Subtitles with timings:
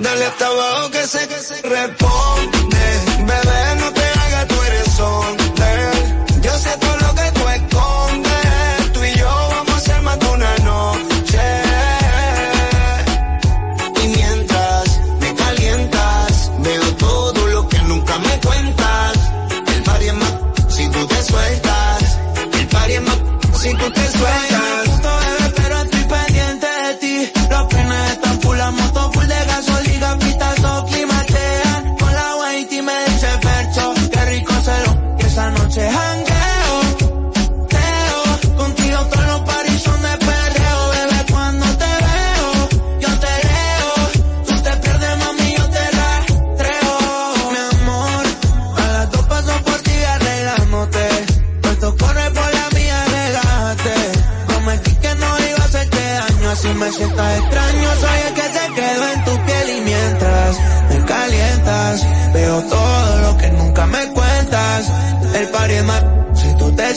[0.00, 2.58] Dale hasta abajo que sé que se responde.
[3.26, 3.67] Bebé,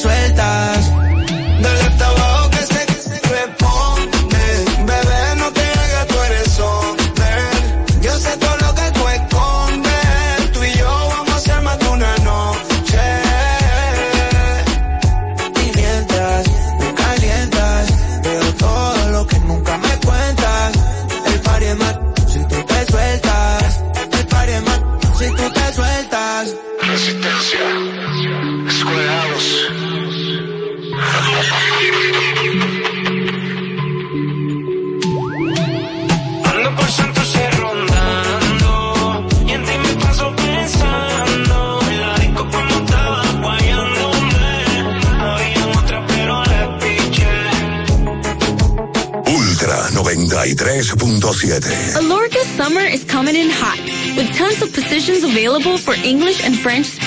[0.02, 0.51] si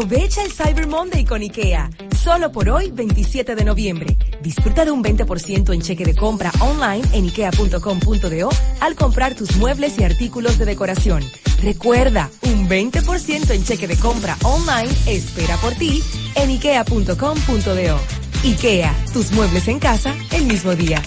[0.00, 1.90] Aprovecha el Cyber Monday con IKEA.
[2.24, 4.16] Solo por hoy, 27 de noviembre.
[4.40, 8.48] Disfruta de un 20% en cheque de compra online en ikea.com.do
[8.80, 11.22] al comprar tus muebles y artículos de decoración.
[11.62, 16.02] Recuerda, un 20% en cheque de compra online espera por ti
[16.34, 18.00] en ikea.com.do.
[18.42, 21.02] IKEA, tus muebles en casa el mismo día.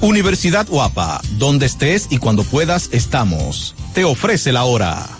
[0.00, 3.74] Universidad Guapa, donde estés y cuando puedas estamos.
[3.92, 5.19] Te ofrece la hora.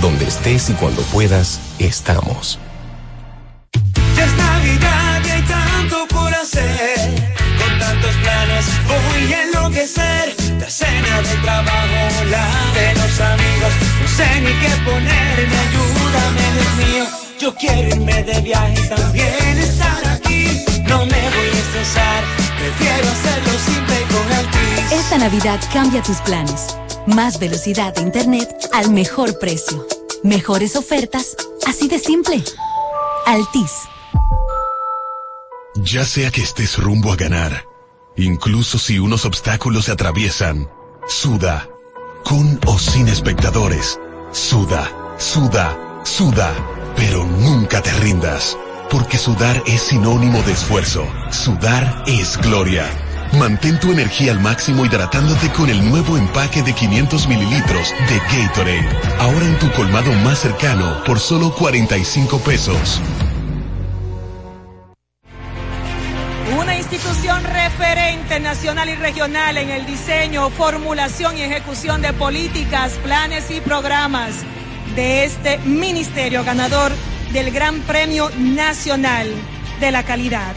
[0.00, 2.58] donde estés y cuando puedas, estamos.
[4.16, 6.98] Ya es Navidad y hay tanto por hacer.
[7.58, 10.34] Con tantos planes voy a enloquecer.
[10.58, 13.72] La cena del trabajo, la de los amigos.
[14.02, 17.04] No sé ni qué ponerme, ayúdame, Dios mío.
[17.40, 20.64] Yo quiero irme de viaje y también estar aquí.
[20.86, 22.24] No me voy a estresar,
[22.58, 24.92] prefiero hacerlo simple con Altis.
[24.92, 26.76] Esta Navidad cambia tus planes.
[27.06, 29.86] Más velocidad de internet al mejor precio.
[30.22, 31.36] Mejores ofertas,
[31.66, 32.42] así de simple.
[33.26, 33.72] Altis.
[35.76, 37.64] Ya sea que estés rumbo a ganar,
[38.16, 40.68] incluso si unos obstáculos se atraviesan,
[41.08, 41.68] suda,
[42.24, 43.98] con o sin espectadores,
[44.32, 46.52] suda, suda, suda,
[46.96, 48.58] pero nunca te rindas,
[48.90, 52.86] porque sudar es sinónimo de esfuerzo, sudar es gloria.
[53.38, 58.88] Mantén tu energía al máximo hidratándote con el nuevo empaque de 500 mililitros de Gatorade.
[59.18, 63.00] Ahora en tu colmado más cercano por solo 45 pesos.
[66.60, 73.50] Una institución referente nacional y regional en el diseño, formulación y ejecución de políticas, planes
[73.52, 74.34] y programas
[74.96, 76.90] de este ministerio ganador
[77.32, 79.28] del Gran Premio Nacional
[79.78, 80.56] de la Calidad.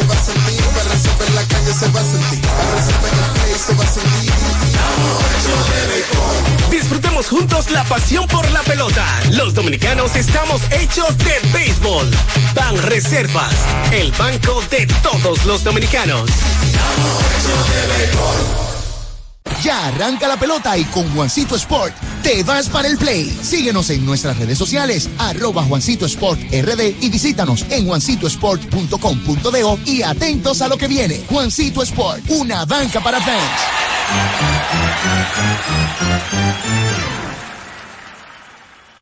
[0.00, 2.82] Se va a sentir, para en la calle se va a sentir, para
[3.58, 4.32] se va a sentir.
[6.70, 9.04] Disfrutemos juntos la pasión por la pelota.
[9.32, 12.10] Los dominicanos estamos hechos de béisbol.
[12.54, 13.54] Ban Reservas,
[13.92, 16.30] el banco de todos los dominicanos.
[19.62, 23.30] Ya arranca la pelota y con Juancito Sport te vas para el play.
[23.42, 30.62] Síguenos en nuestras redes sociales, arroba Juancito Sport RD y visítanos en juancitosport.com.de y atentos
[30.62, 31.20] a lo que viene.
[31.28, 33.60] Juancito Sport, una banca para fans.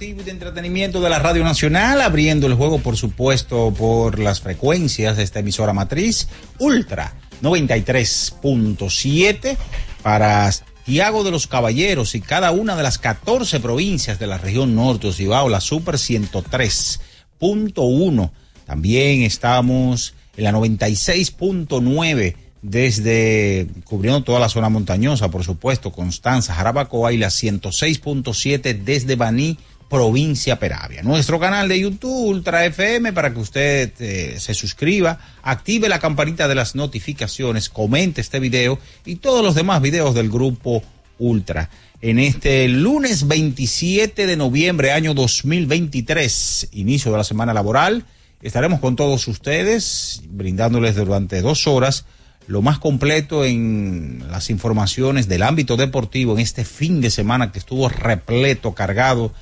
[0.00, 5.16] Y de entretenimiento de la Radio Nacional, abriendo el juego, por supuesto, por las frecuencias
[5.16, 6.26] de esta emisora matriz,
[6.58, 9.56] Ultra 93.7
[10.02, 10.50] para
[10.84, 15.06] Tiago de los Caballeros y cada una de las 14 provincias de la región norte
[15.06, 18.30] Ocibao, la Super 103.1.
[18.66, 27.12] También estamos en la 96.9 desde cubriendo toda la zona montañosa, por supuesto, Constanza, Jarabacoa
[27.12, 31.02] y la 106.7 desde Baní, provincia Peravia.
[31.02, 36.46] Nuestro canal de YouTube Ultra FM para que usted eh, se suscriba, active la campanita
[36.46, 40.82] de las notificaciones, comente este video y todos los demás videos del grupo
[41.18, 41.70] Ultra.
[42.00, 48.04] En este lunes 27 de noviembre año 2023, inicio de la semana laboral,
[48.42, 52.04] estaremos con todos ustedes brindándoles durante dos horas
[52.48, 57.58] lo más completo en las informaciones del ámbito deportivo en este fin de semana que
[57.58, 59.32] estuvo repleto, cargado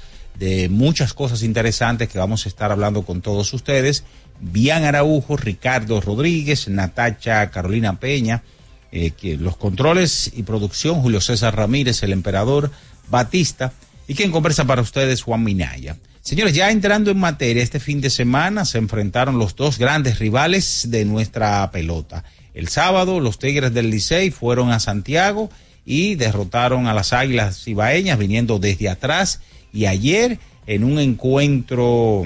[0.40, 4.02] de muchas cosas interesantes que vamos a estar hablando con todos ustedes.
[4.40, 8.42] Bian Araujo, Ricardo Rodríguez, Natacha Carolina Peña,
[8.90, 12.72] eh, los controles y producción, Julio César Ramírez, el emperador
[13.08, 13.72] Batista,
[14.08, 15.96] y quien conversa para ustedes, Juan Minaya.
[16.22, 20.90] Señores, ya entrando en materia, este fin de semana se enfrentaron los dos grandes rivales
[20.90, 22.24] de nuestra pelota.
[22.56, 25.50] El sábado, los Tigres del Licey fueron a Santiago
[25.84, 29.42] y derrotaron a las Águilas Ibaeñas viniendo desde atrás.
[29.74, 32.22] Y ayer, en un encuentro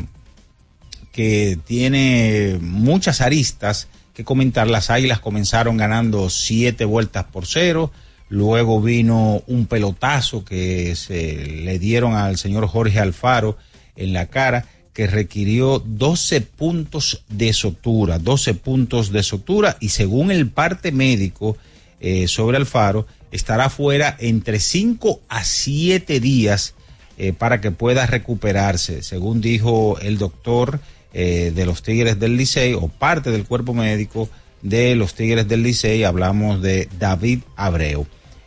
[1.11, 7.91] que tiene muchas aristas que comentar, las Águilas comenzaron ganando siete vueltas por cero.
[8.29, 13.59] Luego vino un pelotazo que se le dieron al señor Jorge Alfaro
[13.97, 20.31] en la cara que requirió 12 puntos de sotura, 12 puntos de sotura y según
[20.31, 21.57] el parte médico
[22.01, 26.75] eh, sobre Alfaro, estará fuera entre 5 a 7 días
[27.19, 30.81] eh, para que pueda recuperarse, según dijo el doctor
[31.13, 34.29] eh, de los Tigres del Licey o parte del cuerpo médico
[34.63, 38.07] de los Tigres del Licey, hablamos de David Abreu.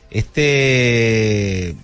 [0.10, 1.76] Este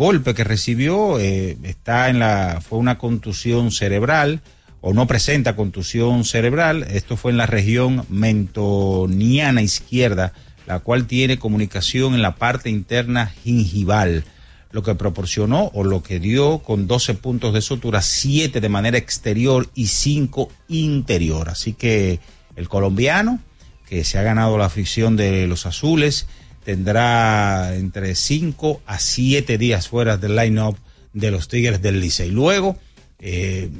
[0.00, 4.40] golpe que recibió eh, está en la fue una contusión cerebral
[4.80, 6.84] o no presenta contusión cerebral.
[6.84, 10.32] Esto fue en la región mentoniana izquierda,
[10.66, 14.24] la cual tiene comunicación en la parte interna gingival,
[14.70, 18.96] lo que proporcionó o lo que dio con 12 puntos de sutura, 7 de manera
[18.96, 21.50] exterior y 5 interior.
[21.50, 22.20] Así que
[22.56, 23.38] el colombiano,
[23.86, 26.26] que se ha ganado la afición de los azules,
[26.64, 30.76] tendrá entre 5 a 7 días fuera del line-up
[31.12, 32.30] de los Tigres del Licey.
[32.30, 32.76] Luego,
[33.18, 33.70] eh,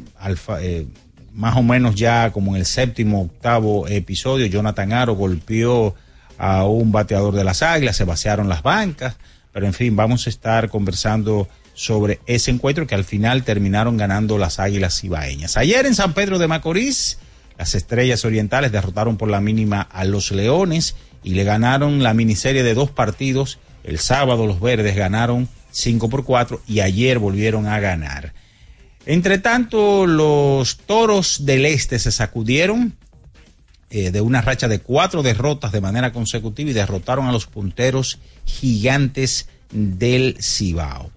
[0.60, 0.86] eh,
[1.32, 5.94] más o menos ya como en el séptimo, octavo episodio, Jonathan Aro golpeó
[6.38, 9.16] a un bateador de las Águilas, se vaciaron las bancas,
[9.52, 14.38] pero en fin, vamos a estar conversando sobre ese encuentro que al final terminaron ganando
[14.38, 15.56] las Águilas Ibaeñas.
[15.56, 17.18] Ayer en San Pedro de Macorís,
[17.60, 22.62] las Estrellas Orientales derrotaron por la mínima a los Leones y le ganaron la miniserie
[22.62, 23.58] de dos partidos.
[23.84, 28.32] El sábado los verdes ganaron 5 por 4 y ayer volvieron a ganar.
[29.04, 32.96] Entre tanto, los toros del este se sacudieron
[33.90, 38.20] eh, de una racha de cuatro derrotas de manera consecutiva y derrotaron a los punteros
[38.46, 41.10] gigantes del Cibao.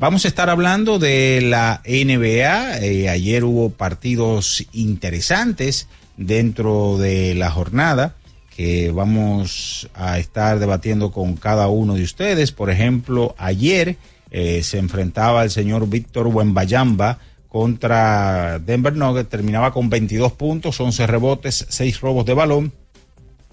[0.00, 2.78] Vamos a estar hablando de la NBA.
[2.78, 8.14] Eh, ayer hubo partidos interesantes dentro de la jornada
[8.56, 12.50] que vamos a estar debatiendo con cada uno de ustedes.
[12.50, 13.98] Por ejemplo, ayer
[14.30, 17.18] eh, se enfrentaba el señor Víctor Wembayamba
[17.50, 22.72] contra Denver Nuggets, terminaba con 22 puntos, 11 rebotes, 6 robos de balón.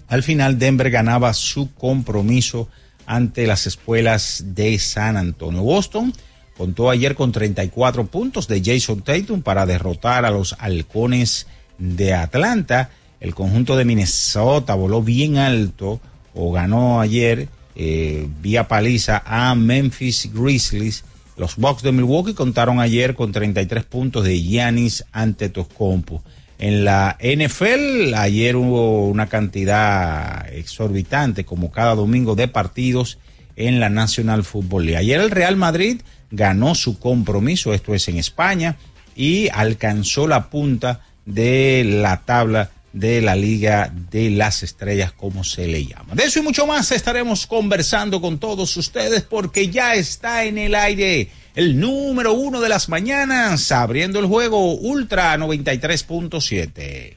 [0.08, 2.70] Al final Denver ganaba su compromiso
[3.04, 5.60] ante las escuelas de San Antonio.
[5.60, 6.14] Boston
[6.58, 11.46] contó ayer con 34 puntos de Jason Tatum para derrotar a los halcones
[11.78, 12.90] de Atlanta.
[13.20, 16.00] El conjunto de Minnesota voló bien alto
[16.34, 21.04] o ganó ayer eh, vía paliza a Memphis Grizzlies.
[21.36, 26.24] Los Bucks de Milwaukee contaron ayer con 33 puntos de Giannis ante Toscompo.
[26.58, 33.18] En la NFL ayer hubo una cantidad exorbitante como cada domingo de partidos
[33.54, 34.98] en la National Football League.
[34.98, 36.00] Ayer el Real Madrid
[36.30, 38.76] ganó su compromiso, esto es en España,
[39.16, 45.66] y alcanzó la punta de la tabla de la Liga de las Estrellas, como se
[45.66, 46.14] le llama.
[46.14, 50.74] De eso y mucho más estaremos conversando con todos ustedes porque ya está en el
[50.74, 57.16] aire el número uno de las mañanas, abriendo el juego Ultra 93.7.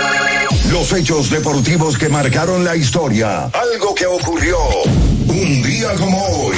[0.71, 3.47] Los hechos deportivos que marcaron la historia.
[3.47, 4.57] Algo que ocurrió
[5.27, 6.55] un día como hoy.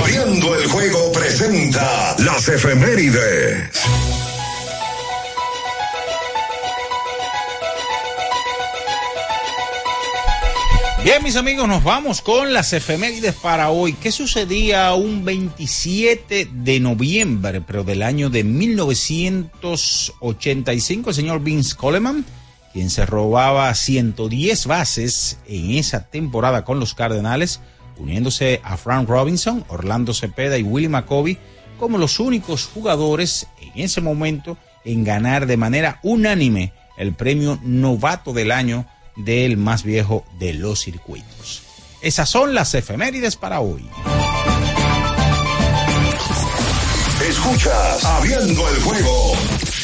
[0.00, 3.68] Abriendo el juego presenta las efemérides.
[11.04, 13.92] Bien, mis amigos, nos vamos con las efemérides para hoy.
[13.92, 21.10] ¿Qué sucedía un 27 de noviembre, pero del año de 1985?
[21.10, 22.24] El señor Vince Coleman,
[22.72, 27.60] quien se robaba 110 bases en esa temporada con los Cardenales,
[27.98, 31.38] uniéndose a Frank Robinson, Orlando Cepeda y Willie McCovey
[31.78, 38.32] como los únicos jugadores en ese momento en ganar de manera unánime el premio novato
[38.32, 38.86] del año
[39.16, 41.62] del más viejo de los circuitos.
[42.00, 43.84] Esas son las efemérides para hoy.
[47.28, 49.32] Escuchas Abriendo el juego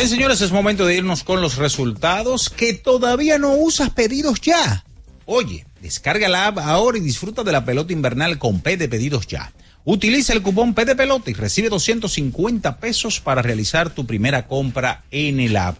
[0.00, 4.82] Bien, señores, es momento de irnos con los resultados que todavía no usas pedidos ya.
[5.26, 9.26] Oye, descarga la app ahora y disfruta de la pelota invernal con P de pedidos
[9.26, 9.52] ya.
[9.84, 15.02] Utiliza el cupón P de pelota y recibe 250 pesos para realizar tu primera compra
[15.10, 15.76] en el app.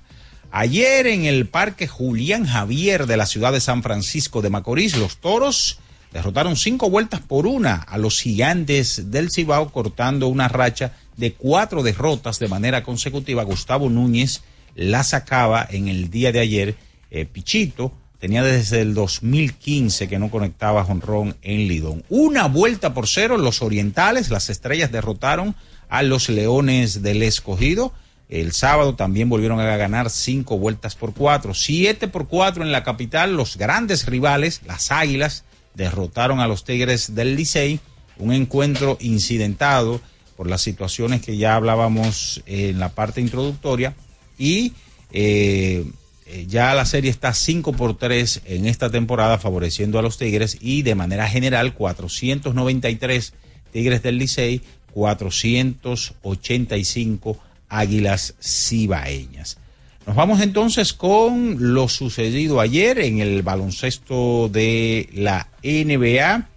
[0.50, 5.16] Ayer en el Parque Julián Javier de la ciudad de San Francisco de Macorís, los
[5.16, 5.78] toros
[6.12, 11.82] derrotaron cinco vueltas por una a los gigantes del Cibao, cortando una racha de cuatro
[11.82, 13.44] derrotas de manera consecutiva.
[13.44, 14.42] Gustavo Núñez
[14.74, 16.76] la sacaba en el día de ayer.
[17.10, 22.04] Eh, Pichito tenía desde el 2015 que no conectaba jonrón en Lidón.
[22.08, 25.54] Una vuelta por cero, los orientales, las estrellas derrotaron
[25.88, 27.92] a los leones del escogido.
[28.30, 32.82] El sábado también volvieron a ganar cinco vueltas por cuatro, siete por cuatro en la
[32.82, 33.36] capital.
[33.36, 37.80] Los grandes rivales, las Águilas, derrotaron a los Tigres del Licey.
[38.16, 40.00] Un encuentro incidentado
[40.40, 43.94] por las situaciones que ya hablábamos en la parte introductoria.
[44.38, 44.72] Y
[45.12, 45.84] eh,
[46.24, 50.56] eh, ya la serie está 5 por 3 en esta temporada, favoreciendo a los Tigres.
[50.62, 53.34] Y de manera general, 493
[53.70, 54.62] Tigres del Licey,
[54.94, 57.36] 485
[57.68, 59.58] Águilas Cibaeñas.
[60.06, 66.48] Nos vamos entonces con lo sucedido ayer en el baloncesto de la NBA,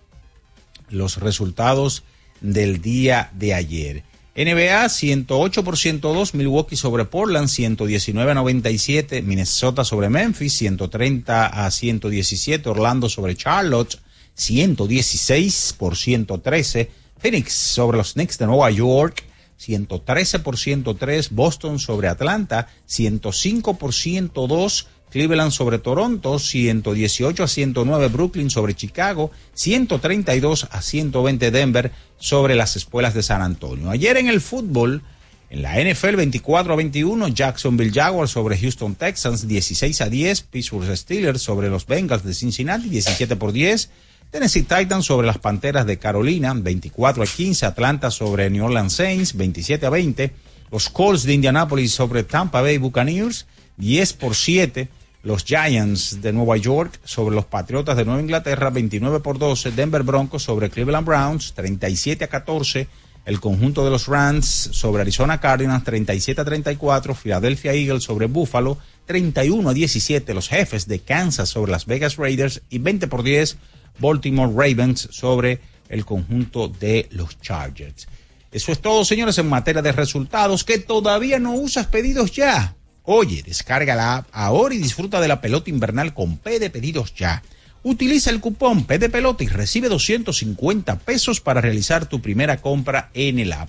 [0.89, 2.03] los resultados
[2.43, 4.03] del día de ayer.
[4.35, 11.71] NBA 108 por 102, Milwaukee sobre Portland 119 a 97, Minnesota sobre Memphis 130 a
[11.71, 13.97] 117, Orlando sobre Charlotte
[14.35, 19.23] 116 por 113, Phoenix sobre los Knicks de Nueva York
[19.57, 28.07] 113 por 103, Boston sobre Atlanta, 105 por 102, Cleveland sobre Toronto, 118 a 109
[28.07, 33.91] Brooklyn sobre Chicago, 132 a 120 Denver sobre las espuelas de San Antonio.
[33.91, 35.03] Ayer en el fútbol,
[35.51, 40.97] en la NFL 24 a 21, Jacksonville Jaguars sobre Houston Texans, 16 a 10, Pittsburgh
[40.97, 43.91] Steelers sobre los Bengals de Cincinnati, 17 por 10,
[44.31, 47.67] Tennessee Titans sobre las Panteras de Carolina, 24 a 15.
[47.67, 50.31] Atlanta sobre New Orleans Saints, 27 a 20.
[50.71, 53.45] Los Colts de Indianapolis sobre Tampa Bay Buccaneers,
[53.77, 54.89] 10 por 7.
[55.23, 59.71] Los Giants de Nueva York sobre los Patriotas de Nueva Inglaterra, 29 por 12.
[59.71, 62.89] Denver Broncos sobre Cleveland Browns, 37 a 14.
[63.25, 67.15] El conjunto de los Rams sobre Arizona Cardinals, 37 a 34.
[67.15, 70.33] Philadelphia Eagles sobre Buffalo, 31 a 17.
[70.33, 73.55] Los jefes de Kansas sobre Las Vegas Raiders y 20 por 10.
[73.99, 78.09] Baltimore Ravens sobre el conjunto de los Chargers.
[78.51, 80.65] Eso es todo, señores, en materia de resultados.
[80.65, 82.75] Que todavía no usas pedidos ya.
[83.05, 87.13] Oye, descarga la app ahora y disfruta de la pelota invernal con P de pedidos
[87.15, 87.43] ya.
[87.83, 93.09] Utiliza el cupón P de pelota y recibe 250 pesos para realizar tu primera compra
[93.13, 93.67] en el app.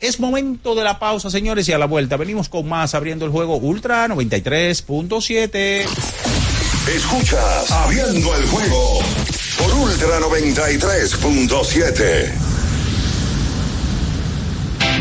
[0.00, 3.30] Es momento de la pausa, señores, y a la vuelta venimos con más abriendo el
[3.30, 5.86] juego Ultra 93.7.
[6.88, 8.98] Escuchas Abriendo el juego
[9.56, 12.53] por Ultra 93.7.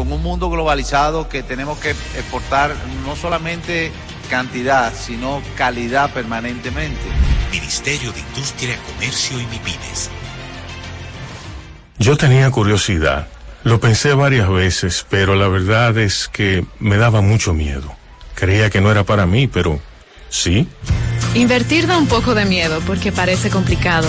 [0.00, 3.92] con un mundo globalizado que tenemos que exportar no solamente
[4.30, 7.02] cantidad, sino calidad permanentemente.
[7.52, 10.10] Ministerio de Industria, Comercio y MIPINES.
[11.98, 13.28] Yo tenía curiosidad.
[13.62, 17.94] Lo pensé varias veces, pero la verdad es que me daba mucho miedo.
[18.34, 19.80] Creía que no era para mí, pero
[20.30, 20.66] sí.
[21.34, 24.08] Invertir da un poco de miedo porque parece complicado,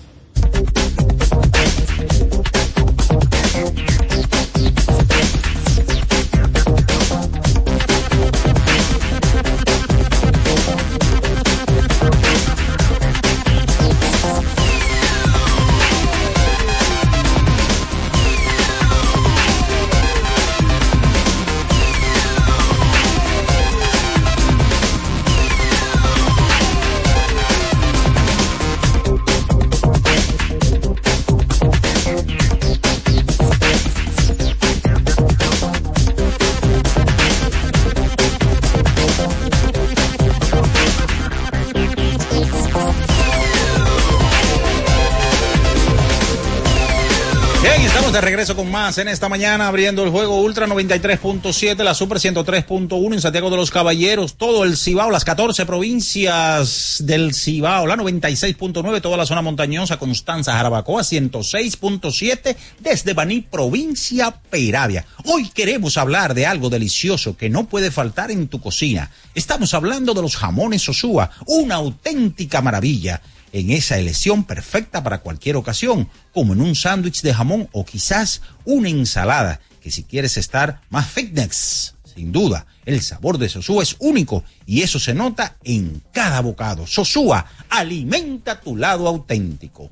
[48.11, 53.13] De regreso con más en esta mañana, abriendo el juego Ultra 93.7, la Super 103.1
[53.13, 59.01] en Santiago de los Caballeros, todo el Cibao, las 14 provincias del Cibao, la 96.9,
[59.01, 65.05] toda la zona montañosa, Constanza, Jarabacoa, 106.7, desde Baní, provincia Peravia.
[65.23, 69.09] Hoy queremos hablar de algo delicioso que no puede faltar en tu cocina.
[69.35, 73.21] Estamos hablando de los jamones Sosúa, una auténtica maravilla
[73.53, 78.41] en esa elección perfecta para cualquier ocasión, como en un sándwich de jamón o quizás
[78.65, 83.95] una ensalada, que si quieres estar más fitness, sin duda, el sabor de Sosúa es
[83.99, 86.85] único y eso se nota en cada bocado.
[86.87, 89.89] Sosúa, alimenta tu lado auténtico.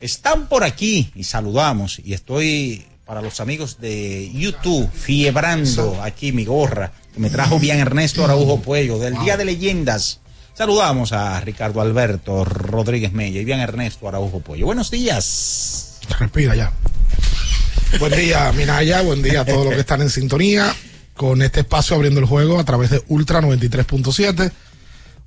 [0.00, 6.44] Están por aquí y saludamos y estoy para los amigos de YouTube fiebrando aquí mi
[6.44, 10.20] gorra que me trajo bien Ernesto Araujo Puello del Día de Leyendas.
[10.54, 14.66] Saludamos a Ricardo Alberto Rodríguez Mella y bien Ernesto Araujo Pollo.
[14.66, 15.98] Buenos días.
[16.18, 16.72] Respira ya.
[17.98, 19.02] Buen día, Minaya.
[19.02, 20.74] Buen día a todos los que están en sintonía
[21.14, 24.52] con este espacio abriendo el juego a través de Ultra 93.7.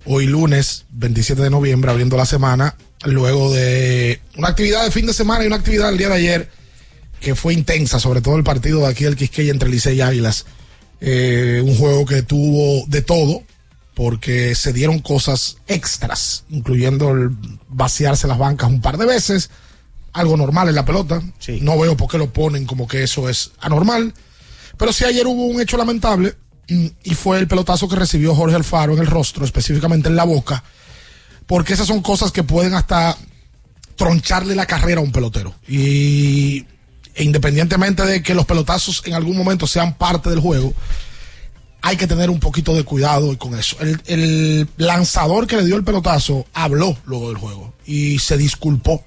[0.05, 5.13] Hoy lunes 27 de noviembre abriendo la semana luego de una actividad de fin de
[5.13, 6.49] semana y una actividad el día de ayer
[7.19, 10.45] que fue intensa, sobre todo el partido de aquí del Quisqueya entre Licey y Águilas.
[11.01, 13.43] Eh, un juego que tuvo de todo,
[13.95, 17.31] porque se dieron cosas extras, incluyendo el
[17.69, 19.49] vaciarse las bancas un par de veces,
[20.11, 21.21] algo normal en la pelota.
[21.61, 24.13] No veo por qué lo ponen como que eso es anormal.
[24.77, 26.35] Pero sí ayer hubo un hecho lamentable
[26.67, 30.25] mm, y fue el pelotazo que recibió Jorge Alfaro en el rostro, específicamente en la
[30.25, 30.61] boca,
[31.45, 33.17] porque esas son cosas que pueden hasta
[33.95, 35.55] troncharle la carrera a un pelotero.
[35.69, 36.65] Y
[37.15, 40.73] e independientemente de que los pelotazos en algún momento sean parte del juego,
[41.81, 43.77] hay que tener un poquito de cuidado con eso.
[43.79, 49.03] El, el, lanzador que le dio el pelotazo habló luego del juego y se disculpó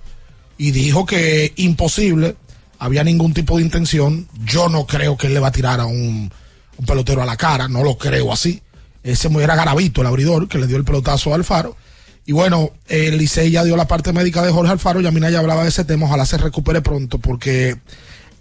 [0.57, 2.37] y dijo que imposible,
[2.79, 4.29] había ningún tipo de intención.
[4.45, 6.31] Yo no creo que él le va a tirar a un,
[6.77, 8.63] un pelotero a la cara, no lo creo así.
[9.03, 11.77] Ese era Garavito, el abridor, que le dio el pelotazo a Alfaro.
[12.27, 15.63] Y bueno, el Licey ya dio la parte médica de Jorge Alfaro, Yamina ya hablaba
[15.63, 17.79] de ese tema, ojalá se recupere pronto porque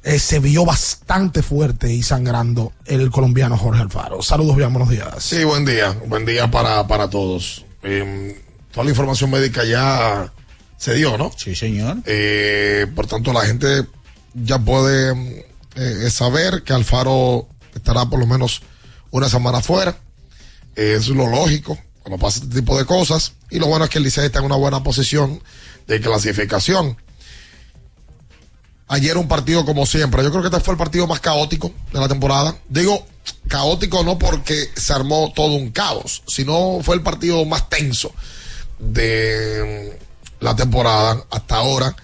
[0.04, 4.22] eh, se vio bastante fuerte y sangrando el colombiano Jorge Alfaro.
[4.22, 5.10] Saludos, bien, buenos días.
[5.20, 7.66] Sí, buen día, buen día para, para todos.
[7.84, 10.32] Eh, toda la información médica ya
[10.78, 11.32] se dio, ¿no?
[11.36, 11.98] Sí, señor.
[12.06, 13.86] Eh, por tanto, la gente
[14.34, 15.44] ya puede
[15.76, 18.62] eh, saber que Alfaro estará por lo menos
[19.12, 19.98] una semana fuera.
[20.76, 23.34] es lo lógico cuando pasa este tipo de cosas.
[23.50, 25.42] Y lo bueno es que el Licey está en una buena posición
[25.88, 26.98] de clasificación.
[28.90, 30.24] Ayer un partido como siempre.
[30.24, 32.56] Yo creo que este fue el partido más caótico de la temporada.
[32.70, 33.06] Digo
[33.48, 38.14] caótico no porque se armó todo un caos, sino fue el partido más tenso
[38.80, 40.00] de
[40.40, 41.96] la temporada hasta ahora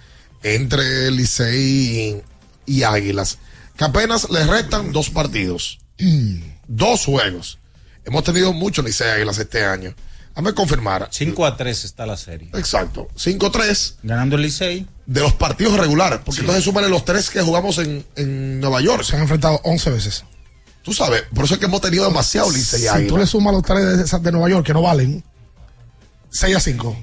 [0.42, 2.22] entre Licey
[2.66, 3.38] y, y Águilas.
[3.78, 5.80] Que apenas les restan dos partidos.
[6.68, 7.60] dos juegos.
[8.06, 9.96] Hemos tenido muchos Licey Águilas este año.
[10.36, 11.08] Dame confirmar.
[11.12, 12.50] 5 a 3 está la serie.
[12.54, 13.08] Exacto.
[13.16, 13.98] 5 a 3.
[14.04, 14.88] Ganando el Licey.
[15.06, 16.20] De los partidos regulares.
[16.24, 19.04] Porque entonces súmale los tres que jugamos en, en, Nueva York.
[19.04, 20.24] Se han enfrentado 11 veces.
[20.82, 23.08] Tú sabes, por eso es que hemos tenido demasiado Licey Si Águilas.
[23.08, 25.24] tú le sumas los tres de, de, Nueva York que no valen,
[26.30, 26.98] 6 a 5.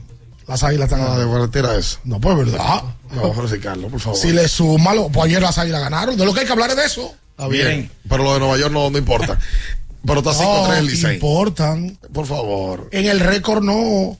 [0.46, 1.04] Las águilas están.
[1.04, 1.98] No, de verdad eso.
[2.04, 2.82] No, pues verdad.
[3.12, 4.18] No, José Carlos, por favor.
[4.18, 6.16] Si le sumas, pues ayer las águilas ganaron.
[6.16, 7.14] De lo que hay que hablar es de eso.
[7.30, 7.66] Está bien.
[7.68, 7.90] bien.
[8.08, 9.38] Pero lo de Nueva York no, no importa.
[10.04, 11.14] Pero está 5-3 el Licey.
[11.14, 11.98] importan.
[12.12, 12.88] Por favor.
[12.90, 14.18] En el récord no.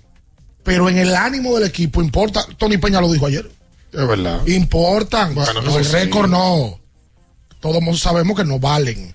[0.62, 2.46] Pero en el ánimo del equipo importa.
[2.56, 3.50] Tony Peña lo dijo ayer.
[3.92, 4.46] Es verdad.
[4.46, 5.34] Importan.
[5.34, 6.80] Bueno, no el récord no.
[7.60, 9.12] Todos sabemos que no valen.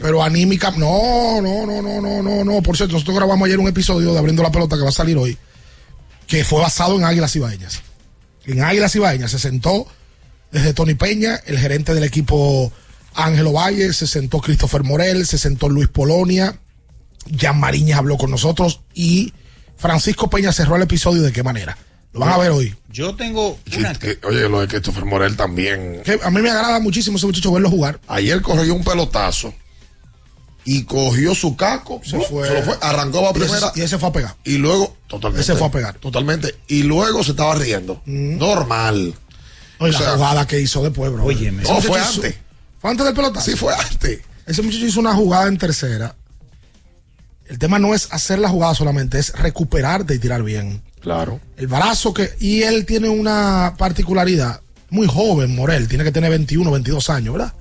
[0.00, 2.62] Pero anímica, no, no, no, no, no, no, no.
[2.62, 5.18] Por cierto, nosotros grabamos ayer un episodio de Abriendo la Pelota que va a salir
[5.18, 5.36] hoy,
[6.26, 7.82] que fue basado en Águilas Ibaeñas.
[8.46, 9.86] En Águilas Ibaeñas se sentó
[10.50, 12.72] desde Tony Peña, el gerente del equipo
[13.14, 16.58] Ángelo Valle, se sentó Christopher Morel, se sentó Luis Polonia,
[17.38, 19.34] Jan Mariñas habló con nosotros y
[19.76, 21.76] Francisco Peña cerró el episodio de qué manera.
[22.14, 22.74] Lo van a ver hoy.
[22.90, 23.92] Yo tengo una...
[24.22, 26.00] Oye, lo de Christopher Morel también.
[26.22, 28.00] a mí me agrada muchísimo ese muchacho verlo jugar.
[28.06, 29.52] Ayer cogió un pelotazo
[30.64, 33.72] y cogió su caco, se, fue, se fue, arrancó para primera.
[33.74, 34.36] Y ese, fue a pegar.
[34.44, 35.42] Y luego, totalmente.
[35.42, 35.96] Ese fue a pegar.
[35.96, 36.54] Totalmente.
[36.68, 38.00] Y luego se estaba riendo.
[38.06, 38.38] Mm.
[38.38, 39.14] Normal.
[39.78, 41.24] Oye, la jugada que hizo después, bro.
[41.24, 41.64] Oye, me...
[41.64, 42.36] No, fue antes.
[42.78, 43.50] ¿Fue antes del pelotazo?
[43.50, 44.20] Sí, fue antes.
[44.46, 46.14] Ese muchacho hizo una jugada en tercera.
[47.46, 50.80] El tema no es hacer la jugada solamente, es recuperarte y tirar bien.
[51.04, 51.38] Claro.
[51.58, 52.30] El brazo que.
[52.40, 54.62] Y él tiene una particularidad.
[54.88, 55.86] Muy joven, Morel.
[55.86, 57.52] Tiene que tener 21, 22 años, ¿verdad?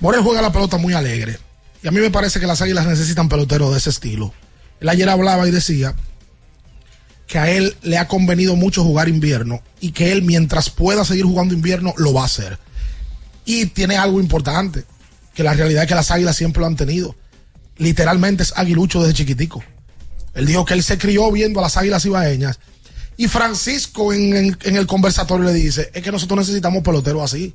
[0.00, 1.38] Morel juega la pelota muy alegre.
[1.82, 4.34] Y a mí me parece que las águilas necesitan peloteros de ese estilo.
[4.80, 5.94] Él ayer hablaba y decía
[7.26, 11.24] que a él le ha convenido mucho jugar invierno y que él mientras pueda seguir
[11.24, 12.58] jugando invierno lo va a hacer.
[13.46, 14.84] Y tiene algo importante,
[15.32, 17.16] que la realidad es que las águilas siempre lo han tenido.
[17.78, 19.64] Literalmente es aguilucho desde chiquitico.
[20.38, 22.60] Él dijo que él se crió viendo a las águilas ibaeñas.
[23.16, 27.52] Y Francisco en, el conversatorio le dice, es que nosotros necesitamos peloteros así,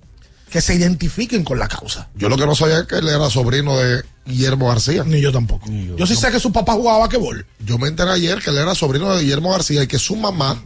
[0.50, 2.10] que se identifiquen con la causa.
[2.16, 5.06] Yo lo que no sabía es que él era sobrino de Guillermo García.
[5.06, 5.66] Ni yo tampoco.
[5.98, 7.46] yo, sí sé que su papá jugaba a bol.
[7.66, 10.62] Yo me enteré ayer que él era sobrino de Guillermo García y que su mamá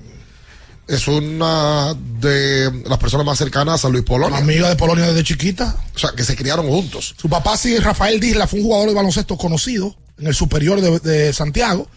[0.87, 4.39] es una de las personas más cercanas a Luis Polonia.
[4.39, 5.75] Amiga de Polonia desde chiquita.
[5.93, 7.13] O sea, que se criaron juntos.
[7.15, 11.33] Su papá sí, Rafael Disla, fue un jugador de baloncesto conocido en el superior de,
[11.33, 11.87] Santiago.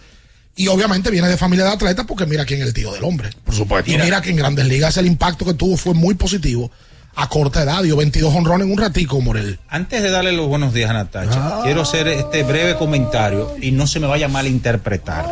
[0.60, 3.30] Y obviamente viene de familia de atletas porque mira quién es el tío del hombre.
[3.44, 3.90] Por supuesto.
[3.90, 6.70] Y mira que en Grandes Ligas el impacto que tuvo fue muy positivo.
[7.14, 9.58] A corta edad, dio 22 honrones en un ratico, Morel.
[9.70, 11.60] Antes de darle los buenos días a Natacha, ah.
[11.64, 15.26] quiero hacer este breve comentario y no se me vaya mal interpretar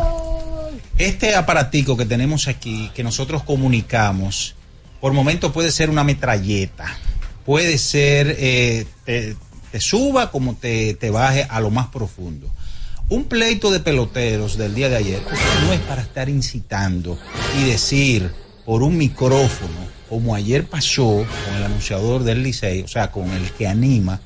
[0.96, 4.54] este aparatico que tenemos aquí, que nosotros comunicamos,
[4.98, 6.86] por momentos puede ser una metralleta,
[7.44, 9.36] puede ser, eh, te,
[9.70, 12.50] te suba como te, te baje a lo más profundo.
[13.10, 15.20] Un pleito de peloteros del día de ayer
[15.64, 17.18] no es para estar incitando
[17.58, 18.30] y decir
[18.66, 23.50] por un micrófono, como ayer pasó con el anunciador del Licey, o sea, con el
[23.52, 24.20] que anima,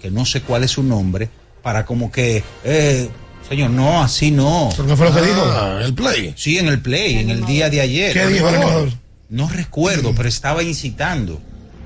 [0.00, 1.28] que no sé cuál es su nombre,
[1.62, 3.10] para como que, eh,
[3.46, 4.70] señor, no, así no.
[4.76, 5.78] ¿Pero qué fue lo que Ah, dijo?
[5.86, 6.32] El play.
[6.34, 8.14] Sí, en el play, en el día de ayer.
[8.14, 8.94] ¿Qué dijo el?
[9.28, 11.38] No recuerdo, pero estaba incitando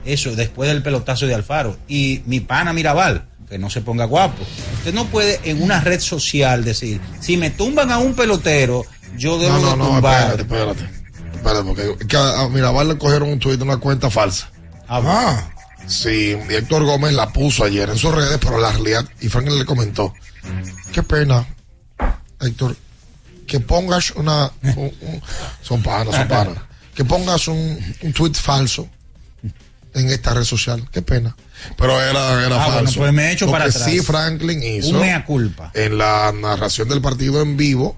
[0.04, 1.76] eso después del pelotazo de Alfaro.
[1.88, 4.42] Y mi pana Mirabal, que no se ponga guapo.
[4.78, 8.84] Usted no puede en una red social decir, si me tumban a un pelotero,
[9.16, 10.40] yo debo No, no, de no, tumbar.
[10.40, 10.96] espérate, espérate.
[11.36, 14.50] Espérate, porque que a, a Mirabal le cogieron un tuit de una cuenta falsa.
[14.88, 15.48] Ah,
[15.86, 19.56] Sí, y Héctor Gómez la puso ayer en sus redes, pero la realidad, y Franklin
[19.56, 20.12] le comentó,
[20.92, 21.46] qué pena,
[22.40, 22.76] Héctor,
[23.46, 25.22] que pongas una, un- un-
[25.62, 26.56] son panas, son panas,
[26.92, 28.88] que pongas un, un tweet falso
[29.94, 31.36] en esta red social, qué pena.
[31.76, 33.00] Pero era, era Ah, bueno, falso.
[33.00, 33.84] pues me echo Lo para que atrás.
[33.90, 35.70] sí Franklin hizo Un mea culpa.
[35.74, 37.96] en la narración del partido en vivo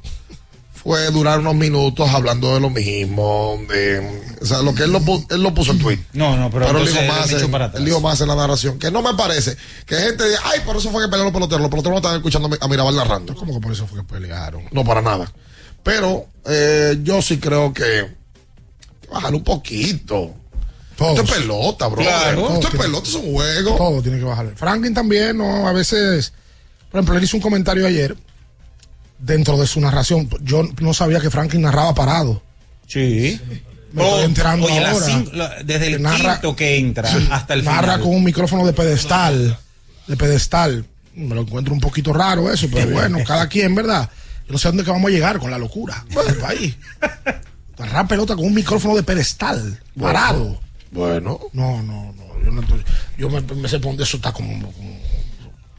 [0.75, 5.01] fue durar unos minutos hablando de lo mismo, de, o sea, lo que él lo,
[5.29, 5.99] él lo puso en tweet.
[6.13, 7.81] No, no, pero, Pero él dijo, más en, para atrás.
[7.81, 9.57] él dijo más en la narración, que no me parece.
[9.85, 11.61] Que gente dice, ay, por eso fue que pelearon los peloteros.
[11.63, 13.35] Los peloteros no estaban escuchando a Mirabal narrando.
[13.35, 14.63] ¿cómo que por eso fue que pelearon?
[14.71, 15.31] No, para nada.
[15.83, 18.17] Pero eh, yo sí creo que
[19.13, 20.35] bajar un poquito.
[20.99, 22.03] Esto es pelota, bro.
[22.03, 22.41] Claro.
[22.41, 23.77] Esto es Todo tiene- pelota, es un juego.
[23.77, 24.53] Todo tiene que bajarle.
[24.57, 25.69] Franklin también, ¿no?
[25.69, 26.33] A veces,
[26.91, 28.17] por ejemplo, él hizo un comentario ayer
[29.19, 30.29] dentro de su narración.
[30.43, 32.43] Yo no sabía que Franklin narraba parado.
[32.87, 33.41] Sí.
[33.93, 35.07] Me estoy enterando oye, ahora.
[35.07, 38.01] cinco- la- desde el Que narra- quinto que entra hasta el narra final.
[38.01, 39.59] con un micrófono de pedestal.
[40.07, 40.85] De pedestal.
[41.15, 44.09] Me lo encuentro un poquito raro eso, pero bueno, cada quien, ¿verdad?
[44.47, 46.77] Yo no sé a dónde que vamos a llegar con la locura del país.
[47.79, 50.61] Narrar pelota con un micrófono de pedestal, parado.
[50.91, 51.39] Bueno.
[51.53, 52.45] No, no, no.
[52.45, 52.85] Yo, no estoy-
[53.17, 54.99] yo me, me sé eso está como, como-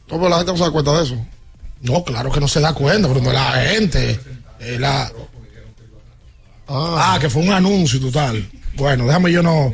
[0.08, 1.26] No, pero la gente no se da cuenta de eso.
[1.82, 4.20] No, claro que no se da cuenta, pero no la gente.
[4.60, 5.10] eh, la-
[6.68, 8.48] ah, que fue un anuncio total.
[8.74, 9.72] Bueno, déjame yo no.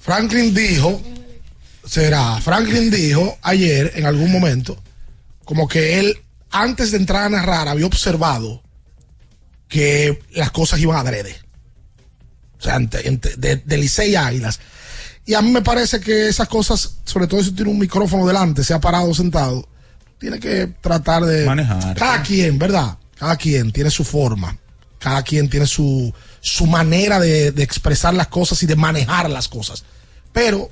[0.00, 1.00] Franklin dijo,
[1.86, 4.76] será, Franklin dijo ayer en algún momento,
[5.44, 6.18] como que él,
[6.50, 8.62] antes de entrar a narrar, había observado
[9.68, 11.34] que las cosas iban adrede.
[12.58, 14.60] O sea, ante- ante- de, de Licey Águilas.
[15.26, 18.64] Y a mí me parece que esas cosas, sobre todo si tiene un micrófono delante,
[18.64, 19.68] sea parado o sentado,
[20.18, 21.94] tiene que tratar de Manejar.
[21.96, 22.96] Cada quien, ¿verdad?
[23.18, 24.56] Cada quien tiene su forma.
[24.98, 29.46] Cada quien tiene su, su manera de, de expresar las cosas y de manejar las
[29.48, 29.84] cosas.
[30.32, 30.70] Pero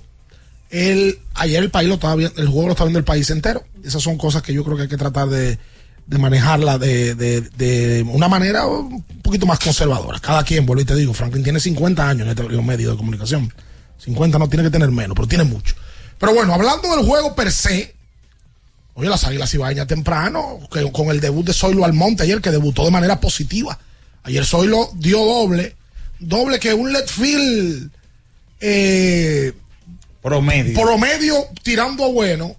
[0.70, 3.62] él, ayer el país lo estaba viendo, el juego lo estaba viendo el país entero.
[3.84, 5.58] Esas son cosas que yo creo que hay que tratar de,
[6.06, 10.20] de manejarla de, de, de una manera un poquito más conservadora.
[10.20, 13.52] Cada quien, vuelvo y te digo, Franklin tiene 50 años en este medio de comunicación.
[13.98, 15.74] 50 no tiene que tener menos, pero tiene mucho.
[16.18, 17.94] Pero bueno, hablando del juego per se,
[18.94, 22.84] oye, las Águilas Ibaña temprano, que, con el debut de Zoilo Almonte ayer, que debutó
[22.84, 23.78] de manera positiva.
[24.22, 25.76] Ayer Zoilo dio doble,
[26.18, 27.90] doble que un let field
[28.60, 29.52] eh,
[30.22, 30.80] Promedio.
[30.80, 32.56] promedio tirando a bueno,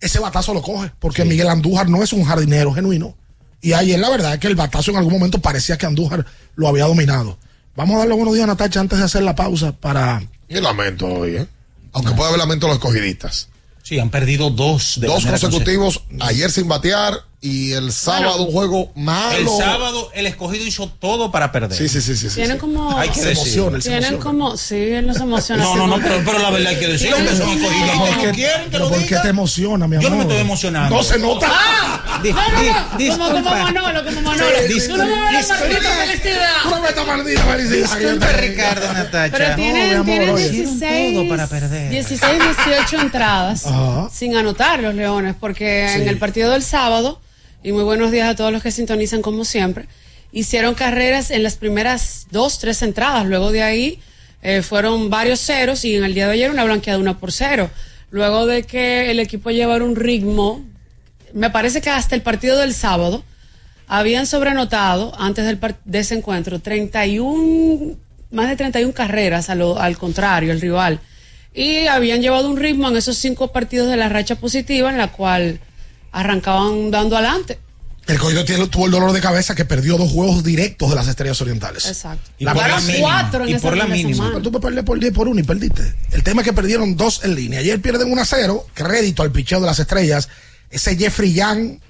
[0.00, 3.16] ese batazo lo coge, porque Miguel Andújar no es un jardinero genuino.
[3.60, 6.68] Y ayer la verdad es que el batazo en algún momento parecía que Andújar lo
[6.68, 7.38] había dominado.
[7.74, 10.22] Vamos a darle buenos días a Natacha antes de hacer la pausa para...
[10.48, 11.46] Y lamento hoy, ¿eh?
[11.92, 13.48] Aunque puede haber lamento a los escogidistas.
[13.82, 18.90] Sí, han perdido dos de Dos consecutivos, ayer sin batear y el sábado un juego
[18.96, 19.36] malo.
[19.38, 21.76] El sábado el escogido hizo todo para perder.
[21.76, 22.28] Sí, sí, sí, sí.
[22.34, 22.58] Tienen sí.
[22.60, 22.96] como.
[22.98, 24.24] Hay que Se emociona, Tienen emociona.
[24.24, 24.56] como.
[24.56, 25.62] Sí, él no se emociona.
[25.62, 27.18] No, no, no, pero, pero la verdad hay que decirlo.
[27.18, 27.90] que son escogidos.
[27.98, 29.22] ¿Por No qué- quieren que pero lo ¿Por qué diga.
[29.22, 30.10] te emociona, mi Yo amor?
[30.10, 30.96] no me estoy emocionando.
[30.96, 31.52] No se nota.
[32.22, 32.60] Di- No, no,
[32.98, 33.18] di- no.
[33.18, 34.50] Como, como Manolo, como Manolo.
[34.68, 36.80] Dis- Tú no me das maldita Una felicidad.
[36.80, 37.98] vez está maldita felicidad.
[37.98, 39.36] Disculpa, Ricardo Natacha.
[39.36, 40.48] Pero tienen, tienen oye.
[40.48, 41.90] 16, todo para perder.
[41.90, 42.32] 16,
[42.66, 43.64] 18 entradas
[44.12, 47.20] sin anotar los Leones, porque en el partido del sábado,
[47.66, 49.86] y muy buenos días a todos los que sintonizan como siempre,
[50.30, 53.26] hicieron carreras en las primeras dos, tres entradas.
[53.26, 53.98] Luego de ahí
[54.40, 57.68] eh, fueron varios ceros y en el día de ayer una blanqueada una por cero.
[58.10, 60.64] Luego de que el equipo llevara un ritmo,
[61.32, 63.24] me parece que hasta el partido del sábado
[63.88, 67.96] habían sobrenotado antes del de ese encuentro 31,
[68.30, 71.00] más de 31 carreras a lo- al contrario, el rival.
[71.52, 75.10] Y habían llevado un ritmo en esos cinco partidos de la racha positiva en la
[75.10, 75.58] cual
[76.20, 77.58] arrancaban dando adelante.
[78.06, 81.08] El cogido tiene- tuvo el dolor de cabeza que perdió dos juegos directos de las
[81.08, 81.86] Estrellas Orientales.
[81.86, 82.30] Exacto.
[82.38, 83.08] Y La por la Fueron mínima.
[83.08, 84.28] cuatro en Y esa por la mínima.
[84.28, 85.94] Pero tú puedes perder por 10 por 1 y perdiste.
[86.12, 87.58] El tema es que perdieron dos en línea.
[87.60, 88.64] Ayer pierden 1 a 0.
[88.74, 90.28] Crédito al picheo de las estrellas.
[90.70, 91.80] Ese Jeffrey Young.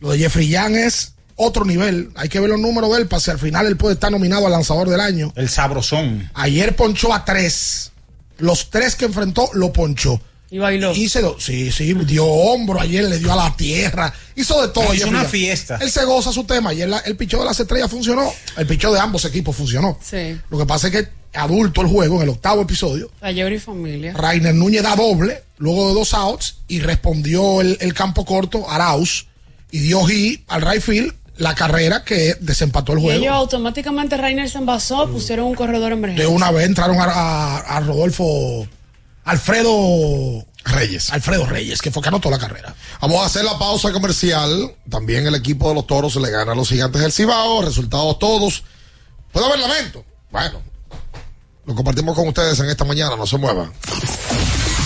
[0.00, 2.10] Lo de Jeffrey Young es otro nivel.
[2.14, 4.44] Hay que ver los números de él para si al final él puede estar nominado
[4.44, 5.32] al lanzador del año.
[5.34, 6.30] El sabrosón.
[6.34, 7.90] Ayer ponchó a 3.
[8.36, 10.20] Los tres que enfrentó lo ponchó.
[10.50, 10.92] Y bailó.
[10.94, 14.84] Y lo- sí, sí, dio hombro ayer, le dio a la tierra, hizo de todo.
[14.84, 15.30] Hizo ayer, una mira.
[15.30, 15.78] fiesta.
[15.80, 16.70] Él se goza su tema.
[16.70, 18.32] Ayer la- el picheo de las estrellas funcionó.
[18.56, 19.98] El picheo de ambos equipos funcionó.
[20.02, 20.38] Sí.
[20.50, 24.12] Lo que pasa es que adulto el juego, en el octavo episodio, Ayer y familia.
[24.12, 29.26] Rainer Núñez da doble, luego de dos outs, y respondió el, el campo corto, Arauz,
[29.72, 33.20] y dio hit al right field, la carrera que desempató el Y juego.
[33.20, 36.22] ellos automáticamente Rainer se envasó, pusieron un corredor emergente.
[36.22, 38.68] De una vez entraron a, a- a Rodolfo
[39.24, 41.10] Alfredo Reyes.
[41.10, 42.74] Alfredo Reyes, que fue que anotó la carrera.
[43.00, 44.74] Vamos a hacer la pausa comercial.
[44.88, 47.62] También el equipo de los toros le gana a los gigantes del Cibao.
[47.62, 48.62] Resultados todos.
[49.32, 50.04] Puede haber lamento.
[50.30, 50.62] Bueno,
[51.66, 53.16] lo compartimos con ustedes en esta mañana.
[53.16, 53.72] No se muevan.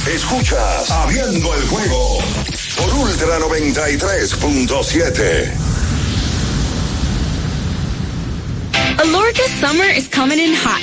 [0.06, 2.18] Escuchas Abriendo el juego
[2.76, 5.52] por Ultra 93.7.
[8.98, 10.82] Alorca summer is coming in hot,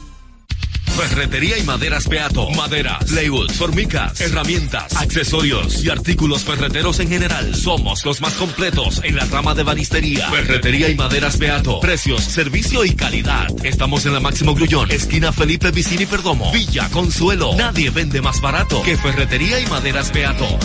[1.07, 2.47] Ferretería y maderas Beato.
[2.51, 7.55] Maderas, plywood, formicas, herramientas, accesorios y artículos ferreteros en general.
[7.55, 10.29] Somos los más completos en la rama de banistería.
[10.29, 11.79] Ferretería y maderas Beato.
[11.79, 13.47] Precios, servicio y calidad.
[13.63, 16.51] Estamos en la Máximo Grullón, esquina Felipe Vicini Perdomo.
[16.51, 17.55] Villa Consuelo.
[17.55, 20.59] Nadie vende más barato que Ferretería y maderas Beato.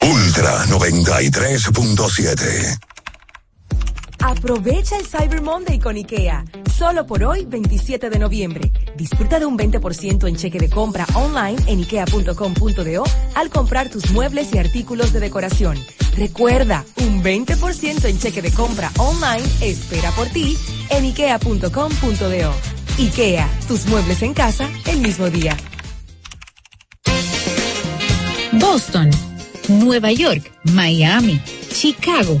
[0.00, 2.91] Ultra 93.7.
[4.22, 6.44] Aprovecha el Cyber Monday con IKEA.
[6.72, 8.72] Solo por hoy, 27 de noviembre.
[8.96, 13.04] Disfruta de un 20% en cheque de compra online en ikea.com.do
[13.34, 15.76] al comprar tus muebles y artículos de decoración.
[16.16, 20.56] Recuerda, un 20% en cheque de compra online espera por ti
[20.90, 22.52] en ikea.com.do.
[22.98, 25.56] IKEA, tus muebles en casa el mismo día.
[28.52, 29.10] Boston,
[29.68, 31.40] Nueva York, Miami,
[31.72, 32.40] Chicago.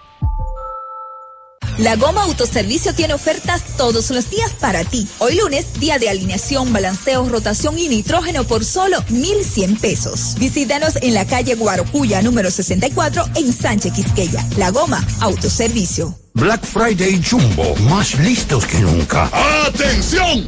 [1.81, 5.07] La Goma Autoservicio tiene ofertas todos los días para ti.
[5.17, 10.35] Hoy lunes, día de alineación, balanceo, rotación y nitrógeno por solo 1,100 pesos.
[10.37, 14.45] Visítanos en la calle Guarocuya, número 64, en Sánchez Quisqueya.
[14.57, 16.15] La Goma Autoservicio.
[16.35, 19.31] Black Friday Jumbo, más listos que nunca.
[19.65, 20.47] ¡Atención!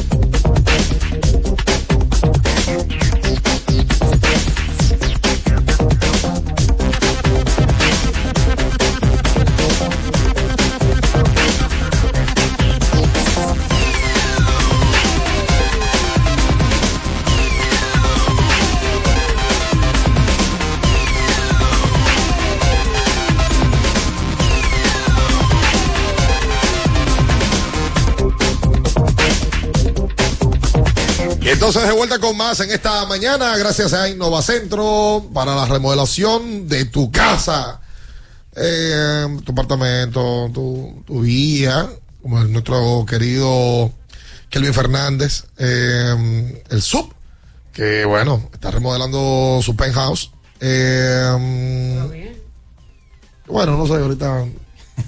[31.51, 36.85] Entonces, de vuelta con más en esta mañana, gracias a Innovacentro para la remodelación de
[36.85, 37.81] tu casa,
[38.55, 41.89] eh, tu apartamento, tu, tu vía,
[42.21, 43.91] como nuestro querido
[44.49, 47.13] Kelvin Fernández, eh, el sub,
[47.73, 50.31] que bueno, está remodelando su penthouse.
[50.61, 52.33] Eh,
[53.47, 54.45] bueno, no sé, ahorita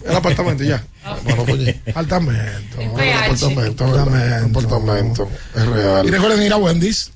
[0.06, 0.84] el apartamento ya.
[1.24, 2.82] Bueno, oye, apartamento.
[2.82, 4.60] Apartamento, apartamento.
[4.60, 5.30] Apartamento.
[5.56, 6.08] Es real.
[6.08, 7.12] Y recuerden ir a Wendy's.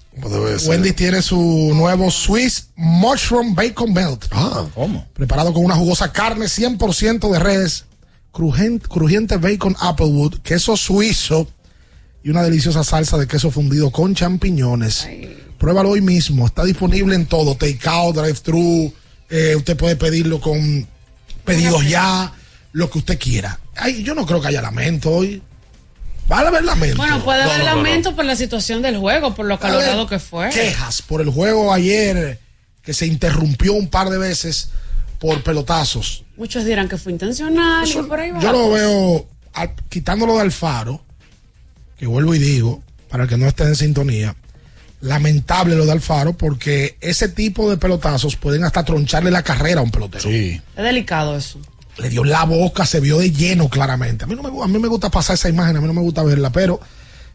[0.66, 4.26] Wendy's tiene su nuevo Swiss Mushroom Bacon Melt.
[4.32, 5.08] Ah, ¿cómo?
[5.14, 7.86] Preparado con una jugosa carne 100% de res,
[8.32, 11.48] crujiente, crujiente bacon applewood, queso suizo
[12.24, 15.08] y una deliciosa salsa de queso fundido con champiñones.
[15.58, 16.46] Pruébalo hoy mismo.
[16.46, 17.56] Está disponible en todo.
[17.56, 18.94] Takeout, drive-thru.
[19.30, 20.88] Eh, usted puede pedirlo con
[21.46, 22.34] pedidos ya
[22.78, 23.60] lo que usted quiera.
[23.76, 25.42] Ay, yo no creo que haya lamento hoy.
[26.32, 26.98] Va a haber lamento.
[26.98, 27.84] Bueno, puede haber no, no, no.
[27.84, 30.50] lamento por la situación del juego, por lo calorado que fue.
[30.50, 32.40] Quejas por el juego ayer
[32.84, 34.70] que se interrumpió un par de veces
[35.20, 36.24] por pelotazos.
[36.36, 38.40] Muchos dirán que fue intencional y por ahí va.
[38.40, 41.02] Yo lo veo al- quitándolo de Alfaro,
[41.98, 44.36] que vuelvo y digo, para el que no esté en sintonía,
[45.02, 49.84] lamentable lo de Alfaro porque ese tipo de pelotazos pueden hasta troncharle la carrera a
[49.84, 50.30] un pelotero.
[50.30, 50.62] Sí.
[50.76, 51.60] Es delicado eso.
[51.98, 54.24] Le dio la boca, se vio de lleno claramente.
[54.24, 56.02] A mí, no me, a mí me gusta pasar esa imagen, a mí no me
[56.02, 56.80] gusta verla, pero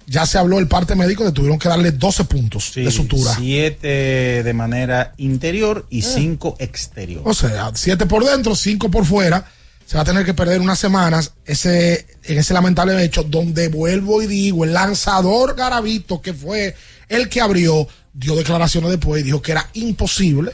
[0.07, 3.35] ya se habló el parte médico de tuvieron que darle 12 puntos de sutura.
[3.35, 7.23] Siete de manera interior y cinco exterior.
[7.25, 9.45] O sea, siete por dentro, cinco por fuera.
[9.87, 14.23] Se va a tener que perder unas semanas ese, en ese lamentable hecho donde vuelvo
[14.23, 16.75] y digo, el lanzador Garavito, que fue
[17.09, 20.53] el que abrió, dio declaraciones después y dijo que era imposible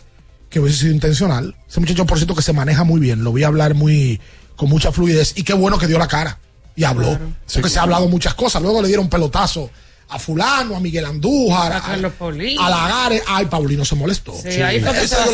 [0.49, 1.55] que hubiese sido intencional.
[1.69, 3.25] Ese muchacho, por cierto, que se maneja muy bien.
[3.25, 4.21] Lo vi hablar muy
[4.57, 6.39] con mucha fluidez y qué bueno que dio la cara
[6.75, 7.19] y habló.
[7.53, 8.63] Porque se ha hablado muchas cosas.
[8.63, 9.71] Luego le dieron pelotazo
[10.11, 13.23] a fulano, a Miguel Andújar, a, a Lagares.
[13.27, 14.35] Ay, Paulino se molestó.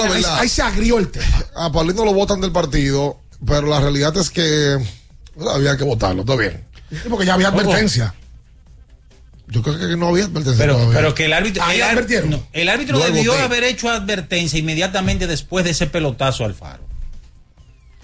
[0.09, 0.39] verdad.
[0.41, 1.45] Ahí se agrió el tema.
[1.55, 4.79] A Paulino lo votan del partido, pero la realidad es que
[5.49, 6.65] había que votarlo, todo bien.
[6.91, 8.15] Sí, porque ya había advertencia.
[9.49, 10.59] Yo creo que no había advertencia.
[10.59, 10.95] Pero, todavía.
[10.97, 12.31] pero que el árbitro, Ahí el, advirtieron.
[12.31, 16.55] no, el árbitro Luego debió te- haber hecho advertencia inmediatamente después de ese pelotazo al
[16.55, 16.83] faro.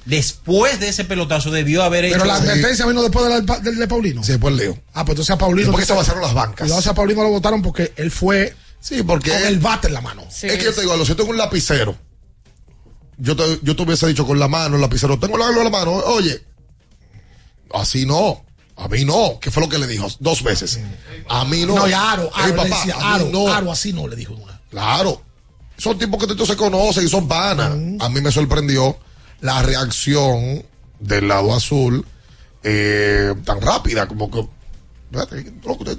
[0.04, 2.14] Después de ese pelotazo debió haber hecho.
[2.14, 4.22] Pero la advertencia vino después de la- de Paulino.
[4.24, 4.78] Sí, después leo.
[4.94, 5.68] Ah, pues entonces a Paulino.
[5.68, 6.70] Después que se vaciaron las bancas.
[6.82, 9.94] Si a Paulino lo votaron porque él fue Sí, porque con él- el bate en
[9.94, 10.22] la mano.
[10.28, 11.96] es que yo te digo, si yo tengo un lapicero,
[13.18, 15.92] yo te, yo te hubiese dicho con la mano, el lapicero, tengo la, la mano,
[15.92, 16.42] oye,
[17.74, 18.42] así no.
[18.80, 20.08] A mí no, ¿qué fue lo que le dijo?
[20.20, 20.80] Dos veces.
[21.28, 21.74] A mí no.
[21.74, 23.46] No, y Aro, Aro papá, decía, Aro, no.
[23.46, 24.58] Aro así no le dijo una.
[24.70, 25.22] Claro.
[25.76, 27.72] Son tipos que tú se conocen y son panas.
[28.00, 28.98] A mí me sorprendió
[29.40, 30.64] la reacción
[30.98, 32.06] del lado azul
[32.62, 34.46] eh, tan rápida, como que,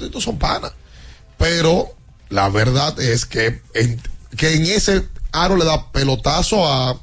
[0.03, 0.73] estos son panas.
[1.37, 1.95] Pero
[2.29, 4.01] la verdad es que en,
[4.37, 6.99] que en ese aro le da pelotazo a,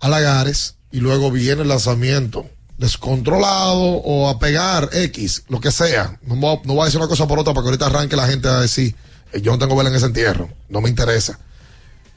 [0.00, 2.48] a Lagares y luego viene el lanzamiento
[2.80, 6.18] descontrolado o a pegar X, lo que sea.
[6.22, 8.58] No, no voy a decir una cosa por otra porque ahorita arranque la gente a
[8.58, 8.96] decir,
[9.32, 11.38] eh, yo no tengo vela en ese entierro, no me interesa.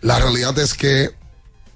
[0.02, 1.12] La realidad es que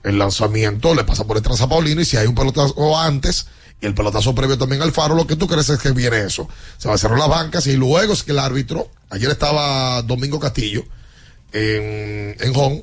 [0.03, 3.47] el lanzamiento le pasa por detrás a Paulino y si hay un pelotazo antes
[3.81, 6.47] y el pelotazo previo también al faro, lo que tú crees es que viene eso.
[6.77, 10.39] Se va a cerrar las bancas y luego es que el árbitro, ayer estaba Domingo
[10.39, 10.85] Castillo
[11.51, 12.81] en, en Hong,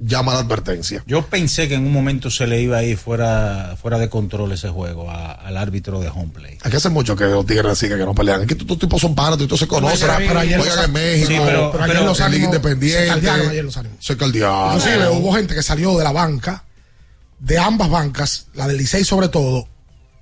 [0.00, 1.02] llama la advertencia.
[1.06, 4.52] Yo pensé que en un momento se le iba a ir fuera, fuera de control
[4.52, 6.58] ese juego a- al árbitro de home play.
[6.62, 8.42] Hay que hace mucho que los tigres así que no pelean.
[8.42, 10.08] Es que estos tipos son panas, estos se conocen.
[10.08, 13.02] pero- pero ayer juegan en México, Sí, pero- Pero ayer pero- los ánimos Independiente.
[13.04, 13.98] se caldearon ayer los ánimos.
[14.04, 14.66] Se caldearon.
[14.76, 16.64] Inclusive hubo gente que salió de la banca,
[17.38, 19.68] de ambas bancas, la del Licey sobre todo,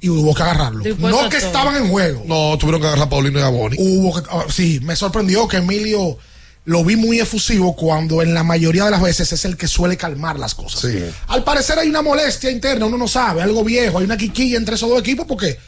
[0.01, 0.85] y hubo que agarrarlo.
[0.99, 1.47] No que todo.
[1.47, 2.23] estaban en juego.
[2.27, 3.77] No, tuvieron que agarrar a Paulino y a Boni.
[3.79, 6.19] Hubo que, ah, sí, me sorprendió que Emilio
[6.65, 9.97] lo vi muy efusivo cuando en la mayoría de las veces es el que suele
[9.97, 10.81] calmar las cosas.
[10.81, 11.05] Sí.
[11.29, 14.77] Al parecer hay una molestia interna, uno no sabe, algo viejo, hay una quiquilla entre
[14.77, 15.59] esos dos equipos porque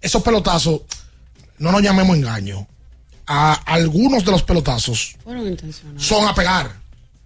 [0.00, 0.82] esos pelotazos,
[1.58, 2.66] no nos llamemos engaño,
[3.26, 6.02] a algunos de los pelotazos Fueron intencionales.
[6.02, 6.74] son a pegar,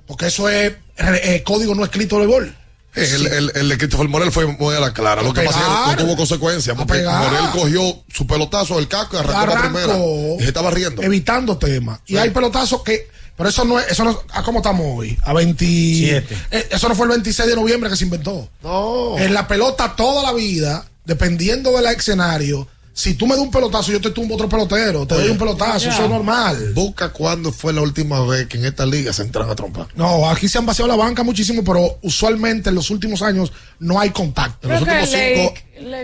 [0.07, 2.55] porque eso es eh, código no escrito de gol.
[2.95, 5.23] El, el, el de Christopher Morel fue muy a la clara.
[5.23, 5.65] Lo que pasa es
[5.97, 6.77] que no tuvo consecuencias.
[6.77, 7.03] Porque.
[7.03, 9.97] Morel cogió su pelotazo del casco y arrancó la primera.
[10.39, 11.03] Y se estaba riendo.
[11.03, 12.01] Evitando temas.
[12.07, 12.19] Y Sí.
[12.19, 13.09] hay pelotazos que.
[13.37, 13.91] Pero eso no es.
[13.91, 15.19] Eso no, ¿A cómo estamos hoy?
[15.25, 15.65] A 20.
[15.67, 16.37] Siete.
[16.53, 18.49] Eh, eso no fue el 26 de noviembre que se inventó.
[18.63, 19.19] No.
[19.19, 23.91] En la pelota toda la vida, dependiendo del escenario, si tú me das un pelotazo,
[23.91, 25.05] yo te tumbo otro pelotero.
[25.05, 26.73] Te doy un pelotazo, eso es normal.
[26.75, 29.89] Busca cuándo fue la última vez que en esta liga se entran a trompar.
[29.97, 33.99] No, aquí se han vaciado la banca muchísimo, pero usualmente en los últimos años no
[33.99, 34.69] hay contacto.
[34.69, 35.55] En los últimos cinco,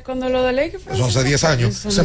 [0.05, 1.87] cuando lo de Lake fue eso hace 10 años.
[1.87, 2.03] Hace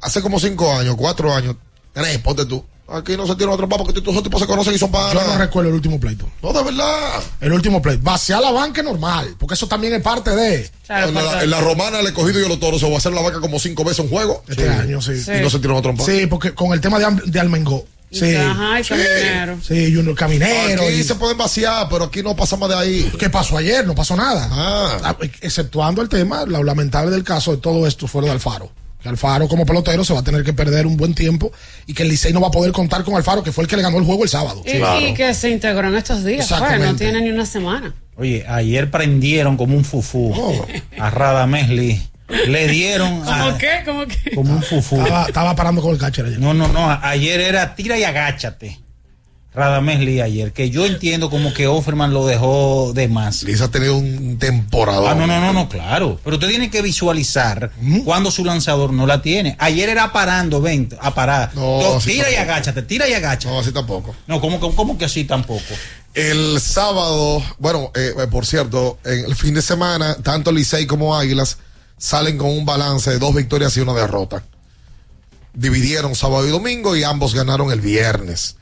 [0.00, 1.56] hace como 5 años, 4 años,
[1.92, 2.64] 3, ponte tú.
[2.92, 5.14] Aquí no se tiran a trompar porque estos esos tipos se conocen y son panas.
[5.14, 6.28] Yo no recuerdo el último pleito.
[6.42, 7.22] No, de verdad.
[7.40, 8.02] El último pleito.
[8.02, 10.70] Vaciar la banca es normal, porque eso también es parte de.
[10.86, 12.98] Claro, en, la, porque- en la romana, el escogido y los toros se va a
[12.98, 14.42] hacer la vaca como 5 veces en juego.
[14.48, 15.22] Este año, sí.
[15.22, 15.30] Sí.
[15.38, 16.06] Y no se tiraron a trompar.
[16.06, 17.84] Sí, porque con el tema de, de Almengó.
[18.12, 18.34] Sí.
[18.34, 19.58] Ajá, y caminero.
[19.62, 20.82] Sí, Junior Caminero.
[20.82, 23.12] Aquí y- se pueden vaciar, pero aquí no pasa más de ahí.
[23.20, 23.86] ¿Qué pasó ayer?
[23.86, 24.48] No pasó nada.
[24.50, 24.98] Ah.
[25.04, 28.72] Ah, Exceptuando el tema, lo lamentable del caso de todo esto fue lo de Alfaro.
[29.02, 31.50] Que Alfaro como pelotero se va a tener que perder un buen tiempo
[31.86, 33.76] y que el Licey no va a poder contar con Alfaro, que fue el que
[33.76, 34.62] le ganó el juego el sábado.
[34.66, 37.04] Y, y que se integró en estos días, pues, no Exactamente.
[37.04, 37.94] tiene ni una semana.
[38.16, 40.66] Oye, ayer prendieron como un fufú Oh.
[40.98, 42.02] a Radamesli.
[42.46, 43.82] Le dieron a- ¿Cómo qué?
[43.84, 44.30] ¿Cómo qué?
[44.34, 44.96] como un fufú.
[45.00, 46.38] Estaba, estaba parando con el catcher ayer.
[46.38, 46.90] No, no, no.
[47.02, 48.78] Ayer era tira y agáchate.
[49.52, 50.52] Radamesli ayer.
[50.52, 53.42] Que yo entiendo como que Offerman lo dejó de más.
[53.42, 55.10] Liz ha tenido un temporada.
[55.10, 56.20] Ah, no, no, no, no, claro.
[56.22, 57.72] Pero usted tiene que visualizar
[58.04, 59.56] cuando su lanzador no la tiene.
[59.58, 61.50] Ayer era parando, ven, a parar.
[61.54, 62.52] No, tira y tampoco.
[62.52, 63.52] agáchate, tira y agáchate.
[63.52, 64.14] No, así tampoco.
[64.26, 65.74] No, ¿cómo, cómo, cómo que así tampoco?
[66.14, 71.16] El sábado, bueno, eh, eh, por cierto, en el fin de semana, tanto Licey como
[71.16, 71.58] Águilas
[71.98, 74.42] salen con un balance de dos victorias y una derrota.
[75.54, 78.56] Dividieron sábado y domingo y ambos ganaron el viernes.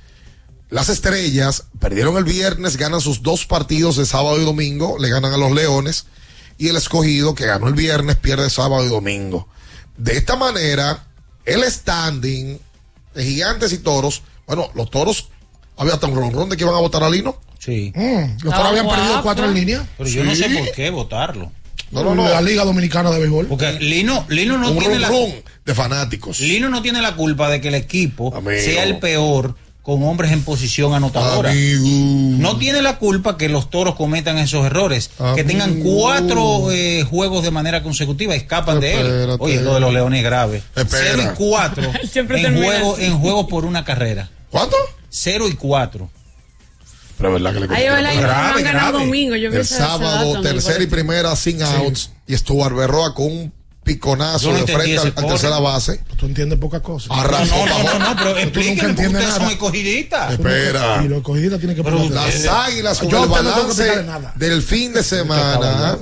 [0.70, 5.32] Las estrellas perdieron el viernes, ganan sus dos partidos de sábado y domingo, le ganan
[5.32, 6.06] a los Leones.
[6.58, 9.48] Y el escogido, que ganó el viernes, pierde sábado y domingo.
[9.96, 11.06] De esta manera,
[11.44, 12.58] el standing
[13.14, 15.28] de gigantes y toros, bueno, los toros,
[15.76, 17.40] había hasta un ronrón de que iban a votar a Lino.
[17.58, 17.92] Sí.
[17.94, 19.88] Mm, los toros habían perdido cuatro en línea.
[19.96, 21.52] Pero yo no sé por qué votarlo.
[21.90, 22.28] No, no, no.
[22.28, 23.46] La Liga Dominicana de Béisbol.
[23.46, 25.10] Porque Lino, Lino no un tiene la
[25.64, 26.40] de fanáticos.
[26.40, 28.60] Lino no tiene la culpa de que el equipo Amigo.
[28.60, 29.56] sea el peor
[29.88, 31.50] con hombres en posición anotadora.
[31.54, 35.08] No tiene la culpa que los toros cometan esos errores.
[35.34, 39.36] Que tengan cuatro eh, juegos de manera consecutiva, escapan de él.
[39.38, 40.62] Oye, lo de los leones es grave.
[40.74, 41.84] Cero y cuatro
[42.14, 43.04] en juego, así.
[43.06, 44.28] en juego por una carrera.
[44.50, 44.76] ¿Cuánto?
[45.08, 46.10] Cero y cuatro.
[47.16, 48.98] Pero es verdad que le Ahí va la Grave, grave.
[48.98, 49.36] domingo.
[49.36, 52.10] Yo vi El sábado, tercera y primera sin outs.
[52.26, 53.52] Y Stuart Berroa con un
[53.94, 56.00] piconazo no de frente al, al tercera base.
[56.16, 57.10] Tú entiendes pocas cosas.
[57.10, 59.52] Arrasó No, no, no, no, pero explíquenme, porque entiendes ustedes son nada.
[59.52, 60.32] escogidistas.
[60.32, 61.02] Espera.
[61.04, 64.04] Y los escogidistas tienen que poner Las águilas con el balance
[64.36, 65.98] del fin de semana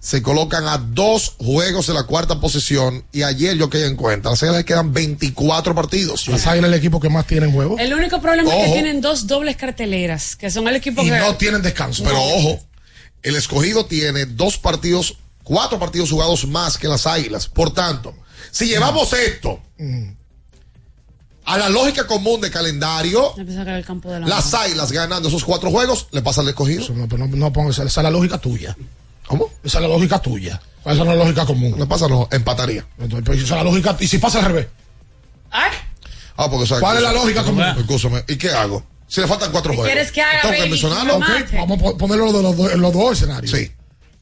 [0.00, 3.04] se colocan a dos juegos de la cuarta posición.
[3.12, 6.28] Y ayer yo quedé en cuenta, las águilas quedan 24 partidos.
[6.28, 7.76] Las águilas es el equipo que más tiene en juego.
[7.78, 11.18] El único problema es que tienen dos dobles carteleras, que son el equipo Y que.
[11.18, 12.04] no tienen descanso.
[12.04, 12.60] Pero ojo,
[13.22, 15.16] el escogido tiene dos partidos,
[15.48, 17.48] cuatro partidos jugados más que las águilas.
[17.48, 18.14] Por tanto,
[18.50, 19.60] si llevamos esto
[21.44, 24.64] a la lógica común de calendario, Empieza a sacar el campo de la las mano.
[24.64, 26.82] águilas ganando esos cuatro juegos, le pasa al escogido.
[26.82, 28.76] Eso no, pero no, no pongas- esa es la lógica tuya.
[29.26, 29.50] ¿Cómo?
[29.64, 30.60] Esa es la lógica tuya.
[30.84, 31.74] Esa no es la lógica común.
[31.78, 32.86] Le pasa, no, empataría.
[32.98, 33.96] Entonces, pero esa es la lógica.
[34.00, 34.68] ¿Y si pasa al revés?
[35.50, 35.72] Ay,
[36.40, 37.62] Ah, porque ¿sabes ¿Cuál es la lógica común?
[37.78, 38.84] Escúchame, ¿y qué hago?
[39.08, 39.92] Si le faltan cuatro ¿Qué juegos.
[39.92, 41.18] quieres que haga, Tengo que mencionarlo.
[41.18, 43.50] Vamos a po- ponerlo de los, dos- en los dos escenarios.
[43.50, 43.72] Sí,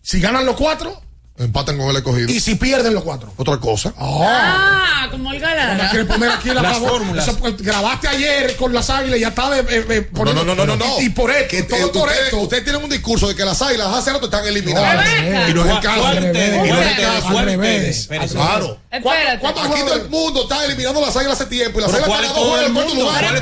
[0.00, 1.02] Si ganan los cuatro
[1.38, 2.30] empatan con el escogido.
[2.30, 3.32] y si pierden los cuatro.
[3.36, 3.92] Otra cosa.
[3.98, 5.88] Ah, como el galán.
[5.90, 7.28] quieres poner aquí la Las fórmulas.
[7.28, 10.54] Eso, grabaste ayer con las águilas y ya está de, eh, eh, No, no, no,
[10.54, 11.00] no, no, no.
[11.00, 12.38] Y, y por esto, Que, todo eh, por ustedes, esto.
[12.40, 15.06] ustedes tienen un discurso de que las águilas hace rato están eliminadas.
[15.48, 16.14] y no es el ¿Cuál- caso.
[16.14, 17.28] Y no es el caso.
[17.30, 18.08] ¿Cuál al revés.
[18.32, 18.78] Claro.
[18.90, 19.46] Espérate.
[19.46, 22.36] Aquí todo el mundo está eliminando las águilas hace tiempo y las águilas ¿cuál están
[22.36, 23.22] dos juegos en cuarto lugar.
[23.22, 23.40] Los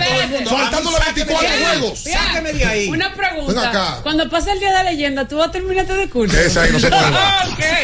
[1.14, 1.64] 24 Bien.
[1.80, 1.98] juegos.
[2.04, 2.88] Sáqueme de ahí.
[2.88, 4.00] Una pregunta.
[4.02, 6.36] Cuando pase el día de leyenda, ¿tú vas a terminar tu discurso?
[6.36, 7.02] Ese ahí no se puede.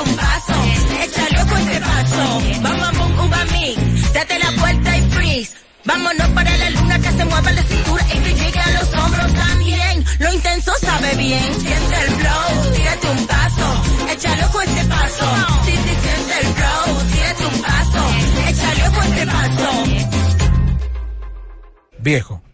[0.00, 0.52] un paso,
[1.02, 4.12] échale ojo a este paso, bam, bam, bum, uga mix.
[4.12, 5.52] Date la vuelta y freeze.
[5.84, 9.32] Vámonos para la luna que se mueva la cintura y que llegue a los hombros
[9.34, 10.04] también.
[10.18, 11.60] Lo intenso sabe bien.
[11.60, 13.82] Siente el flow, tírate un paso,
[14.12, 15.24] échale ojo a este paso.
[15.66, 18.00] Sí, sí, siente el flow, tírate un paso,
[18.48, 19.84] échale ojo a este paso.
[21.98, 22.42] Viejo,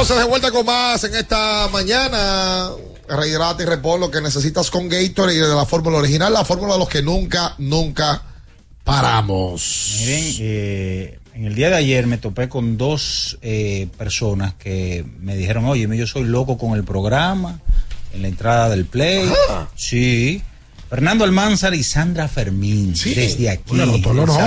[0.00, 2.70] entonces de vuelta con más en esta mañana.
[3.08, 6.74] Rehidrata y repon lo que necesitas con Gatorade y de la fórmula original, la fórmula
[6.74, 8.22] de los que nunca, nunca
[8.84, 9.96] paramos.
[9.98, 15.34] Miren, eh, en el día de ayer me topé con dos eh, personas que me
[15.36, 17.58] dijeron, oye, yo soy loco con el programa,
[18.12, 19.28] en la entrada del play.
[19.74, 20.42] Sí.
[20.88, 23.74] Fernando Almanzar y Sandra Fermín, desde aquí.
[23.74, 24.38] Bueno, los.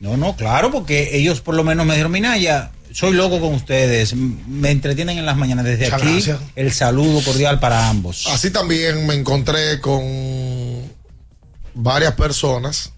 [0.00, 4.14] No, no, claro, porque ellos por lo menos me dijeron, Minaya, soy loco con ustedes,
[4.14, 6.12] me entretienen en las mañanas desde Muchas aquí.
[6.12, 6.40] gracias.
[6.54, 8.26] El saludo cordial para ambos.
[8.28, 10.02] Así también me encontré con
[11.74, 12.92] varias personas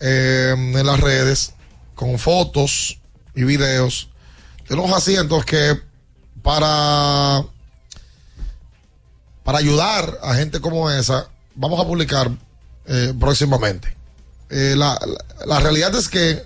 [0.00, 1.54] eh, en las redes
[1.94, 2.98] con fotos
[3.34, 4.10] y videos
[4.68, 5.78] de unos asientos que
[6.42, 7.42] para
[9.44, 12.30] para ayudar a gente como esa vamos a publicar
[12.86, 13.96] eh, próximamente.
[14.50, 16.42] Eh, la, la- la realidad es que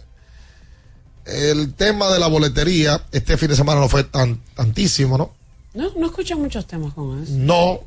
[1.26, 5.34] el tema de la boletería este fin de semana no fue tan tantísimo, ¿no?
[5.74, 7.32] No, no escucho muchos temas con eso.
[7.36, 7.80] No.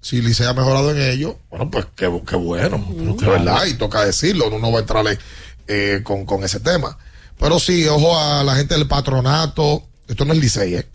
[0.00, 2.84] Si Licey ha mejorado en ello, bueno, pues qué, qué bueno.
[2.96, 5.18] Pero que verdad, y toca decirlo, uno no va a entrarle
[5.66, 6.96] eh, con, con ese tema.
[7.38, 9.82] Pero sí, ojo a la gente del patronato.
[10.06, 10.86] Esto no es Licey, ¿eh?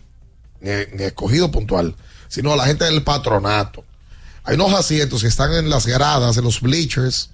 [0.60, 1.94] ni, ni escogido puntual,
[2.28, 3.84] sino a la gente del patronato.
[4.44, 7.30] Hay unos asientos que están en las gradas, en los bleachers,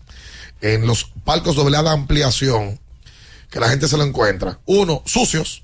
[0.61, 2.80] en los palcos doble de ampliación,
[3.51, 4.59] que la gente se lo encuentra.
[4.67, 5.63] Uno, sucios.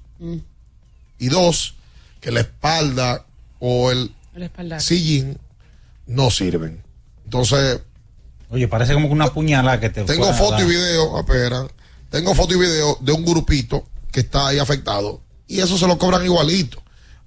[1.18, 1.74] Y dos,
[2.20, 3.26] que la espalda
[3.58, 5.38] o el El sillín
[6.06, 6.82] no sirven.
[7.24, 7.80] Entonces,
[8.54, 11.66] Oye, parece como que una puñalada que te tengo foto y video, espera,
[12.08, 15.98] tengo foto y video de un grupito que está ahí afectado y eso se lo
[15.98, 16.80] cobran igualito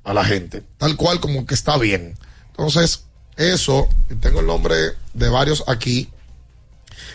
[0.05, 2.17] a la gente, tal cual como que está bien.
[2.51, 3.03] Entonces,
[3.35, 3.89] eso,
[4.21, 4.75] tengo el nombre
[5.13, 6.09] de varios aquí,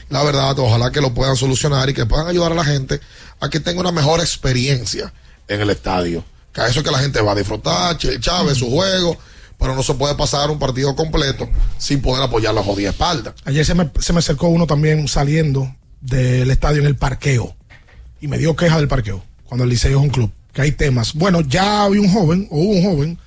[0.09, 3.01] la verdad, ojalá que lo puedan solucionar y que puedan ayudar a la gente
[3.41, 5.13] a que tenga una mejor experiencia
[5.49, 6.25] en el estadio.
[6.53, 9.17] Que a eso es que la gente va a disfrutar, Chel Chávez, su juego,
[9.59, 13.35] pero no se puede pasar un partido completo sin poder apoyar la jodida espalda.
[13.45, 17.57] Ayer se me, se me acercó uno también saliendo del estadio en el parqueo
[18.21, 21.13] y me dio queja del parqueo cuando el Liceo es un club, que hay temas.
[21.13, 23.19] Bueno, ya había un joven, o hubo un joven,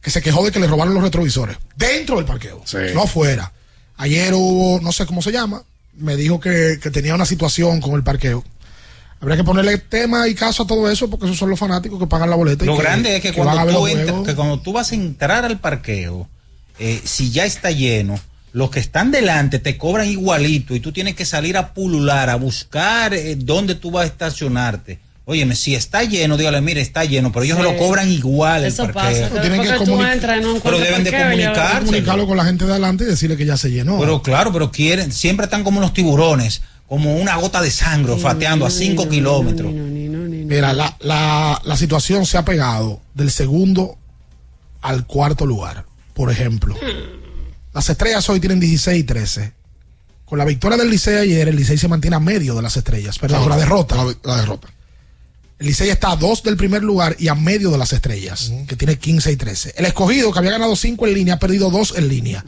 [0.00, 2.62] que se quejó de que le robaron los retrovisores dentro del parqueo,
[2.94, 3.52] no afuera.
[3.96, 5.64] Ayer hubo, no sé cómo se llama,
[5.98, 8.44] me dijo que, que tenía una situación con el parqueo.
[9.20, 12.06] Habría que ponerle tema y caso a todo eso porque esos son los fanáticos que
[12.06, 12.64] pagan la boleta.
[12.64, 15.44] y Lo grande es que, van a cuando, tú que cuando tú vas a entrar
[15.44, 16.28] al parqueo,
[16.78, 18.20] eh, si ya está lleno,
[18.52, 22.36] los que están delante te cobran igualito y tú tienes que salir a pulular, a
[22.36, 24.98] buscar eh, dónde tú vas a estacionarte.
[25.28, 27.64] Óyeme, si está lleno, dígale, mire, está lleno, pero ellos Sí.
[27.64, 29.28] se lo cobran igual el Eso parqueo.
[29.28, 29.40] pasa.
[29.42, 31.78] Tienen que tú entras no Pero deben de comunicarse.
[31.80, 33.98] comunicarlo con la gente de adelante y decirle que ya se llenó.
[33.98, 38.64] Pero claro, pero quieren, siempre están como los tiburones, como una gota de sangre, olfateando
[38.66, 39.72] a 5 kilómetros.
[39.72, 43.98] Mira, la, la, la situación se ha pegado del segundo
[44.80, 45.86] al cuarto lugar.
[46.14, 46.76] Por ejemplo,
[47.74, 49.52] las estrellas hoy tienen 16 y 13.
[50.24, 53.18] Con la victoria del Licey ayer, el Licey se mantiene a medio de las estrellas.
[53.18, 53.96] Perdón, con la derrota.
[54.24, 54.68] La, derrota.
[55.58, 58.76] El Licey está a dos del primer lugar y a medio de las estrellas, que
[58.76, 59.74] tiene 15 y 13.
[59.78, 62.44] El escogido, que había ganado 5 en línea, ha perdido 2 en línea.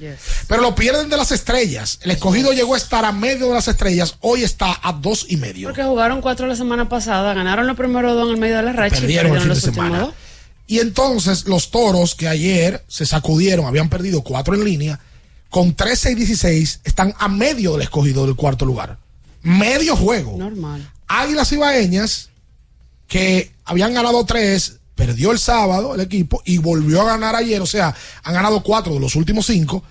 [0.47, 2.01] Pero lo pierden de las estrellas.
[2.03, 5.39] El escogido llegó a estar a medio de las estrellas, hoy está a dos y
[5.39, 5.69] medio.
[5.69, 8.73] Porque jugaron cuatro la semana pasada, ganaron los primeros dos en el medio de la
[8.75, 9.99] racha Perdieron y el fin de semana.
[10.01, 10.15] dos.
[10.67, 15.01] Y entonces los toros que ayer se sacudieron, habían perdido 4 en línea,
[15.49, 18.99] con 13 y 16 están a medio del escogido del cuarto lugar.
[19.41, 20.37] Medio juego.
[20.37, 20.87] Normal.
[21.07, 22.28] Águilas Ibaeñas,
[23.09, 27.61] que habían ganado tres, perdió el sábado el equipo y volvió a ganar ayer.
[27.61, 29.83] O sea, han ganado cuatro de los últimos cinco.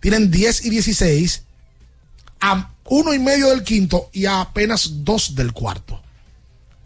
[0.00, 1.42] Tienen 10 y 16,
[2.40, 6.00] a uno y medio del quinto y a apenas dos del cuarto.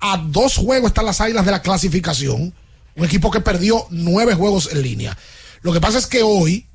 [0.01, 2.53] A dos juegos están las Águilas de la clasificación.
[2.95, 5.17] Un equipo que perdió nueve juegos en línea.
[5.63, 6.66] Lo que pasa es que hoy,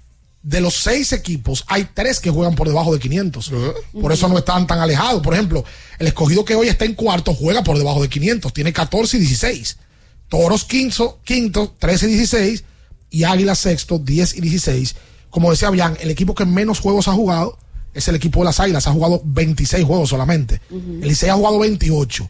[0.43, 3.51] de los seis equipos, hay tres que juegan por debajo de 500.
[4.01, 5.21] Por eso no están tan alejados.
[5.21, 5.63] Por ejemplo,
[5.99, 8.51] el escogido que hoy está en cuarto juega por debajo de 500.
[8.51, 9.77] Tiene 14 y 16.
[10.29, 12.63] Toros quinto, quinto 13 y 16.
[13.11, 14.95] Y Águila sexto, 10 y 16.
[15.29, 17.57] Como decía Bian, el equipo que menos juegos ha jugado
[17.93, 18.87] es el equipo de las Águilas.
[18.87, 20.59] Ha jugado 26 juegos solamente.
[20.71, 22.29] El Licey ha jugado 28.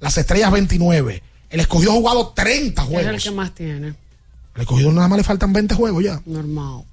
[0.00, 1.22] Las Estrellas 29.
[1.50, 3.14] El escogido ha jugado 30 Es juegos.
[3.14, 3.94] el que más tiene.
[4.54, 6.20] Al escogido nada más le faltan 20 juegos ya.
[6.26, 6.84] Normal.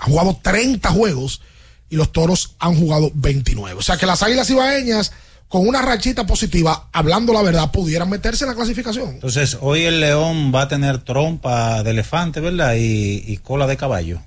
[0.00, 1.40] Han jugado 30 juegos
[1.88, 3.78] y los toros han jugado 29.
[3.78, 5.12] O sea que las águilas ibaeñas,
[5.48, 9.10] con una rachita positiva, hablando la verdad, pudieran meterse en la clasificación.
[9.10, 12.74] Entonces, hoy el león va a tener trompa de elefante, ¿verdad?
[12.74, 14.20] Y, y cola de caballo.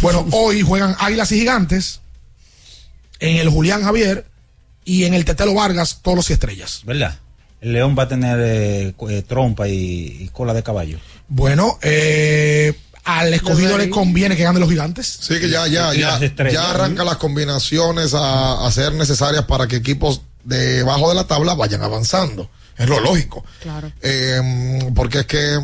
[0.00, 2.00] Bueno, hoy juegan águilas y gigantes
[3.20, 4.26] en el Julián Javier
[4.84, 6.82] y en el Tetelo Vargas, toros y estrellas.
[6.84, 7.18] ¿Verdad?
[7.60, 10.98] El león va a tener eh, eh, trompa y, y cola de caballo.
[11.28, 12.74] Bueno, eh,
[13.04, 15.18] al escogido le conviene que gane los gigantes.
[15.20, 19.76] Sí, que ya, ya, ya, ya arranca las combinaciones a, a ser necesarias para que
[19.76, 22.48] equipos debajo de la tabla vayan avanzando.
[22.76, 23.44] Es lo lógico.
[23.60, 23.92] Claro.
[24.00, 25.58] Eh, porque es que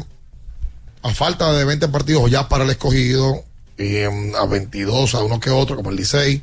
[1.02, 3.44] a falta de 20 partidos ya para el escogido,
[3.76, 6.42] y em, a 22 a uno que otro, como el Licey,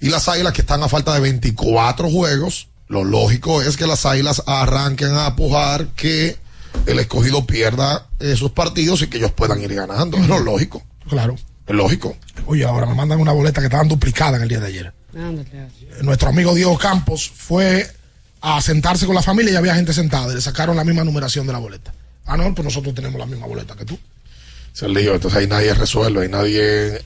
[0.00, 4.06] y las águilas que están a falta de 24 juegos, lo lógico es que las
[4.06, 6.38] águilas arranquen a apujar que
[6.86, 10.16] el escogido pierda esos partidos y que ellos puedan ir ganando.
[10.16, 10.82] Es lo lógico.
[11.08, 11.36] Claro.
[11.66, 12.16] Es lógico.
[12.46, 14.92] Oye, ahora me mandan una boleta que estaban duplicada en el día de ayer.
[15.16, 15.48] Ándale.
[16.02, 17.88] nuestro amigo Diego Campos fue
[18.40, 21.46] a sentarse con la familia y había gente sentada y le sacaron la misma numeración
[21.46, 21.92] de la boleta.
[22.26, 23.98] Ah, no, pues nosotros tenemos la misma boleta que tú.
[24.72, 27.02] Se el lío, entonces ahí nadie resuelve, ahí nadie,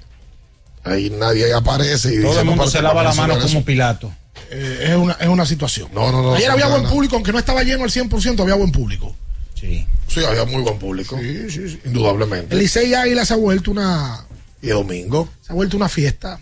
[0.85, 3.65] ahí nadie aparece y Todo dice, el mundo se lava la mano como.
[3.65, 4.13] Pilato.
[4.51, 5.89] Eh, es, una, es una situación.
[5.93, 6.35] No, no, no.
[6.35, 6.95] Ayer no había buen nada.
[6.95, 9.17] público, aunque no estaba lleno al 100%, había buen público.
[9.55, 9.87] Sí.
[10.09, 11.19] Sí, había muy buen público.
[11.19, 11.81] Sí, sí, sí.
[11.87, 12.55] Indudablemente.
[12.55, 14.25] El Licey Águila se ha vuelto una,
[14.63, 15.29] Y domingo.
[15.41, 16.39] se ha vuelto una fiesta.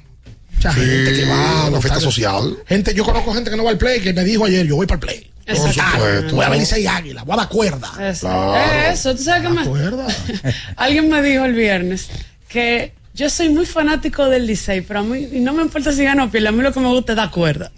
[0.54, 1.66] Mucha Sí, gente que va.
[1.68, 2.58] una fiesta social.
[2.66, 4.86] Gente, yo conozco gente que no va al play, que me dijo ayer, yo voy
[4.86, 5.30] para el play.
[5.46, 6.36] Por supuesto.
[6.36, 7.92] Voy a ver Licey Águila, voy a dar cuerda.
[8.10, 8.26] Eso.
[8.26, 8.92] Claro.
[8.92, 9.64] Eso, tú sabes que me...
[9.66, 10.06] Cuerda.
[10.76, 12.08] Alguien me dijo el viernes
[12.48, 16.04] que yo soy muy fanático del Licey, pero a mí y no me importa si
[16.04, 17.72] gano o pierde, a mí lo que me gusta es dar cuerda.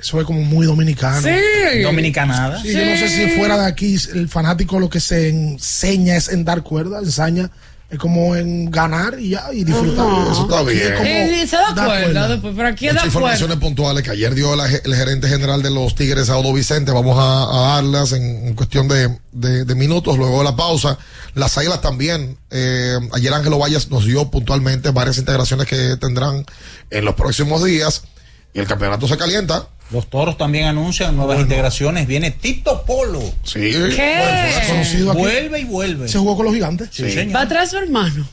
[0.00, 1.20] Eso es como muy dominicano.
[1.22, 1.82] Sí.
[1.82, 2.60] Dominicanada.
[2.62, 6.28] Sí, Yo no sé si fuera de aquí el fanático lo que se enseña es
[6.28, 7.50] en dar cuerda, ensaña
[7.90, 10.06] es como en ganar y ya y disfrutar.
[10.06, 10.30] Ajá.
[10.32, 10.94] Eso está bien.
[10.96, 12.28] como Y, y se da dar cuerda cuerda.
[12.28, 13.06] después, pero aquí Muchas da cuerda.
[13.18, 16.92] informaciones puntuales que ayer dio la el gerente general de los Tigres, Audo Vicente.
[16.92, 17.42] Vamos a,
[17.72, 20.98] a darlas en, en cuestión de, de- de minutos, luego de la pausa.
[21.34, 22.38] Las Águilas también.
[22.52, 26.44] eh, ayer Ángelo Valles nos dio puntualmente varias integraciones que tendrán
[26.90, 28.04] en los próximos días.
[28.52, 29.68] Y el campeonato se calienta.
[29.90, 32.06] Los toros también anuncian nuevas integraciones.
[32.06, 33.20] Viene Tito Polo.
[33.42, 33.72] Sí.
[33.94, 34.16] ¿Qué?
[34.16, 35.02] Aquí.
[35.02, 36.08] Vuelve y vuelve.
[36.08, 36.90] Se jugó con los gigantes.
[36.92, 37.36] Sí, señor.
[37.36, 38.26] Va atrás su hermano,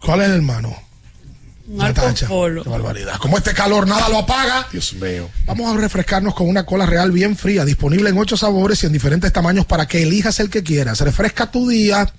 [0.00, 0.76] ¿Cuál es el hermano?
[1.66, 2.02] Marco.
[2.28, 2.62] Polo.
[2.62, 3.16] Qué barbaridad.
[3.18, 4.68] Como este calor nada lo apaga.
[4.70, 5.28] Dios mío.
[5.46, 8.92] Vamos a refrescarnos con una cola real bien fría, disponible en ocho sabores y en
[8.92, 11.00] diferentes tamaños para que elijas el que quieras.
[11.00, 12.10] Refresca tu día,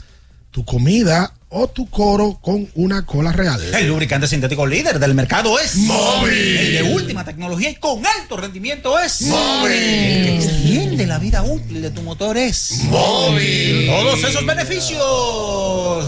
[0.52, 3.60] tu comida o tu coro con una cola real.
[3.74, 6.34] El lubricante sintético líder del mercado es Móvil.
[6.34, 9.72] El de última tecnología y con alto rendimiento es Móvil.
[9.72, 13.88] El que extiende la vida útil de tu motor es Móvil.
[13.88, 15.00] Todos esos beneficios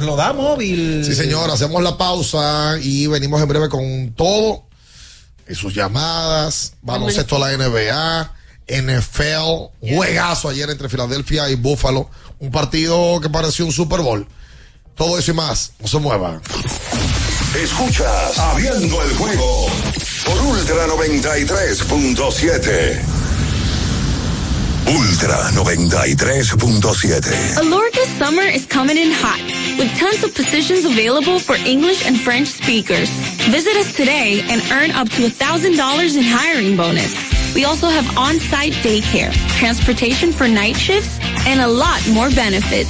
[0.02, 1.04] lo da móvil.
[1.04, 4.66] Sí, señor, hacemos la pausa y venimos en breve con todo.
[5.50, 8.34] Y sus llamadas, baloncesto a la NBA,
[8.68, 12.12] NFL, juegazo ayer entre Filadelfia y Buffalo.
[12.38, 14.28] Un partido que pareció un Super Bowl.
[14.96, 16.42] Todo eso y más, no se muevan.
[17.56, 19.68] Escuchas Abriendo el juego
[20.26, 23.02] por Ultra 93.7.
[24.88, 27.58] Ultra 93.7.
[27.58, 29.40] Alorca's summer is coming in hot,
[29.78, 33.10] with tons of positions available for English and French speakers.
[33.50, 37.14] Visit us today and earn up to $1,000 in hiring bonus.
[37.54, 42.90] We also have on-site daycare, transportation for night shifts, and a lot more benefits.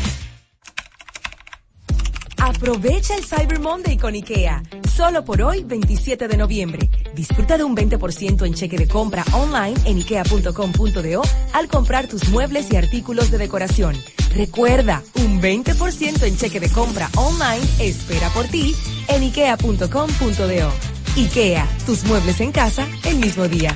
[2.43, 4.63] Aprovecha el Cyber Monday con IKEA.
[4.95, 6.89] Solo por hoy, 27 de noviembre.
[7.13, 11.21] Disfruta de un 20% en cheque de compra online en ikea.com.do
[11.53, 13.95] al comprar tus muebles y artículos de decoración.
[14.33, 18.75] Recuerda, un 20% en cheque de compra online espera por ti
[19.07, 20.71] en ikea.com.do.
[21.17, 23.75] IKEA, tus muebles en casa el mismo día.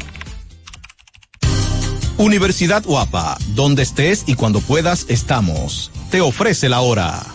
[2.18, 5.92] Universidad Guapa, donde estés y cuando puedas estamos.
[6.10, 7.35] Te ofrece la hora.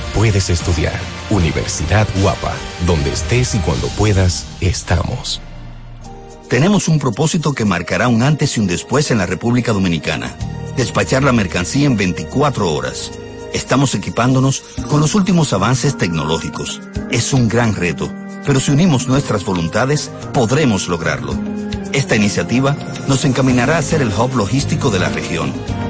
[0.13, 0.99] puedes estudiar.
[1.29, 2.53] Universidad Guapa,
[2.85, 5.41] donde estés y cuando puedas, estamos.
[6.49, 10.35] Tenemos un propósito que marcará un antes y un después en la República Dominicana.
[10.75, 13.11] Despachar la mercancía en 24 horas.
[13.53, 16.81] Estamos equipándonos con los últimos avances tecnológicos.
[17.09, 18.11] Es un gran reto,
[18.45, 21.35] pero si unimos nuestras voluntades, podremos lograrlo.
[21.93, 22.75] Esta iniciativa
[23.07, 25.53] nos encaminará a ser el hub logístico de la región.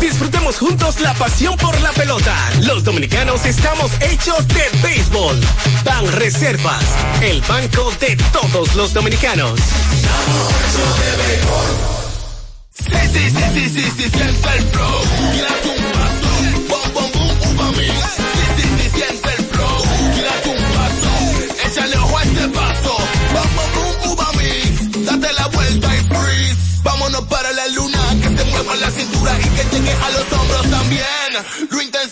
[0.00, 2.34] Disfrutemos juntos la pasión por la pelota.
[2.62, 5.40] Los dominicanos estamos hechos de béisbol.
[5.84, 6.84] Ban Reservas,
[7.22, 9.58] el banco de todos los dominicanos.
[12.74, 15.00] Sí, sí, sí, sí, sí, sí, siente el flow.
[15.32, 16.30] Tírate un paso,
[16.68, 17.94] bom, bom, boom, uva mix.
[18.16, 18.22] Sí,
[18.56, 19.78] sí, sí, siente el flow.
[20.14, 21.10] Tírate un paso,
[21.68, 22.96] échale ojo a este paso.
[23.34, 25.04] Bom, bom, boom, uva mix.
[25.06, 26.60] Date la vuelta y freeze.
[26.82, 28.01] Vámonos para la luna,
[31.70, 32.11] Lo intenso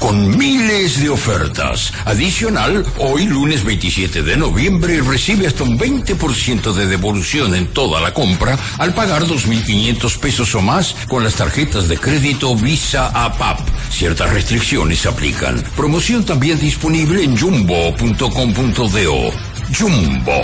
[0.00, 1.92] con miles de ofertas.
[2.04, 8.12] Adicional, hoy lunes 27 de noviembre recibe hasta un 20% de devolución en toda la
[8.12, 13.60] compra al pagar 2.500 pesos o más con las tarjetas de crédito Visa APAP.
[13.90, 15.62] Ciertas restricciones aplican.
[15.76, 19.30] Promoción también disponible en jumbo.com.do.
[19.78, 20.42] Jumbo,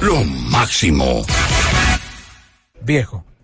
[0.00, 1.24] lo máximo.
[2.80, 3.24] Viejo,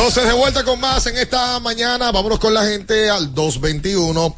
[0.00, 2.10] Entonces de vuelta con más en esta mañana.
[2.10, 4.34] Vámonos con la gente al 221.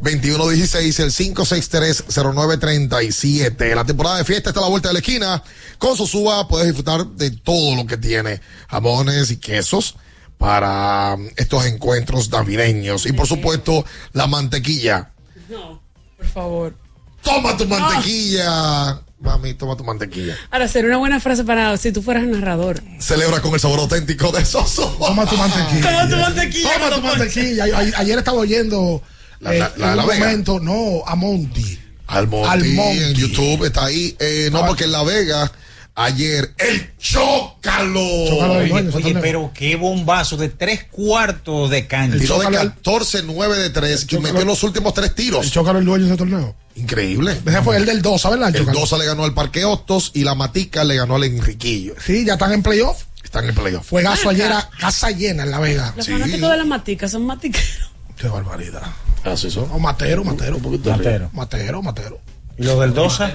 [0.00, 3.74] 2116, el 563-0937.
[3.74, 5.42] La temporada de fiesta está a la vuelta de la esquina.
[5.78, 8.40] Con Sosúa puedes disfrutar de todo lo que tiene.
[8.68, 9.96] Jamones y quesos
[10.38, 13.06] para um, estos encuentros navideños.
[13.06, 15.10] Y por supuesto, la mantequilla.
[15.48, 15.82] No,
[16.16, 16.72] por favor.
[17.20, 19.02] Toma tu mantequilla.
[19.24, 20.36] Mami, toma tu mantequilla.
[20.50, 22.82] Ahora, sería una buena frase para si tú fueras narrador.
[22.98, 24.94] Celebra con el sabor auténtico de Soso.
[24.98, 25.90] Toma tu mantequilla.
[25.90, 27.08] Toma tu mantequilla, Toma tu Toma.
[27.16, 27.64] mantequilla.
[27.96, 29.02] Ayer estaba oyendo.
[29.40, 31.78] La- eh, la- la- en la momento, no, a Monty.
[32.06, 33.06] Almonte, Almonte.
[33.08, 34.14] en YouTube está ahí.
[34.20, 35.50] Eh, no, porque en La Vega,
[35.94, 38.00] ayer, el Chócalo.
[38.00, 42.18] Oye, oye, pero qué bombazo de tres cuartos de cancha.
[42.18, 45.44] Tiró de 14, 9 de 3 y metió los últimos tres tiros.
[45.46, 46.54] El Chócalo el dueño de ese torneo.
[46.76, 47.38] Increíble.
[47.44, 48.38] Ese fue el del 2, ¿sabes?
[48.38, 48.80] El El Chócalo.
[48.80, 51.94] 12 le ganó al Parque Hostos y la Matica le ganó al Enriquillo.
[52.04, 53.04] Sí, ya están en playoff.
[53.22, 53.86] Están en playoff.
[53.86, 54.30] Fuegazo Acá.
[54.30, 55.92] ayer a casa llena en La Vega.
[55.96, 57.90] Los fanáticos de las maticas son matiqueros.
[58.16, 58.82] Qué barbaridad.
[59.24, 59.68] Así son.
[59.68, 60.58] No, Matero, Matero.
[60.58, 61.30] Matero.
[61.32, 62.20] Matero, Matero.
[62.56, 63.32] ¿Y lo del Dosa?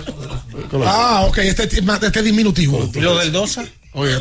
[0.85, 2.89] Ah, ok, este, este diminutivo.
[2.93, 3.65] ¿Y lo del Dosa?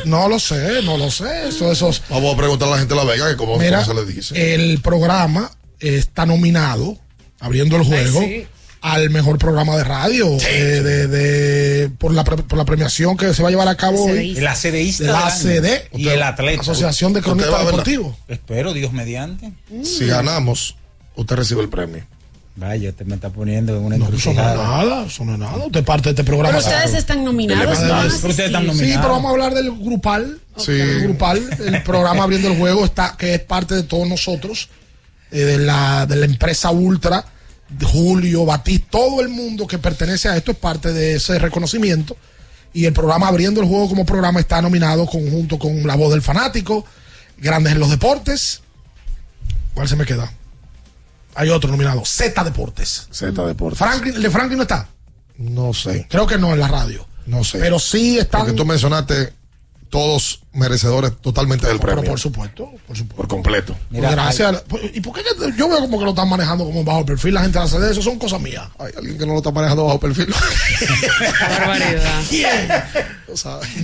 [0.07, 1.49] No lo sé, no lo sé.
[1.49, 4.01] Eso, esos, Vamos a preguntar a la gente de La Vega que cómo, Mira, cómo
[4.01, 4.55] se le dice.
[4.55, 6.99] el programa está nominado,
[7.39, 8.47] abriendo el juego, sí.
[8.93, 13.33] Al mejor programa de radio eh, de, de- por, la, pre- por la premiación que
[13.35, 14.37] se va a llevar a cabo hoy.
[14.37, 15.05] El ACDista.
[15.05, 15.27] De la.
[15.27, 15.67] ACD.
[15.99, 16.61] Y el atleta.
[16.63, 17.65] Asociación de Cronistas.
[17.67, 18.17] Deportivos.
[18.29, 19.53] Espero, Dios mediante.
[19.85, 20.77] Si ganamos,
[21.17, 22.05] usted recibe el premio.
[22.57, 24.57] Vaya, te me está poniendo en una Eso no es encrucijada.
[24.67, 25.57] nada, eso no es nada.
[25.65, 26.59] Usted es parte de este programa.
[26.59, 27.79] Pero ustedes están nominados.
[27.79, 28.07] Pero ¿no?
[28.09, 30.41] ustedes están Sí, pero vamos a hablar del grupal.
[30.57, 30.73] Sí.
[30.73, 34.71] El grupal, el programa Abriendo el Juego, está, que es parte de todos nosotros,
[35.31, 37.25] eh, de, la, de la empresa Ultra,
[37.83, 42.17] Julio, Batista, todo el mundo que pertenece a esto es parte de ese reconocimiento.
[42.73, 46.23] Y el programa Abriendo el Juego como programa está nominado conjunto con La Voz del
[46.23, 46.85] Fanático,
[47.39, 48.63] Grandes en los Deportes.
[49.75, 50.33] ¿Cuál se me queda?
[51.35, 53.09] Hay otro nominado, Z Deportes.
[53.11, 53.79] Z Deportes.
[53.79, 54.89] Franklin, ¿El de Franklin no está?
[55.37, 56.07] No sé.
[56.11, 57.07] Creo que no en la radio.
[57.27, 57.59] No sé.
[57.59, 58.41] Pero sí están.
[58.41, 59.35] Porque tú mencionaste
[59.91, 62.11] todos merecedores totalmente del Pero premio.
[62.11, 63.17] por supuesto, por supuesto.
[63.17, 63.77] Por completo.
[63.91, 64.63] Pues gracias.
[64.95, 67.35] ¿Y por qué que yo veo como que lo están manejando como bajo perfil?
[67.35, 68.69] La gente hace de eso, son cosas mías.
[68.79, 70.35] Hay alguien que no lo está manejando bajo perfil.
[71.41, 72.21] Barbaridad.
[72.29, 72.69] ¿Quién?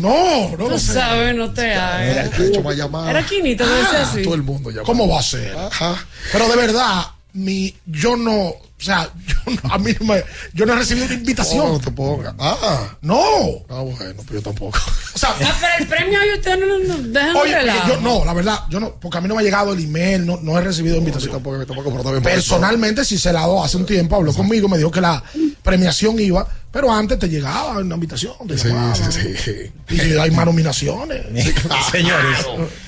[0.00, 0.92] No, no Tú lo sé.
[0.94, 2.28] sabes, no te hagas.
[2.40, 2.62] Hecho.
[3.08, 4.22] Era Quinito decía Ah, así.
[4.22, 4.84] Todo el mundo llama.
[4.84, 5.56] ¿Cómo va a ser?
[5.56, 5.96] Ajá.
[6.32, 7.02] Pero de verdad,
[7.34, 11.06] mi, yo no, o sea, yo no- a mí no me, yo no he recibido
[11.06, 11.72] una No, invitación.
[11.72, 12.34] no te pongas.
[12.38, 12.96] Ah.
[13.02, 13.20] No.
[13.68, 14.78] Ah, bueno, pues yo tampoco.
[15.14, 17.56] O sea, Ah, pero el premio y usted no, no, no dejan oye,
[17.88, 20.24] yo no, la verdad, yo no, porque a mí no me ha llegado el email,
[20.26, 21.32] no, no he recibido invitación.
[21.32, 22.22] tampoco, tampoco, pero también.
[22.22, 25.22] Personalmente, si se la dio hace un tiempo, habló conmigo, me dijo que la
[25.62, 28.34] premiación iba, pero antes te llegaba una invitación.
[28.46, 29.12] Te Sí, llamaban.
[29.12, 29.72] sí, sí.
[29.90, 31.26] Y hay más nominaciones.
[31.90, 32.38] Señores.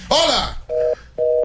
[0.09, 0.56] Hola.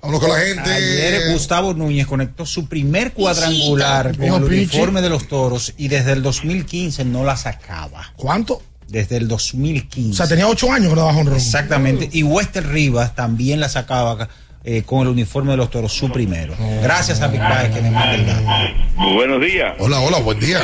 [0.01, 0.71] Vámonos con la gente.
[0.71, 6.13] Ayer Gustavo Núñez conectó su primer cuadrangular con el uniforme de los toros y desde
[6.13, 8.11] el 2015 no la sacaba.
[8.15, 8.61] ¿Cuánto?
[8.87, 10.11] Desde el 2015.
[10.11, 11.35] O sea, tenía ocho años que no.
[11.35, 12.09] Exactamente.
[12.11, 14.27] Y Wester Rivas también la sacaba
[14.63, 16.53] eh, con el uniforme de los toros, su primero.
[16.83, 18.43] Gracias a Big Bang que me manda el dato.
[19.13, 19.73] Buenos días.
[19.79, 20.59] Hola, hola, buen día.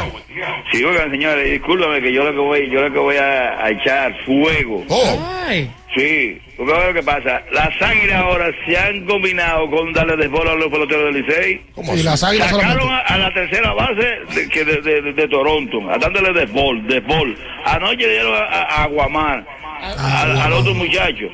[0.71, 3.71] Sí, oigan, señores, discúlpame que yo lo que voy, yo lo que voy a, a
[3.71, 4.83] echar fuego.
[5.47, 5.71] Ay.
[5.95, 10.27] Sí, porque ahora lo que pasa, las águilas ahora se han combinado con darle de
[10.27, 11.61] bola a los peloteros del Licey.
[11.95, 15.27] Sí, las águilas Sacaron solamente- a, a la tercera base de, que de, de- de
[15.27, 17.35] Toronto, a dándole de bol, de bol.
[17.65, 19.45] Anoche le dieron a, a, a Guamán,
[19.79, 21.25] Ah, al, al otro muchacho.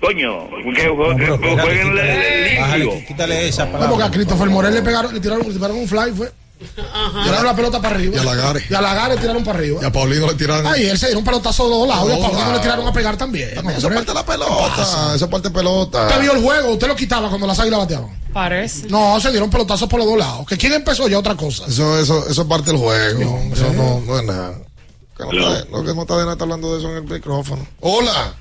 [0.00, 3.90] Coño, que, que, que jueguen quítale esa No, palabra.
[3.90, 6.32] porque a Christopher Morel le pegaron, le tiraron, le tiraron un fly, fue.
[6.74, 8.16] Tiraron la pelota para arriba.
[8.16, 8.70] Y a Lagares.
[8.70, 9.80] Y a Lagares tiraron para arriba.
[9.82, 10.66] Y a Paulino le tiraron.
[10.66, 12.10] Ay, él se dio un pelotazo de los dos lados.
[12.10, 13.50] y a Paulino le tiraron a pegar también.
[13.50, 13.74] Eso hombre.
[13.76, 14.82] es parte de la pelota.
[15.14, 16.06] Eso es parte de pelota.
[16.06, 18.10] Usted vio el juego, usted lo quitaba cuando las águilas bateaban.
[18.32, 18.88] Parece.
[18.88, 20.46] No, se dieron pelotazos por los dos lados.
[20.46, 21.64] Que quién empezó ya otra cosa.
[21.66, 23.40] Eso, eso, eso es parte del juego.
[23.52, 24.54] Eso no, no es nada.
[25.16, 27.02] Que no está- Lo que no está de nada está hablando de eso en el
[27.04, 27.66] micrófono.
[27.80, 28.34] Hola.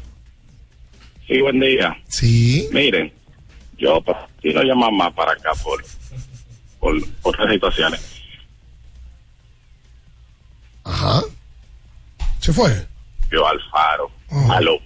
[1.28, 1.98] Sí, buen día.
[2.08, 2.70] Sí.
[2.72, 3.12] Miren,
[3.78, 5.84] yo pues, quiero llamar más para acá por,
[6.80, 8.22] por otras situaciones.
[10.84, 11.22] Ajá.
[12.40, 12.70] ¿Se fue?
[13.32, 14.12] Yo Alfaro.
[14.52, 14.78] Aló.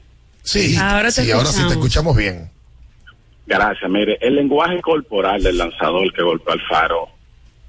[0.43, 0.77] Sí.
[0.77, 1.73] Ahora te sí, ahora sí te escuchamos.
[1.73, 2.49] escuchamos bien.
[3.45, 3.91] Gracias.
[3.91, 7.09] Mire, el lenguaje corporal del lanzador que golpeó al faro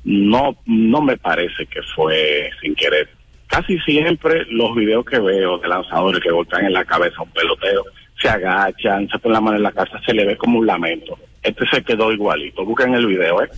[0.04, 3.08] no, no me parece que fue sin querer.
[3.48, 7.30] Casi siempre los videos que veo de lanzadores que golpean en la cabeza a un
[7.32, 7.82] pelotero
[8.20, 11.18] se agachan, se ponen la mano en la casa, se le ve como un lamento.
[11.42, 12.64] Este se quedó igualito.
[12.64, 13.50] Busquen el video, ¿eh?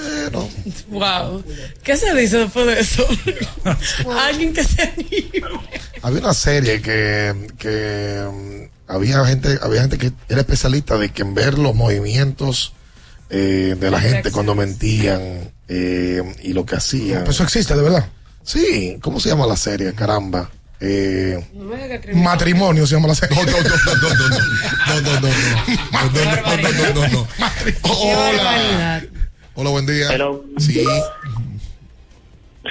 [0.88, 1.44] Wow.
[1.82, 3.06] ¿Qué se dice después de eso?
[4.26, 5.42] Alguien que se anime.
[6.02, 11.22] Había una serie que, que mm, había gente, había gente que era especialista de que
[11.22, 12.72] en ver los movimientos
[13.28, 17.26] eh, de la gente cuando mentían eh, y lo que hacían.
[17.26, 18.08] Eso existe, de verdad.
[18.42, 19.92] Sí, ¿cómo se llama la serie?
[19.92, 20.50] Caramba.
[20.82, 21.38] Eh,
[22.14, 23.36] Matrimonio se llama la serie.
[23.36, 25.30] No, no, no, no, no, no, no, no,
[26.00, 27.28] no, no, no, no, no, no.
[27.82, 29.02] Hola.
[29.54, 30.08] Hola, buen día.
[30.58, 30.84] Sí.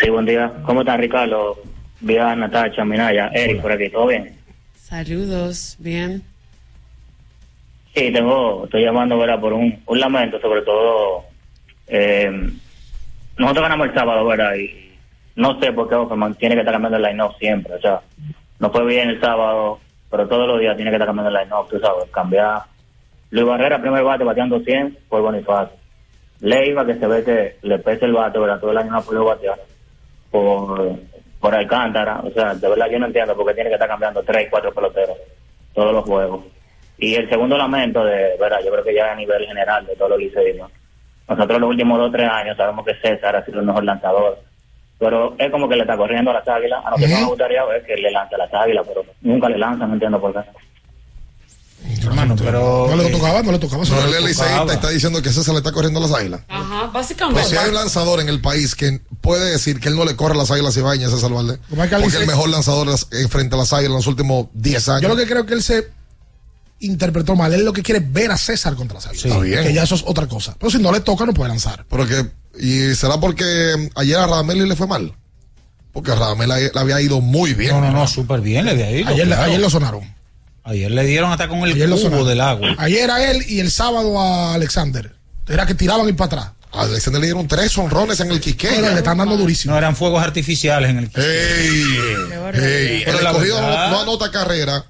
[0.02, 0.52] Sí, buen día.
[0.66, 1.62] ¿Cómo están, Ricardo?
[2.00, 4.36] Vía Natacha, Minaya, Eric, por aquí, ¿todo bien?
[4.82, 6.24] Saludos, bien.
[7.94, 9.40] Sí, tengo, estoy llamando, ¿verdad?
[9.40, 11.26] Por un, un lamento, sobre todo.
[11.88, 12.32] Eh,
[13.38, 14.56] nosotros ganamos el sábado, ¿verdad?
[14.56, 14.89] Y
[15.40, 17.76] no sé por qué Offerman tiene que estar cambiando el line-up siempre.
[17.76, 18.02] O sea,
[18.60, 19.80] no fue bien el sábado,
[20.12, 22.64] pero todos los días tiene que estar cambiando el line-up, tú sabes, cambiar.
[23.30, 25.78] Luis Barrera, primer bate, bateando 100 por Bonifacio.
[26.42, 28.60] Leiva, que se ve que le pesa el bate, ¿verdad?
[28.60, 29.60] Todo el año no ha podido batear
[30.30, 31.00] por,
[31.40, 32.20] por Alcántara.
[32.22, 34.74] O sea, de verdad yo no entiendo por qué tiene que estar cambiando tres, cuatro
[34.74, 35.18] peloteros
[35.74, 36.44] todos los juegos.
[36.98, 40.12] Y el segundo lamento de, verdad, yo creo que ya a nivel general de todos
[40.12, 40.70] los liceístas.
[41.30, 44.49] Nosotros los últimos dos o tres años sabemos que César ha sido el mejor lanzador.
[45.00, 46.80] Pero es como que le está corriendo a las águilas.
[46.86, 49.88] A nosotros nos gustaría ver que le lance a las águilas, pero nunca le lanza,
[49.88, 50.40] no entiendo por qué.
[52.04, 52.88] Hermano, pero.
[52.90, 53.84] No le tocaba, no le tocaba.
[53.86, 56.42] No, él es liceísta y está diciendo que César le está corriendo a las águilas.
[56.50, 57.44] Ajá, Pues básicamente.
[57.46, 60.34] si hay un lanzador en el país que puede decir que él no le corre
[60.34, 63.08] a las águilas y baña a César Valdés, que porque Licey- el mejor lanzador es-
[63.12, 65.04] eh, frente a las águilas en los últimos 10 años.
[65.04, 65.88] Yo lo que creo que él se
[66.82, 67.54] interpretó mal.
[67.54, 69.26] Él lo que quiere es ver a César contra las águilas.
[69.26, 69.64] Está bien.
[69.64, 70.56] Que ya eso es otra cosa.
[70.60, 71.86] Pero si no le toca, no puede lanzar.
[71.88, 72.26] Porque,
[72.60, 75.14] ¿Y será porque ayer a Radamel le fue mal?
[75.94, 77.72] Porque a Radamel le le había ido muy bien.
[77.72, 79.08] No, no, no, súper bien le había ido.
[79.08, 79.44] Ayer, claro.
[79.44, 80.20] ayer lo sonaron.
[80.64, 82.76] Ayer le dieron hasta con el Ayer cubo del agua.
[82.78, 85.16] Ayer a él y el sábado a Alexander.
[85.48, 86.52] Era que tiraban y para atrás.
[86.72, 88.76] A Alexander le dieron tres honrones en el Quiqueya.
[88.76, 89.74] Pero le están dando durísimo.
[89.74, 91.84] No eran fuegos artificiales en el Ey,
[92.54, 94.86] ey, Pero el la escogido no, no anota carrera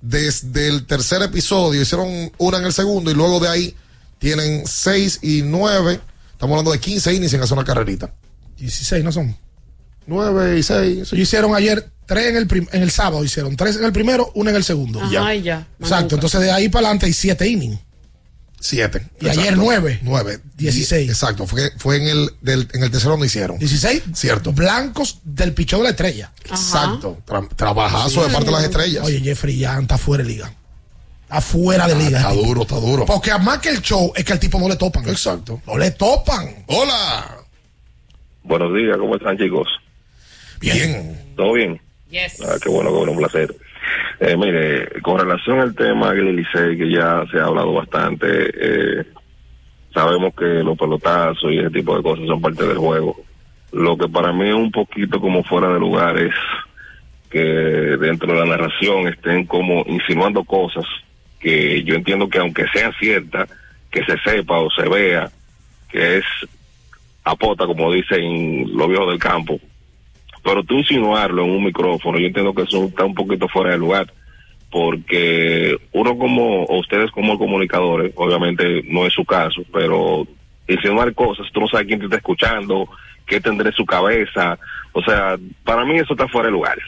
[0.00, 1.80] desde el tercer episodio.
[1.80, 3.76] Hicieron una en el segundo y luego de ahí
[4.18, 6.00] tienen seis y nueve.
[6.40, 8.14] Estamos hablando de 15 innings sin hacer una carrerita.
[8.56, 9.36] 16 no son.
[10.06, 10.72] 9 y 6.
[10.96, 14.48] Ellos hicieron ayer tres en el, en el sábado, hicieron tres en el primero, una
[14.48, 15.02] en el segundo.
[15.02, 15.68] Ajá, ya.
[15.78, 17.78] Más Exacto, entonces de ahí para adelante hay siete innings.
[18.58, 19.06] 7.
[19.20, 20.00] Y ayer nueve.
[20.02, 20.40] 9.
[20.56, 21.10] 16.
[21.10, 23.58] Exacto, fue, fue en, el, del, en el tercero no hicieron.
[23.58, 24.52] 16 Cierto.
[24.54, 26.32] blancos del pichón de la estrella.
[26.46, 27.18] Exacto.
[27.26, 29.04] Tra- trabajazo de parte de las estrellas.
[29.04, 30.54] Oye, Jeffrey Young está fuera de liga.
[31.30, 32.18] Está fuera de liga.
[32.18, 33.06] Está duro, está duro.
[33.06, 35.08] Porque además que el show es que al tipo no le topan.
[35.08, 35.60] Exacto.
[35.64, 36.48] No le topan.
[36.66, 37.36] Hola.
[38.42, 39.68] Buenos días, ¿cómo están, chicos?
[40.58, 41.16] Bien.
[41.36, 41.80] ¿Todo bien?
[42.10, 42.42] Yes.
[42.44, 43.54] Ah, qué bueno, qué bueno, un placer.
[44.18, 49.06] Eh, mire, con relación al tema del Licey, que ya se ha hablado bastante, eh,
[49.94, 53.16] sabemos que los pelotazos y ese tipo de cosas son parte del juego.
[53.70, 56.34] Lo que para mí es un poquito como fuera de lugar es
[57.30, 60.84] que dentro de la narración estén como insinuando cosas
[61.40, 63.48] que yo entiendo que aunque sean ciertas,
[63.90, 65.30] que se sepa o se vea
[65.88, 66.24] que es
[67.24, 69.58] apota, como dicen los viejos del campo,
[70.44, 73.78] pero tú insinuarlo en un micrófono, yo entiendo que eso está un poquito fuera de
[73.78, 74.12] lugar.
[74.70, 80.26] porque uno como, o ustedes como comunicadores, obviamente no es su caso, pero
[80.68, 82.88] insinuar cosas, tú no sabes quién te está escuchando,
[83.26, 84.58] qué tendrá en su cabeza,
[84.92, 86.78] o sea, para mí eso está fuera de lugar.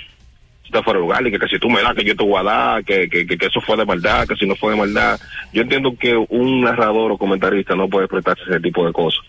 [0.73, 2.41] Está fuera de lugar y que, que si tú me das, que yo te voy
[2.41, 5.21] a dar, que, que, que, eso fue de maldad, que si no fue de maldad.
[5.53, 9.21] Yo entiendo que un narrador o comentarista no puede prestarse ese tipo de cosas,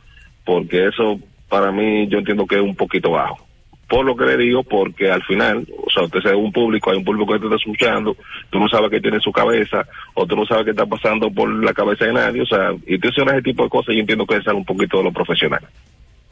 [0.46, 3.46] porque eso para mí yo entiendo que es un poquito bajo
[3.94, 6.98] por lo que le digo, porque al final, o sea, usted es un público, hay
[6.98, 8.18] un público que te está escuchando,
[8.50, 11.30] tú no sabes qué tiene en su cabeza, o tú no sabes qué está pasando
[11.30, 14.26] por la cabeza de nadie, o sea, y tú ese tipo de cosas, yo entiendo
[14.26, 15.62] que es algo un poquito de lo profesional.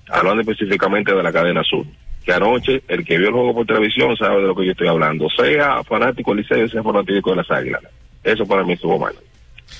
[0.09, 1.85] Hablando específicamente de la cadena azul.
[2.25, 4.87] Que anoche, el que vio el juego por televisión sabe de lo que yo estoy
[4.87, 7.81] hablando, sea fanático del Liceo, sea fanático de las Águilas.
[8.23, 9.13] Eso para mí estuvo mal.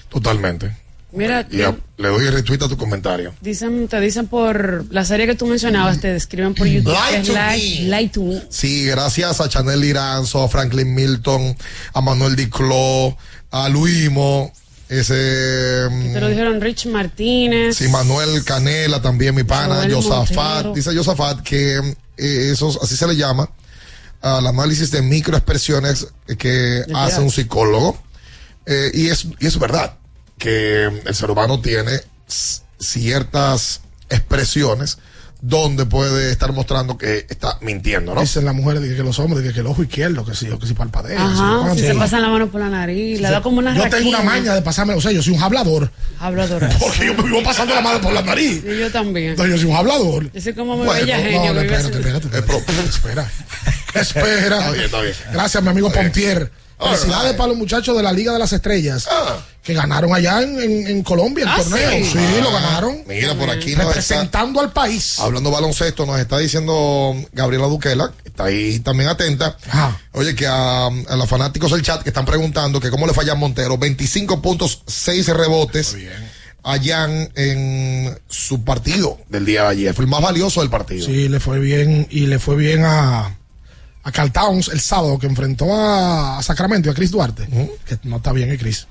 [0.09, 0.75] Totalmente.
[1.13, 3.33] Mira, Y a- le doy retweet a tu comentario.
[3.41, 6.95] dicen, te dicen por la serie que tú mencionabas, te describen por YouTube.
[7.13, 7.33] Es to.
[7.33, 8.41] Lie to Me.
[8.49, 11.55] Sí, gracias a Chanel Iranzo, a Franklin Milton,
[11.93, 13.17] a Manuel Diclo,
[13.51, 14.53] a Luimo,
[14.87, 15.87] ese...
[15.91, 17.75] mm, Te lo dijeron Rich Martínez.
[17.77, 20.67] Sí, Manuel Canela también, mi pana, Josafat.
[20.73, 21.81] Dice Josafat que
[22.21, 23.49] eh, eso, así se le llama,
[24.21, 26.07] al análisis de microexpresiones
[26.37, 28.01] que hace un psicólogo.
[28.65, 29.97] Eh, y, es, y es verdad
[30.37, 31.99] que el ser humano tiene
[32.79, 34.99] ciertas expresiones
[35.41, 38.21] donde puede estar mostrando que está mintiendo, ¿no?
[38.21, 40.67] Dicen las mujeres que, que los hombres que, que el ojo izquierdo, que si, que
[40.67, 43.57] si que si Ajá, si se pasan la mano por la nariz, le da como
[43.57, 45.91] una Yo tengo una maña de pasarme, sea, yo soy un hablador.
[46.19, 46.69] Habladora.
[46.79, 48.63] Porque yo me vivo pasando la mano por la nariz.
[48.63, 49.31] Y yo también.
[49.31, 50.31] Entonces yo soy un hablador.
[50.31, 51.53] Yo soy como muy Bueno, bella no, genio.
[51.53, 52.81] no, espérate, espérate, espérate.
[52.89, 53.31] Espera.
[53.93, 54.57] Espera.
[54.57, 55.15] Está bien, está bien.
[55.33, 56.51] Gracias, mi amigo Pontier.
[56.81, 57.37] Felicidades right.
[57.37, 59.07] para los muchachos de la Liga de las Estrellas
[59.63, 61.91] que ganaron allá en, en- en Colombia el Ah, torneo.
[61.91, 62.03] sí.
[62.05, 63.03] Sí, Ah, lo ganaron.
[63.07, 65.19] Mira, por aquí nos está, Representando al país.
[65.19, 69.55] hablando baloncesto, nos está diciendo Gabriela Duquela, que está ahí también atenta.
[70.13, 73.33] Oye, que a, a los fanáticos del chat que están preguntando que cómo le falla
[73.33, 75.95] a Montero, 25 puntos, 6 rebotes.
[76.63, 79.93] Allá en, en su partido del día de ayer.
[79.95, 81.05] Fue el más valioso del partido.
[81.07, 83.35] Sí, le fue bien y le fue bien a,
[84.03, 87.45] a Carl Towns el sábado que enfrentó a, a Sacramento y a Chris Duarte.
[87.85, 88.87] Que no está bien el Chris.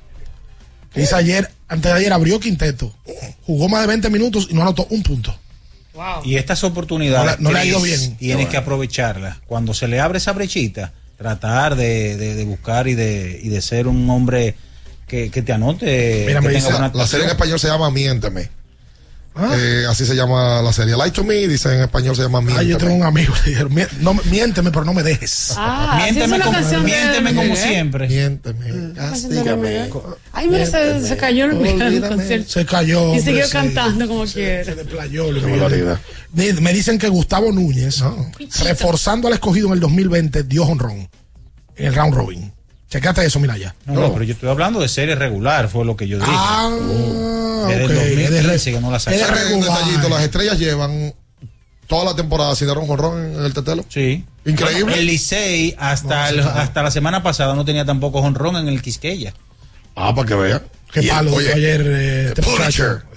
[0.92, 2.94] Chris ayer, antes de ayer abrió quinteto.
[3.46, 5.36] Jugó más de 20 minutos y no anotó un punto.
[6.24, 8.16] Y estas oportunidades No le- no le ha ido bien.
[8.16, 9.38] tienes que aprovecharlas.
[9.46, 13.60] Cuando se le abre esa brechita, tratar de, de- de buscar y de, y de
[13.60, 14.54] ser un hombre
[15.06, 16.24] que, que te anote.
[16.26, 18.48] Mira, que me dice, la serie en español se llama Miénteme.
[19.54, 20.96] Eh, así se llama la serie.
[20.96, 22.68] Lie to Me, dice en español se llama Ah, Miénteme.
[22.68, 25.54] yo tengo un amigo que le dijeron, "Mie- no, miénteme, pero no me dejes.
[25.56, 28.08] Ah, Miénteme como- miénteme siempre.
[28.08, 29.88] Miénteme, castígame.
[30.32, 32.16] Ay, mira, se, se cayó el en el Olvídame.
[32.16, 32.50] concierto.
[32.50, 33.00] Se cayó.
[33.00, 33.52] Y hombre, siguió sí.
[33.52, 34.74] cantando como quiera.
[34.90, 35.60] Playó, le Qué dio.
[35.60, 36.00] barbaridad.
[36.34, 38.02] Me, me dicen que Gustavo Núñez,
[38.64, 41.08] reforzando al escogido en el 2020, dio honrón
[41.76, 42.52] en el round robin.
[42.90, 43.74] Checate eso, mira ya.
[43.86, 46.30] No, no, pero yo estoy hablando de serie regular, fue lo que yo dije.
[46.34, 47.94] Ah, Desde el es de
[48.42, 49.26] 2015 que no la sacaron.
[49.26, 50.08] ¿Sabes un detallito?
[50.08, 51.14] Las estrellas llevan
[51.86, 53.84] toda la temporada sin dar un jonrón en el tetelo.
[53.88, 54.24] Sí.
[54.46, 54.84] Increíble.
[54.84, 56.62] Bueno, el Licey hasta, No, el- sí, está.
[56.62, 59.34] hasta la semana pasada no tenía tampoco honrón en el Quisqueya.
[59.96, 60.62] Ah, para que vean.
[60.92, 62.42] Qué Y, palo oye, ayer eh, este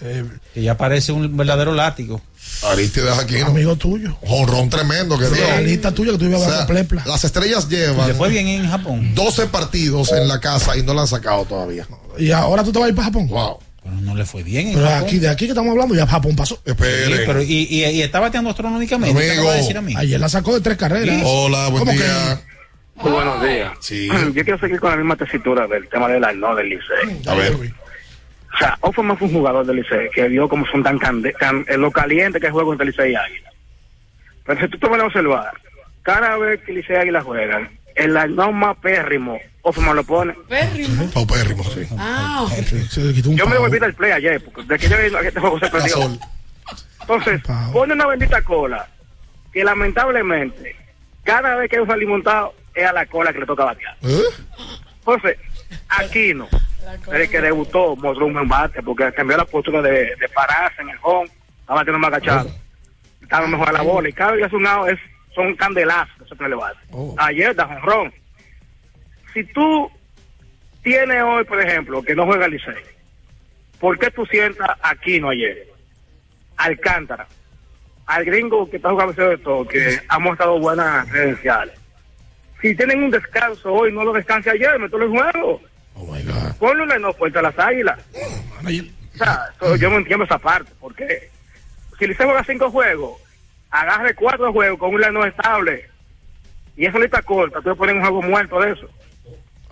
[0.02, 2.22] eh, Que ya parece un verdadero látigo.
[2.64, 3.48] Aristides Aquino.
[3.48, 4.15] amigo tuyo.
[4.28, 5.48] Jonrón tremendo que dio.
[5.48, 7.03] La lista tuya que tú ibas O a sea, dar plepla.
[7.06, 9.15] las estrellas Le llevan fue bien en Japón.
[9.15, 11.88] 12 partidos en la casa y no la han sacado todavía.
[12.18, 13.28] Y ahora tú te vas a ir para Japón.
[13.28, 13.57] Wow.
[13.84, 15.03] Pero no le fue bien en Pero Japón.
[15.07, 16.55] aquí, de aquí que estamos hablando, ya Japón pasó.
[16.55, 17.26] Sí, Espere.
[17.26, 19.19] pero y, y, y está bateando astronómicamente.
[19.19, 19.49] ¿qué me Amigo.
[19.49, 19.93] a decir a mí?
[19.97, 21.22] Ayer la sacó de tres carreras.
[21.26, 22.39] Hola, buen día.
[22.95, 23.72] Muy buenos días.
[23.81, 24.07] Sí.
[24.34, 27.22] Yo quiero seguir con la misma tesitura del tema del no del Licey.
[27.27, 27.53] A ver.
[27.53, 31.65] O sea, Offerman fue un jugador del Licey que vio como son tan cande can-
[31.68, 33.49] en lo caliente que juega contra Licey y Águila.
[34.45, 35.51] Pero si tú te vas a observar,
[36.03, 40.34] cada vez que Licey y Águila juegan, el no más pérrimo, Offerman lo pone.
[40.48, 41.10] Pérrimo.
[41.11, 41.88] Paupérrimo, sí.
[41.98, 42.45] Ah,
[43.26, 45.60] un Yo me volví del play ayer, porque de que yo vi que este juego
[45.60, 46.20] se perdió.
[47.02, 47.41] Entonces,
[47.72, 48.88] pone una bendita cola
[49.52, 50.76] que lamentablemente,
[51.24, 53.95] cada vez que hay un salimontado, es a la cola que le toca batear.
[54.02, 54.22] ¿Eh?
[54.99, 55.38] Entonces,
[55.90, 56.48] Aquino,
[57.10, 60.90] desde que debutó, mostró un buen bate, porque cambió la postura de, de pararse en
[60.90, 61.30] el home,
[61.60, 62.49] estaba batiendo más agachado,
[63.22, 64.99] estaba mejor a la bola, y cada vez que hace un out es,
[65.34, 66.80] son candelazos que se le bate.
[67.18, 68.14] Ayer da jonrón.
[69.34, 69.89] Si tú
[70.84, 72.76] tienes hoy, por ejemplo, que no juega Licey,
[73.80, 75.68] ¿por qué tú sientas a Aquino ayer?
[76.57, 77.27] Alcántara,
[78.05, 81.73] al gringo que está jugando de todo, que ha mostrado buenas credenciales.
[82.61, 85.61] Si tienen un descanso hoy, no lo descanse ayer, mételo en juego.
[85.95, 86.99] Oh my God.
[86.99, 87.99] No fuerte a las águilas.
[88.64, 91.30] O sea, yo no entiendo esa parte, porque
[91.97, 93.19] si Licey juega cinco juegos,
[93.81, 95.89] agarre cuatro juegos con un no estable,
[96.77, 98.87] y eso lista corta, tú pones un juego muerto de eso.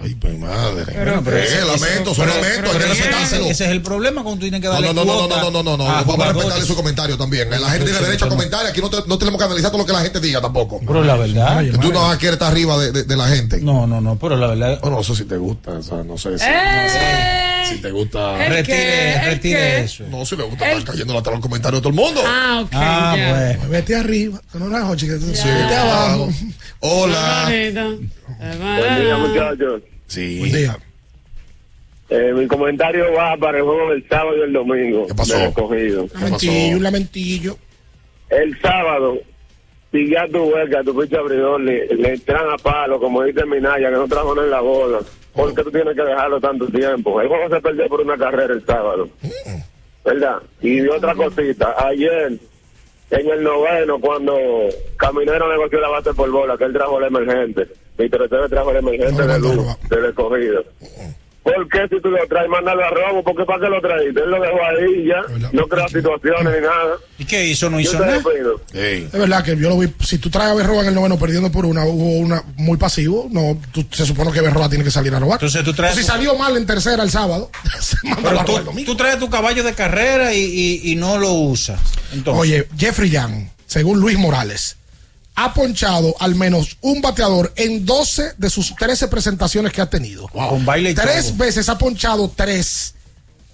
[0.04, 0.84] Ay, mi madre.
[0.96, 3.46] Bueno, pero Eh, lamento, ese- son pero- lamentos, hay que pero ese- respetárselo.
[3.46, 5.62] Ese es el problema cuando tú tienes que No, darle no, no, no, no, no,
[5.64, 7.48] no, no, a Vamos a respetarle su comentario también.
[7.52, 9.86] La gente tiene derecho a comentar aquí no, te- no tenemos que analizar todo lo
[9.86, 10.80] que la gente diga tampoco.
[10.80, 11.64] Pero la verdad.
[11.80, 13.62] Tú no quieres estar arriba de, de- de la gente.
[13.62, 14.80] No, no, no, pero la verdad.
[14.82, 17.61] Bueno, eso sí te gusta, o sea, no sé si, ¡Eh!
[17.66, 18.46] Si te gusta.
[18.46, 20.04] ¿El Retire- retire eso.
[20.10, 22.22] No, si le gusta estar cayendo atrás los comentarios de todo el mundo.
[22.26, 22.70] Ah, ok.
[22.74, 23.30] Ah, ya.
[23.58, 23.70] bueno.
[23.70, 26.30] Vete arriba, no era Jochi, que Sí, vete abajo.
[26.80, 27.44] Hola.
[27.46, 27.74] Buen
[29.02, 29.82] día, muchachos.
[30.08, 30.40] Sí.
[30.40, 30.78] Buen día.
[32.10, 35.08] Eh, mi comentario va para el juego del sábado y el domingo.
[35.08, 35.38] ¿Qué pasó?
[35.38, 37.58] Un lamentillo, un lamentillo.
[38.30, 39.18] El sábado,
[39.94, 43.90] si ya tu huelga, tu pinche abridor, le, le entran a palo, como dice Minaya,
[43.90, 45.00] que no trajo nada en la bola.
[45.34, 47.22] Porque tú tienes que dejarlo tanto tiempo.
[47.22, 49.10] El juego se perdió por una carrera el sábado.
[50.04, 50.38] ¿Verdad?
[50.62, 52.34] Y otra cosita, ayer,
[53.12, 54.38] en el noveno, cuando
[54.98, 57.68] Caminero negoció la base por bola, que él trajo el emergente.
[57.98, 60.64] Víctor Esteves trajo el emergente de luz, del escogido.
[61.44, 63.24] ¿Por qué si tú lo traes, mándalo a robo?
[63.24, 64.20] ¿Por qué para qué lo traíste?
[64.22, 65.50] Él lo dejó ahí y ya.
[65.52, 66.98] No crea situaciones ni nada.
[67.18, 67.68] ¿Y qué hizo?
[67.70, 68.22] No hizo nada.
[68.74, 69.92] Es verdad que yo lo vi.
[70.06, 73.28] Si tú traes a Berroa en el noveno perdiendo por una, hubo una muy pasivo.
[73.32, 75.38] No, tú- se supone que Berroa tiene que salir a robar.
[75.38, 77.50] Entonces tú traes si tu- salió mal en tercera el sábado,
[77.80, 78.92] se manda Pero a robar el tú, domingo.
[78.92, 81.80] tú traes tu caballo de carrera y, y- y no lo usas.
[82.14, 84.78] Entonces, Oye, Jeffrey Young, según Luis Morales,
[85.36, 90.28] ha ponchado al menos un bateador en 12 de sus 13 presentaciones que ha tenido.
[90.28, 91.38] con baile y Tres todo.
[91.38, 92.96] veces ha ponchado tres.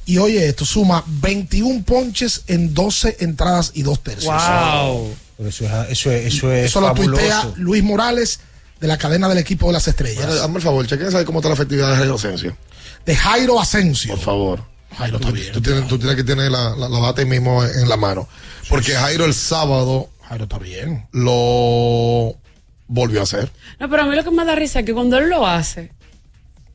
[0.06, 4.34] Y oye, esto suma 21 ponches en 12 entradas y dos tercios.
[4.34, 5.14] Wow.
[5.46, 7.12] Eso es, eso es, eso es Eso lo fabuloso.
[7.22, 8.40] tuitea Luis Morales
[8.80, 10.26] de la cadena del equipo de las estrellas.
[10.28, 12.58] Mira, Hazme el favor, chequen saber cómo está la efectividad de Jairo Asensio.
[13.06, 14.16] De Jairo Asensio.
[14.16, 14.64] Por favor.
[14.98, 15.52] Jairo está bien.
[15.52, 18.28] Tú tienes, tú tienes que tener la, la, la data ahí mismo en la mano.
[18.70, 21.08] Porque Jairo el sábado Jairo está bien.
[21.12, 22.36] lo
[22.88, 23.52] volvió a hacer.
[23.80, 25.92] No, pero a mí lo que me da risa es que cuando él lo hace,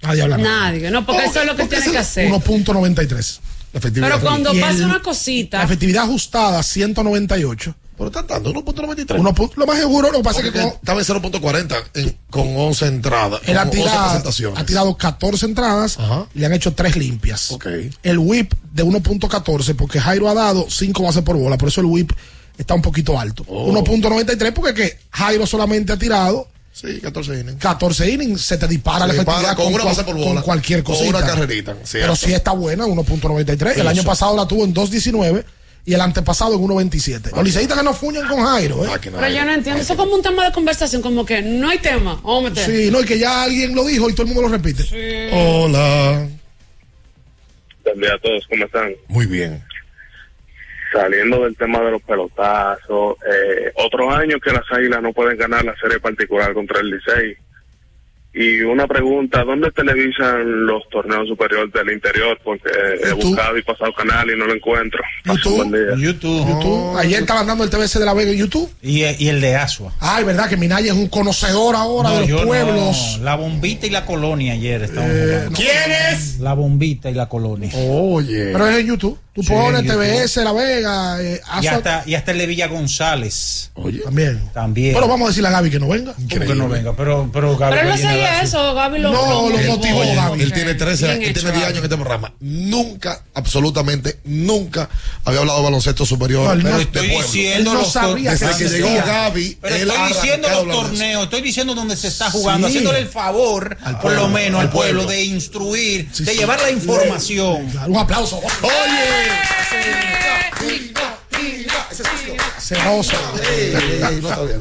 [0.03, 0.71] Nadie habla nada.
[0.71, 2.31] nadie, no, porque eso es lo que tiene que hacer.
[2.31, 3.41] 1.93.
[3.73, 4.09] La efectividad.
[4.11, 7.75] Pero cuando pasa el- una La cosita, efectividad ajustada, 198.
[7.97, 9.21] Pero está dando 1.93.
[9.21, 12.17] Uno pu- lo más seguro, lo que pasa es que con- estaba en 0.40 en-
[12.31, 13.41] con 11 entradas.
[13.47, 14.59] él ha con 11 tirado, presentaciones.
[14.61, 16.27] ha tirado 14 entradas Ajá.
[16.35, 17.51] y le han hecho 3 limpias.
[17.53, 17.67] Ok.
[18.03, 21.87] El whip de 1.14, porque Jairo ha dado 5 bases por bola, por eso el
[21.87, 22.13] whip
[22.59, 23.45] está un poquito alto.
[23.49, 23.71] Oh.
[23.73, 27.57] 1.93, porque que Jairo solamente ha tirado Sí, 14 innings.
[27.61, 30.25] 14 innings, se te dispara Se la dispara efectividad con una cual- base por con
[30.25, 31.19] bola, cualquier con cosita.
[31.19, 31.91] una carrerita, cierto.
[32.07, 33.77] Pero sí está buena, 1.93.
[33.77, 35.45] El año pasado la tuvo en 2.19
[35.85, 37.31] y el antepasado en 1.27.
[37.35, 38.91] Los liceístas que no fuñan con Jairo, ¿eh?
[39.03, 41.79] pero yo no entiendo, eso es como un tema de conversación, como que no hay
[41.79, 42.65] tema, vamos a meter.
[42.67, 44.85] Sí, no, y que ya alguien lo dijo y todo el mundo lo repite.
[45.31, 46.27] Hola.
[47.85, 48.93] Buen día a todos, ¿cómo están?
[49.09, 49.63] Muy bien.
[50.93, 55.65] Saliendo del tema de los pelotazos, eh, otros años que las Águilas no pueden ganar
[55.65, 57.37] la serie particular contra el Licey.
[58.35, 62.39] Y una pregunta, ¿dónde televisan los torneos superiores del interior?
[62.43, 62.71] Porque
[63.05, 63.25] he YouTube.
[63.31, 65.03] buscado y pasado canal y no lo encuentro.
[65.25, 65.97] Día.
[65.99, 66.49] YouTube.
[66.49, 66.97] YouTube.
[66.99, 68.71] Ayer estaban dando el TBC de la Vega en YouTube.
[68.81, 69.93] Y, y el de Asua.
[70.01, 72.49] Ay, verdad que Minaya es un conocedor ahora No, de yo los no.
[72.49, 73.19] pueblos.
[73.23, 75.59] La bombita y la colonia ayer estaban Eh, jugando.
[75.59, 76.39] ¿Quién es?
[76.41, 77.71] La bombita y la colonia.
[77.75, 78.51] Oye.
[78.53, 79.19] Pero es en YouTube.
[79.35, 79.99] Tú Sí, pones YouTube.
[80.05, 83.71] TBS, La Vega, eh, y, Asua- hasta, y hasta el de Villa González.
[83.75, 84.01] Oye.
[84.01, 84.41] también.
[84.53, 84.93] También.
[84.95, 86.13] Pero vamos a decirle a Gaby que no venga.
[86.13, 86.93] ¿Cómo que no venga?
[86.95, 87.91] Pero, pero, Gaby Pero
[88.43, 90.43] eso, Gaby lo No, lo Él- motivó, Oye, Gaby.
[90.43, 91.65] Él tiene 13 Bien años, él tiene 10 Gaby.
[91.65, 92.33] años en este programa.
[92.41, 94.89] Nunca, absolutamente, nunca
[95.25, 96.57] había hablado de baloncesto superior.
[96.57, 97.27] No, no- de estoy pueblo.
[97.27, 101.41] diciendo Él no sabía Desde que llegó Gaby, Pero él estoy diciendo los torneos, estoy
[101.43, 102.73] diciendo donde se está jugando, Sí.
[102.75, 105.11] haciéndole el favor, Al por pueblo, lo menos al pueblo, pueblo.
[105.13, 106.39] de instruir, Sí, de sí.
[106.39, 107.67] llevar la información.
[107.71, 108.41] Claro, un aplauso.
[112.73, 113.17] Celoso.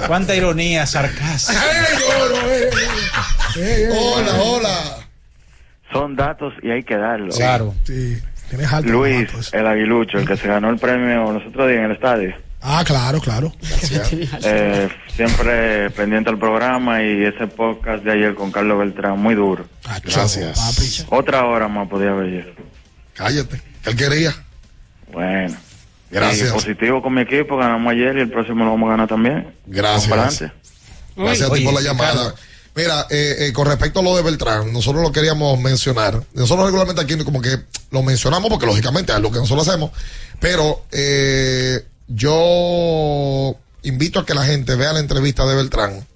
[0.07, 1.57] Cuánta ironía, sarcasmo.
[3.93, 4.97] Hola, hola.
[5.91, 7.35] Son datos y hay que darlos.
[7.35, 7.73] Claro.
[7.83, 8.17] Sí.
[8.83, 9.57] Luis, eso.
[9.57, 12.35] el aguilucho, el que se ganó el premio los otros días en el estadio.
[12.61, 13.51] Ah, claro, claro.
[14.43, 19.65] Eh, siempre pendiente al programa y ese podcast de ayer con Carlos Beltrán, muy duro.
[19.85, 21.05] Ah, Gracias.
[21.09, 22.53] Otra hora más podía haber.
[23.15, 23.61] Cállate.
[23.85, 24.35] Él quería.
[25.11, 25.55] Bueno.
[26.11, 26.49] Gracias.
[26.49, 29.55] Y positivo con mi equipo, ganamos ayer y el próximo lo vamos a ganar también.
[29.65, 30.51] Gracias.
[31.15, 32.11] Gracias a ti Oye, por la llamada.
[32.11, 32.35] Ricardo.
[32.73, 36.23] Mira, eh, eh, con respecto a lo de Beltrán, nosotros lo queríamos mencionar.
[36.33, 37.57] Nosotros regularmente aquí como que
[37.91, 39.91] lo mencionamos porque lógicamente es lo que nosotros hacemos.
[40.39, 46.07] Pero eh, yo invito a que la gente vea la entrevista de Beltrán.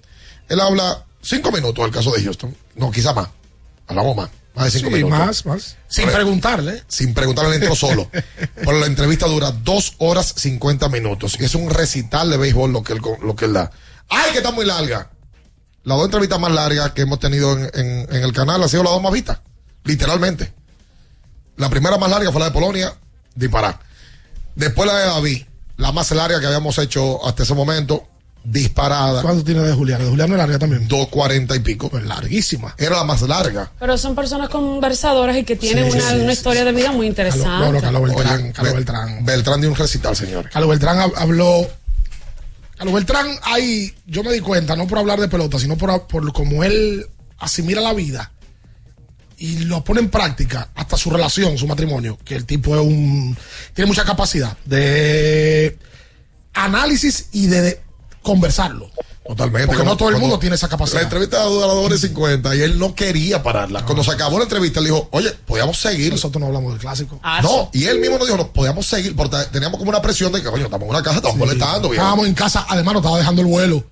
[0.48, 2.56] Él habla cinco minutos del caso de Houston.
[2.74, 3.28] No, quizá más.
[3.86, 4.30] Hablamos más.
[4.56, 5.18] Más de cinco Sí, minutos.
[5.18, 5.76] más, más.
[5.88, 6.82] Sin preguntarle.
[6.88, 8.10] Sin preguntarle, entró solo.
[8.54, 11.36] Pero la entrevista dura dos horas cincuenta minutos.
[11.38, 13.70] Y es un recital de béisbol lo que él, lo que él da.
[14.08, 15.10] ¡Ay, que está muy larga!
[15.84, 18.82] las dos entrevistas más largas que hemos tenido en, en- en el canal han sido
[18.82, 19.38] las dos más vistas.
[19.84, 20.52] Literalmente.
[21.56, 22.92] La primera más larga fue la de Polonia,
[23.36, 23.78] disparar.
[24.56, 25.42] Después la de David,
[25.76, 28.08] la más larga que habíamos hecho hasta ese momento,
[28.48, 29.22] disparada.
[29.22, 30.00] ¿Cuánto tiene de Julián?
[30.02, 30.88] ¿De Julián no es larga también?
[30.88, 31.88] 2.40 y pico.
[31.90, 32.74] Pues larguísima.
[32.78, 33.70] Era la más larga.
[33.78, 36.92] Pero son personas conversadoras y que tienen Sí, una, sí, una sí, historia de vida
[36.92, 37.46] muy interesante.
[37.48, 38.40] No, no, Carlos Beltrán.
[38.42, 39.24] Oye, Carlos Be- Beltrán.
[39.24, 40.50] Beltrán dio un recital, señores.
[40.52, 41.68] Carlos Beltrán hab- habló.
[42.76, 46.32] Carlos Beltrán, ahí yo me di cuenta, no por hablar de pelota, sino por, por
[46.32, 47.06] cómo él
[47.38, 48.32] asimila la vida
[49.38, 53.36] y lo pone en práctica, hasta su relación, su matrimonio, que el tipo es un.
[53.74, 55.78] tiene mucha capacidad de
[56.54, 57.80] análisis y de
[58.26, 58.90] conversarlo.
[59.26, 59.66] Totalmente.
[59.66, 60.98] Porque Como- no todo el mundo tiene esa capacidad.
[60.98, 63.84] La entrevista duró dos horas y 50 y él no quería pararla.
[63.84, 66.12] Cuando se acabó la entrevista, él dijo, oye, podíamos seguir.
[66.12, 67.18] Nosotros no hablamos del clásico.
[67.42, 70.40] No, y él mismo nos dijo, no, podíamos seguir, porque teníamos como una presión de
[70.42, 71.88] que, coño, estamos en una caja, estamos molestando.
[71.88, 72.02] viejo.
[72.04, 73.84] Estábamos en casa, además nos estaba dejando el vuelo.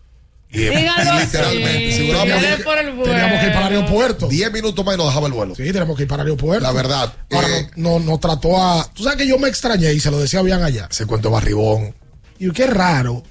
[0.53, 3.13] Y- literalmente, si Dale hubiéramos- por el vuelo.
[3.13, 4.29] Teníamos que ir para el aeropuerto.
[4.29, 5.55] 10 minutos más y nos dejaba el vuelo.
[5.57, 6.63] Sí, tenemos que ir para el aeropuerto.
[6.63, 7.13] La verdad.
[7.33, 8.89] Ahora eh, no, no, no trató a.
[8.95, 10.87] Tú sabes que yo me extrañé y se lo decía bien allá.
[10.89, 11.93] Ese cuento barribón.
[12.39, 13.25] Y qué raro.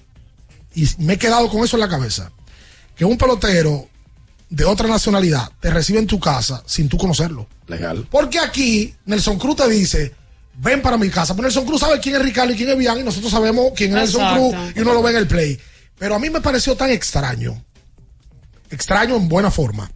[0.75, 2.31] Y me he quedado con eso en la cabeza.
[2.95, 3.87] Que un pelotero
[4.49, 7.47] de otra nacionalidad te recibe en tu casa sin tú conocerlo.
[7.67, 8.07] Legal.
[8.09, 10.13] Porque aquí Nelson Cruz te dice,
[10.55, 11.33] ven para mi casa.
[11.33, 13.91] Pero Nelson Cruz sabe quién es Ricardo y quién es Bian y nosotros sabemos quién
[13.91, 14.49] es Nelson Exacto.
[14.49, 15.59] Cruz y uno lo ve en el play.
[15.97, 17.63] Pero a mí me pareció tan extraño,
[18.69, 19.89] extraño en buena forma,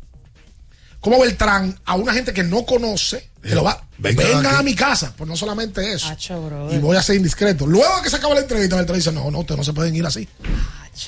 [0.99, 4.55] como Beltrán a una gente que no conoce, que lo va, Vengan aquí.
[4.55, 5.13] a mi casa.
[5.17, 6.07] Pues no solamente eso.
[6.07, 6.69] Acho.
[6.71, 7.65] Y voy a ser indiscreto.
[7.65, 10.05] Luego que se acaba la entrevista, Beltrán dice, no, no, ustedes no se pueden ir
[10.05, 10.27] así.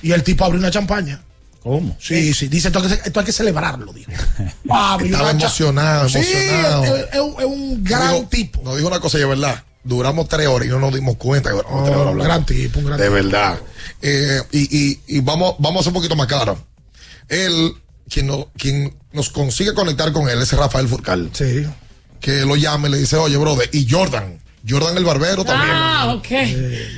[0.01, 1.21] Y el tipo abrió una champaña.
[1.61, 1.97] ¿Cómo?
[1.99, 4.11] Sí, sí, dice esto, hay que- esto hay que celebrarlo, dijo.
[5.03, 6.83] Estaba emocionado, Sí, emocionado.
[6.95, 8.61] es, es un- es un gran dijo- tipo.
[8.63, 9.63] Nos dijo una cosa y es verdad.
[9.83, 12.23] Duramos tres horas y no nos dimos cuenta que duramos tres horas un hablando.
[12.23, 13.13] gran tipo, un gran De tipo.
[13.15, 13.59] verdad.
[14.01, 16.57] Eh, y y, y vamos, vamos a ser un poquito más claro.
[17.27, 17.73] Él,
[18.09, 21.29] quien, no- quien nos consigue conectar con él es Rafael Furcal.
[21.33, 21.65] Sí.
[22.19, 24.39] Que lo llama y le dice, oye, brother, y Jordan.
[24.67, 25.71] Jordan el barbero también.
[25.73, 26.27] Ah, ok.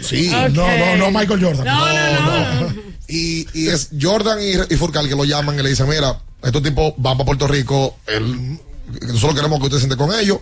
[0.04, 0.30] Sí.
[0.34, 0.50] Ok.
[0.52, 1.66] No, no, no, Michael Jordan.
[1.66, 2.82] No, no, no.
[3.08, 6.64] Y, y es Jordan y, y Furcal que lo llaman y le dicen, mira, estos
[6.64, 8.58] tipos van para Puerto Rico, él,
[9.02, 10.40] nosotros queremos que usted se siente con ellos,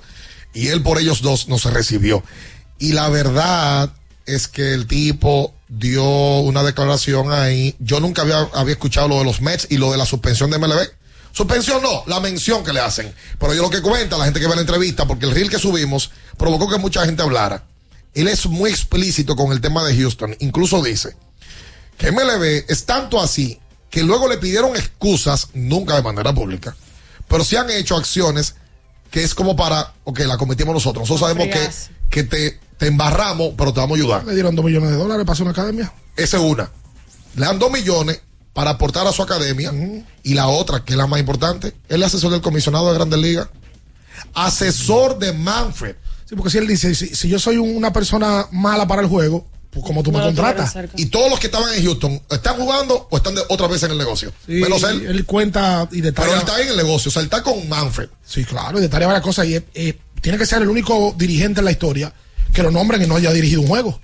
[0.53, 2.23] y él por ellos dos no se recibió.
[2.77, 3.91] Y la verdad
[4.25, 9.25] es que el tipo dio una declaración ahí, yo nunca había, había escuchado lo de
[9.25, 10.79] los Mets y lo de la suspensión de MLB.
[11.31, 13.13] Suspensión no, la mención que le hacen.
[13.39, 15.59] Pero yo lo que cuenta, la gente que ve la entrevista, porque el reel que
[15.59, 17.63] subimos provocó que mucha gente hablara.
[18.13, 20.35] Él es muy explícito con el tema de Houston.
[20.39, 21.15] Incluso dice,
[21.97, 26.75] que MLB es tanto así que luego le pidieron excusas, nunca de manera pública,
[27.27, 28.55] pero sí han hecho acciones
[29.11, 31.09] que es como para, ok, la cometimos nosotros.
[31.09, 31.69] Nosotros sabemos que,
[32.09, 34.25] que te, te embarramos, pero te vamos a ayudar.
[34.25, 35.91] Le dieron dos millones de dólares para hacer una academia.
[36.15, 36.71] Esa es una.
[37.35, 38.21] Le dan dos millones
[38.59, 39.71] para aportar a su academia.
[40.21, 43.17] Y la otra, que es la más importante, es el asesor del comisionado de Grandes
[43.17, 43.47] Ligas.
[44.33, 45.95] Asesor de Manfred.
[46.27, 49.07] Sí, porque si él dice, si, si yo soy un- una persona mala para el
[49.07, 50.75] juego, pues como tú No me contratas.
[50.97, 53.91] Y todos los que estaban en Houston, ¿están jugando o están de otra vez en
[53.91, 54.33] el negocio?
[54.45, 55.05] Sí, Menos él.
[55.07, 56.33] él cuenta y Pero detalla.
[56.33, 58.09] él está en el negocio, o sea, él está con Manfred.
[58.25, 59.45] Sí, claro, y detalla varias cosas.
[59.47, 62.11] Y eh, tiene que ser el único dirigente en la historia
[62.53, 64.01] que lo nombren y no haya dirigido un juego.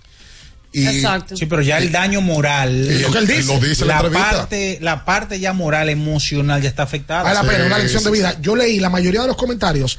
[0.77, 1.37] Y Exacto.
[1.37, 2.87] Sí, pero ya el daño moral.
[2.91, 3.53] Y lo que él dice.
[3.53, 7.23] lo dice la la parte, la parte ya moral, emocional ya está afectada.
[7.23, 8.37] Vale la Sí, pena, una lección sí, de vida.
[8.41, 9.97] Yo leí la mayoría de los comentarios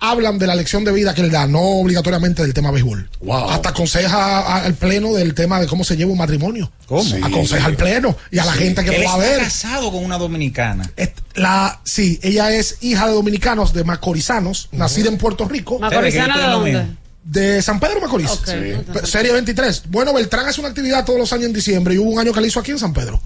[0.00, 3.10] hablan de la lección de vida que él da, no obligatoriamente del tema béisbol.
[3.20, 3.50] Wow.
[3.50, 6.70] Hasta aconseja al pleno del tema de cómo se lleva un matrimonio.
[6.86, 7.02] ¿Cómo?
[7.02, 7.16] Sí.
[7.22, 9.44] Aconseja al pleno y a la gente que Él lo va a está ver.
[9.44, 10.88] casado con una dominicana.
[11.34, 16.46] La, sí, ella es hija de dominicanos, de macorizanos, nacida en Puerto Rico, ¿Macorizana de
[16.46, 16.86] dónde?
[17.30, 18.30] De San Pedro Macorís.
[19.04, 19.82] Serie 23.
[19.90, 22.40] Bueno, Beltrán hace una actividad todos los años en diciembre y hubo un año que
[22.40, 23.20] la hizo aquí en San Pedro.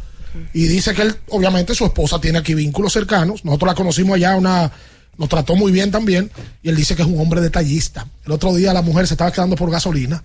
[0.55, 3.45] Y dice que él, obviamente, su esposa tiene aquí vínculos cercanos.
[3.45, 4.73] Nosotros la conocimos allá, una,
[5.19, 6.31] nos trató muy bien también.
[6.63, 8.07] Y él dice que es un hombre detallista.
[8.27, 10.23] El otro día la mujer se estaba quedando por gasolina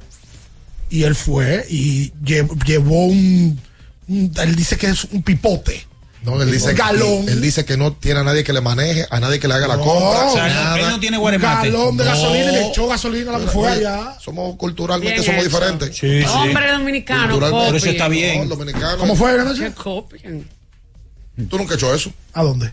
[0.89, 3.59] y él fue y lle- llevó un,
[4.07, 5.85] un- él dice que es un pipote.
[6.27, 7.25] No, él dice, Galón.
[7.25, 9.53] Que, él dice que no tiene a nadie que le maneje, a nadie que le
[9.53, 10.25] haga la No, compra.
[10.25, 10.77] o sea, nada.
[10.79, 11.69] él no tiene guaremate.
[11.71, 12.11] galón de No.
[12.11, 14.17] gasolina y le echó gasolina a lo que fue allá.
[14.19, 15.95] Somos culturalmente Bien somos diferentes.
[15.97, 16.27] Sí, sí.
[16.27, 17.39] Hombre dominicano.
[17.39, 18.37] Pero eso está bien.
[18.37, 18.97] No, el dominicano.
[18.97, 19.71] ¿Cómo fue, Que Ganache?
[19.73, 20.49] copien.
[21.49, 22.11] Tú nunca has hecho eso.
[22.33, 22.71] ¿A dónde?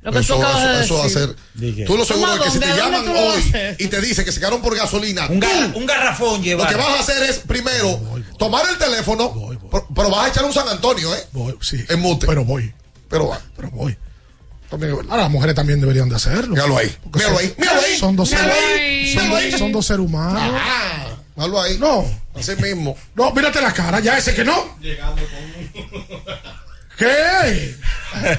[0.00, 1.36] Lo que tú Eso, acabas eso, de eso va a ser.
[1.54, 1.84] Dije.
[1.84, 4.24] Tú lo seguro es ¿Cómo que si te ¿Dónde llaman lo hoy y te dice
[4.24, 6.68] que se quedaron por gasolina, Un, gar- tú un garrafón lo llevar.
[6.68, 8.00] que vas a hacer es primero
[8.38, 9.68] tomar el teléfono, Voy, voy.
[9.70, 11.24] Pero, pero vas a echar un San Antonio, ¿eh?
[11.32, 11.84] Voy, sí.
[11.88, 12.26] En mute.
[12.28, 12.72] Pero voy,
[13.10, 13.40] Pero va.
[13.56, 13.96] pero voy.
[14.70, 14.92] También.
[15.08, 16.54] Ahora las mujeres también deberían de hacerlo.
[16.54, 16.94] Míralo ahí.
[17.12, 17.54] Míralo ahí.
[17.58, 17.98] Míralo ahí.
[17.98, 19.14] Son dos seres,
[19.58, 20.42] son, dos- seres humanos.
[20.54, 21.76] Ah, míralo ahí.
[21.78, 22.04] No,
[22.36, 22.96] Así mismo.
[23.16, 24.78] no, mírate la cara, ya ese que no.
[26.96, 27.74] ¿Qué?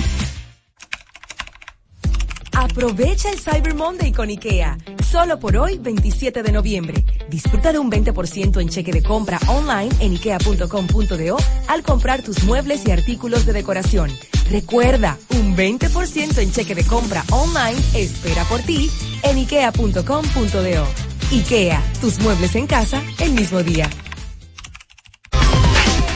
[2.61, 4.77] Aprovecha el Cyber Monday con IKEA.
[5.03, 7.03] Solo por hoy, 27 de noviembre.
[7.27, 12.85] Disfruta de un 20% en cheque de compra online en ikea.com.do al comprar tus muebles
[12.85, 14.11] y artículos de decoración.
[14.51, 18.91] Recuerda, un 20% en cheque de compra online espera por ti
[19.23, 20.87] en ikea.com.do.
[21.31, 23.89] IKEA, tus muebles en casa el mismo día.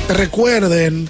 [0.10, 1.10] Recuerden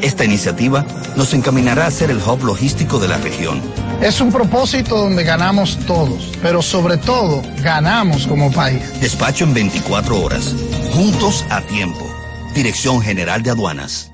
[0.00, 0.84] Esta iniciativa
[1.16, 3.60] nos encaminará a ser el hub logístico de la región.
[4.00, 9.00] Es un propósito donde ganamos todos, pero sobre todo ganamos como país.
[9.00, 10.54] Despacho en 24 horas.
[10.92, 12.06] Juntos a tiempo.
[12.54, 14.12] Dirección General de Aduanas.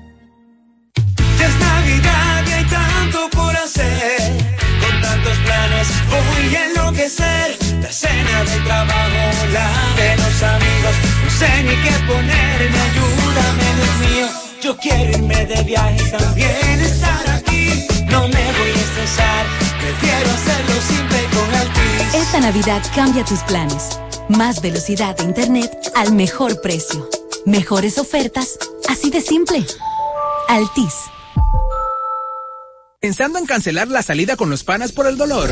[1.37, 4.31] Ya es Navidad y hay tanto por hacer.
[4.81, 7.57] Con tantos planes voy a enloquecer.
[7.81, 10.95] La cena del trabajo, la de los amigos.
[11.23, 14.44] No sé ni qué ponerme, ayúdame, Dios mío.
[14.65, 17.85] Yo quiero irme de viaje y también estar aquí.
[18.09, 19.45] No me voy a estresar,
[19.79, 22.15] prefiero hacerlo simple con Altis.
[22.15, 23.99] Esta Navidad cambia tus planes.
[24.27, 27.07] Más velocidad de internet al mejor precio.
[27.45, 28.57] Mejores ofertas,
[28.89, 29.63] así de simple.
[30.47, 30.95] Altis.
[32.99, 35.51] Pensando en cancelar la salida con los panas por el dolor.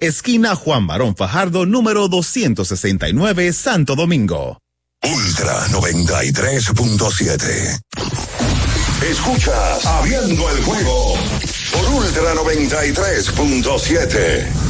[0.00, 4.58] esquina Juan Barón Fajardo, número 269, Santo Domingo.
[5.02, 7.80] Ultra 93.7.
[9.10, 11.14] Escuchas Abriendo el juego
[11.72, 14.69] por Ultra 93.7.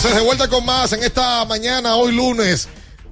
[0.00, 2.68] Entonces de vuelta con más en esta mañana, hoy lunes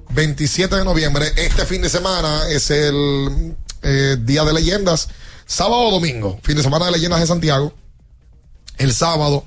[0.09, 1.31] 27 de noviembre.
[1.35, 5.07] Este fin de semana es el eh, Día de Leyendas,
[5.45, 7.75] sábado o domingo, fin de semana de Leyendas de Santiago.
[8.79, 9.45] El sábado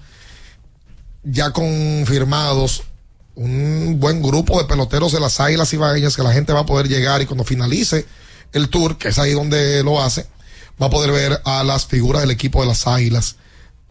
[1.24, 2.85] ya confirmados
[3.35, 6.86] un buen grupo de peloteros de las Águilas Ibaeñas que la gente va a poder
[6.86, 8.06] llegar y cuando finalice
[8.52, 10.28] el tour, que es ahí donde lo hace,
[10.81, 13.35] va a poder ver a las figuras del equipo de las Águilas.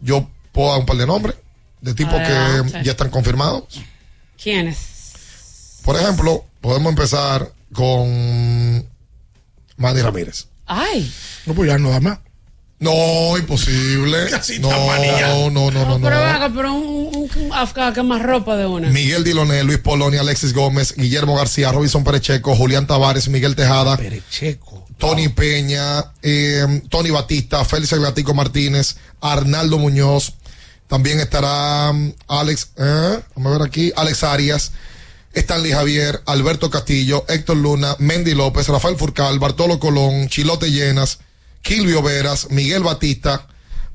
[0.00, 1.36] Yo puedo dar un par de nombres
[1.82, 2.80] de tipos que Adelante.
[2.84, 3.64] ya están confirmados.
[4.42, 4.78] ¿Quiénes?
[5.84, 8.86] Por ejemplo, podemos empezar con
[9.76, 10.46] Manny Ramírez.
[10.66, 11.12] Ay.
[11.44, 12.18] No, pues ya no da más.
[12.78, 14.18] No, imposible.
[14.60, 18.88] No, no, no, no, no, pero pero un, un, que más ropa de una.
[18.88, 23.98] Miguel Diloné, Luis Polonia, Alexis Gómez, Guillermo García, Robinson Perecheco, Julián Tavares, Miguel Tejada,
[24.98, 30.34] Tony Peña, eh, Tony Batista, Félix Aglatico Martínez, Arnaldo Muñoz.
[30.92, 34.72] También estará mm, Alex, eh, vamos a ver aquí, Alex Arias,
[35.32, 41.20] Stanley Javier, Alberto Castillo, Héctor Luna, Mendy López, Rafael Furcal, Bartolo Colón, Chilote Llenas,
[41.62, 43.46] Kilvio Veras, Miguel Batista,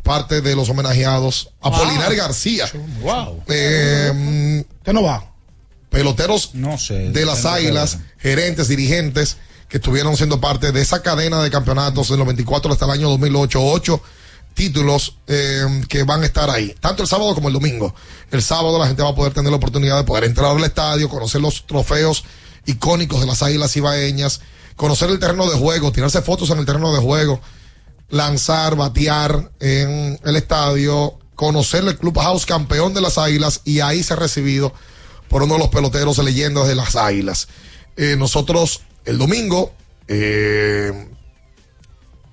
[0.01, 2.67] parte de los homenajeados, Apolinar García.
[3.01, 3.43] Wow.
[3.47, 5.23] Eh, ¿Qué no va?
[5.91, 7.11] Peloteros No sé.
[7.11, 9.37] de las Águilas, gerentes, dirigentes
[9.69, 13.63] que estuvieron siendo parte de esa cadena de campeonatos del 94 hasta el año 2008,
[13.63, 14.01] ocho
[14.57, 17.93] títulos eh, que van a estar ahí, tanto el sábado como el domingo.
[18.31, 21.07] El sábado la gente va a poder tener la oportunidad de poder entrar al estadio,
[21.07, 22.25] conocer los trofeos
[22.65, 24.41] icónicos de las Águilas Ibaeñas,
[24.75, 27.39] conocer el terreno de juego, tirarse fotos en el terreno de juego,
[28.09, 34.17] lanzar, batear en el estadio, conocer el Clubhouse campeón de las Águilas y ahí ser
[34.17, 34.73] recibido
[35.29, 37.47] por uno de los peloteros leyendas de las Águilas.
[37.95, 39.71] Eh, nosotros el domingo
[40.07, 41.09] eh,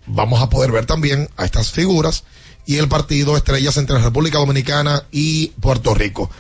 [0.07, 2.25] vamos a poder ver también a estas figuras
[2.67, 6.31] y el partido estrellas entre República Dominicana y Puerto Rico.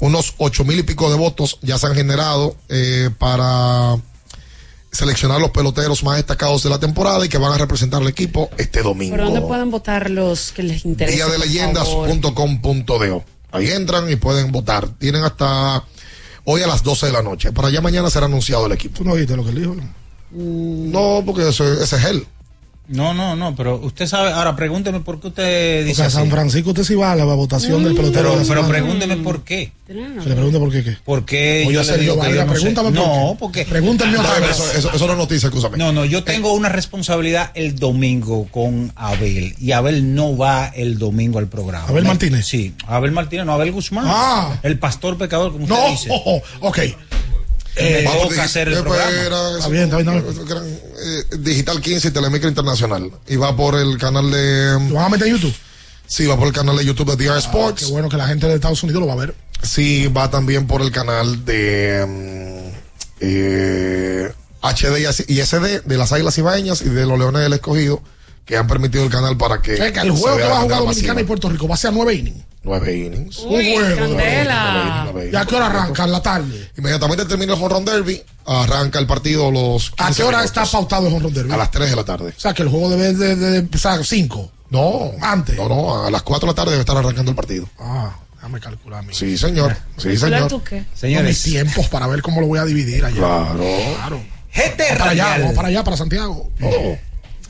[0.00, 3.96] Unos ocho mil y pico de votos ya se han generado eh, para
[4.92, 8.48] seleccionar los peloteros más destacados de la temporada y que van a representar al equipo
[8.58, 9.16] este domingo.
[9.16, 11.14] ¿Por dónde pueden votar los que les interesa?
[11.16, 13.24] Día de leyendas.com.do.
[13.52, 14.88] Ahí entran y pueden votar.
[14.98, 15.84] Tienen hasta
[16.44, 17.52] hoy a las 12 de la noche.
[17.52, 18.98] Para allá mañana será anunciado el equipo.
[18.98, 19.76] ¿Tú no viste lo que él dijo?
[20.32, 22.26] No, porque eso- ese es él.
[22.86, 26.16] No, no, no, pero usted sabe, ahora pregúnteme por qué usted O dice sea, así.
[26.16, 28.36] San Francisco usted sí va a la votación del pelotero.
[28.46, 29.72] Pero, de pregúnteme por qué.
[29.86, 30.96] Se le pregunta por qué qué.
[31.04, 32.60] ¿Por qué Oye, yo le digo que yo no sé?
[32.60, 33.36] pregúntame por No, qué.
[33.38, 33.64] porque...
[33.64, 34.50] Pregúntame otra vez.
[34.50, 35.78] Eso, eso- eso no es noticia, escúchame.
[35.78, 40.98] No, no, yo tengo una responsabilidad el domingo con Abel y Abel no va el
[40.98, 41.86] domingo al programa.
[41.88, 42.46] ¿Abel Martínez?
[42.46, 44.04] Sí, Abel Martínez, no Abel Guzmán.
[44.06, 44.58] Ah.
[44.62, 46.10] El pastor pecador, como usted No, dice.
[46.60, 46.78] ok.
[47.76, 49.10] Eh, Vamos, hacer el programa.
[49.56, 53.10] Está bien, está bien, está eso- gran, eh, Digital 15 y Telemicro Internacional.
[53.26, 54.78] Y va por el canal de.
[54.90, 55.54] ¿Lo van a meter en YouTube?
[56.06, 57.90] Sí, va por el canal de YouTube de DR Qué Sports.
[57.90, 59.34] bueno que la gente de Estados Unidos lo va a ver.
[59.62, 62.76] Sí, va también por el canal de mm,
[63.20, 64.32] eh,
[64.62, 68.02] HD y as- y SD de las Águilas Ibaeñas y de los Leones del Escogido
[68.44, 69.74] que han permitido el canal para que.
[69.74, 71.24] O sea, que el juego que va a jugar Dominicana y.
[71.24, 72.44] Puerto Rico va a ser a nueve innings.
[72.64, 73.38] Nueve innings.
[73.40, 73.96] Un juego.
[73.96, 75.12] Candela.
[75.32, 76.04] ¿Y a qué hora arranca?
[76.04, 76.70] ¿En la tarde?
[76.78, 79.92] Inmediatamente termina el Home Run Derby, arranca el partido los.
[79.98, 80.62] ¿A 15 qué hora minutos.
[80.62, 81.52] está pautado el Home Run Derby?
[81.52, 82.32] A las 3 de la tarde.
[82.36, 84.50] O sea, que el juego debe de, de- de empezar a 5.
[84.70, 85.12] No.
[85.20, 85.56] Antes.
[85.56, 87.68] No, no, a las 4 de la tarde debe estar arrancando el partido.
[87.78, 89.04] Ah, déjame calcular.
[89.04, 89.76] mi- Sí, señor.
[89.98, 90.48] Sí, ¿Calcular señor.
[90.48, 90.84] tú qué?
[90.94, 91.28] Señores.
[91.28, 93.16] mis tiempos para ver cómo lo voy a dividir allá.
[93.16, 93.62] Claro.
[93.96, 94.22] Claro.
[94.56, 96.48] Vamos para allá, vamos para allá, para Santiago.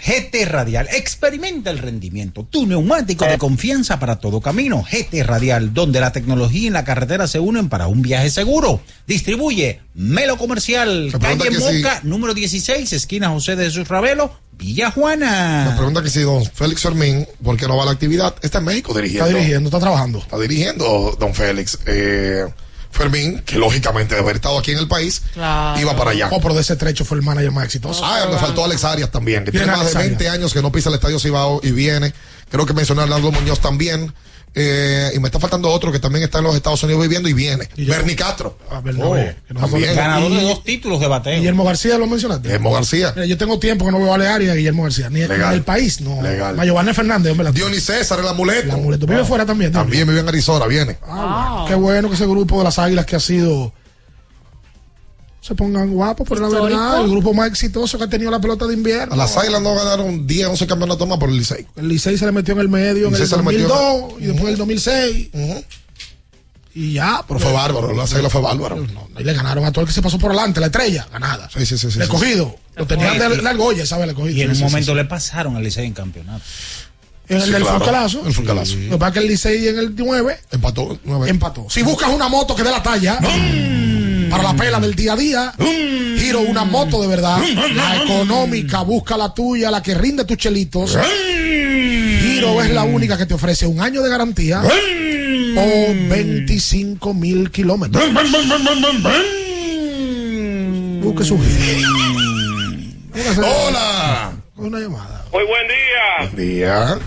[0.07, 0.89] GT Radial.
[0.93, 2.47] Experimenta el rendimiento.
[2.49, 4.83] Tu neumático de confianza para todo camino.
[4.91, 8.81] GT Radial, donde la tecnología y la carretera se unen para un viaje seguro.
[9.07, 14.87] Distribuye Melo Comercial, Me calle si- Moca, número 16, esquina José de Jesús Ravelo, Villa
[14.87, 15.75] Me Juana.
[15.77, 18.35] pregunta que si don Félix Fermín, ¿por qué no va a la actividad?
[18.43, 19.27] Está en México dirigiendo.
[19.27, 20.19] Está dirigiendo, está trabajando.
[20.19, 21.79] Está dirigiendo don Félix.
[21.87, 22.45] Eh,
[22.95, 25.79] Fermín, que lógicamente de haber estado aquí en el país, Claro.
[25.81, 26.29] iba para allá.
[26.31, 28.03] Oh, pero de ese trecho fue el manager más exitoso.
[28.05, 30.35] Ah, me faltó Alex Arias también, que tiene más de Alex 20 Arias.
[30.35, 32.13] años que no pisa el Estadio Cibao y viene.
[32.51, 34.15] Creo que mencioné a Arnaldo Muñoz también.
[34.57, 37.33] Eh, y me está faltando otro que también está en los Estados Unidos viviendo y
[37.33, 37.69] viene.
[37.77, 38.57] Bernie Castro.
[38.71, 39.95] Ah, Bernabé, Oh, también.
[39.97, 41.37] Ganador de Y- dos títulos de bateo.
[41.39, 42.47] Guillermo García lo mencionaste.
[42.49, 43.13] Guillermo García.
[43.17, 45.11] Mira, yo tengo tiempo que no veo a Alearia y a Guillermo García.
[45.11, 45.41] Ni Legal.
[45.49, 46.23] en el país, no.
[46.23, 46.57] Legal.
[46.65, 47.45] Giovanni Fernández, hombre.
[47.45, 48.65] la- Dionis César, el amuleto.
[48.67, 49.07] El amuleto.
[49.07, 49.73] Vive fuera también.
[49.73, 50.99] También vive en Arizona, viene.
[51.03, 51.67] Ah, bueno.
[51.67, 53.73] Qué bueno que ese grupo de las águilas que ha sido.
[55.47, 56.81] Se pongan guapos, pero la Histórico.
[56.81, 59.13] verdad, el grupo más exitoso que ha tenido la pelota de invierno.
[59.13, 61.67] A las Águilas no ganaron 10, 11 campeonatos más por el Licey.
[61.77, 64.25] El Licey se le metió en el medio en el se le metió- 2002 y
[64.25, 65.29] después el 2006.
[66.77, 67.23] Y ya.
[67.29, 68.85] Pero fue bárbaro, las Águilas fue bárbaro.
[69.19, 71.51] Y le ganaron a todo el que se pasó por delante, la estrella, ganada.
[71.53, 71.91] Sí, sí, sí.
[71.91, 72.11] sí, el sí.
[72.11, 72.57] cogido.
[72.77, 74.05] Lo tenían de la argolla, ¿sabes?
[74.05, 74.37] El escogido.
[74.39, 74.97] Y en un momento sí.
[74.97, 76.43] le pasaron al Licey en campeonato.
[77.29, 77.77] En el del claro.
[78.27, 78.77] El Fulcalazo.
[78.77, 80.99] Lo que pasa es que el Licey en el 9 Empató.
[81.05, 81.29] nueve.
[81.29, 81.67] empató.
[81.69, 83.19] Si buscas una moto que dé la talla
[84.37, 85.53] para la pela del día a día,
[86.19, 87.39] giro una moto de verdad,
[87.73, 90.99] la económica, busca la tuya, la que rinde tus chelitos.
[92.21, 98.03] Giro es la única que te ofrece un año de garantía o 25 mil kilómetros.
[101.01, 101.89] Busque su giro.
[103.39, 104.33] Hola.
[104.57, 105.25] Una llamada.
[105.33, 106.31] Muy buen día.
[106.33, 106.99] Buen día.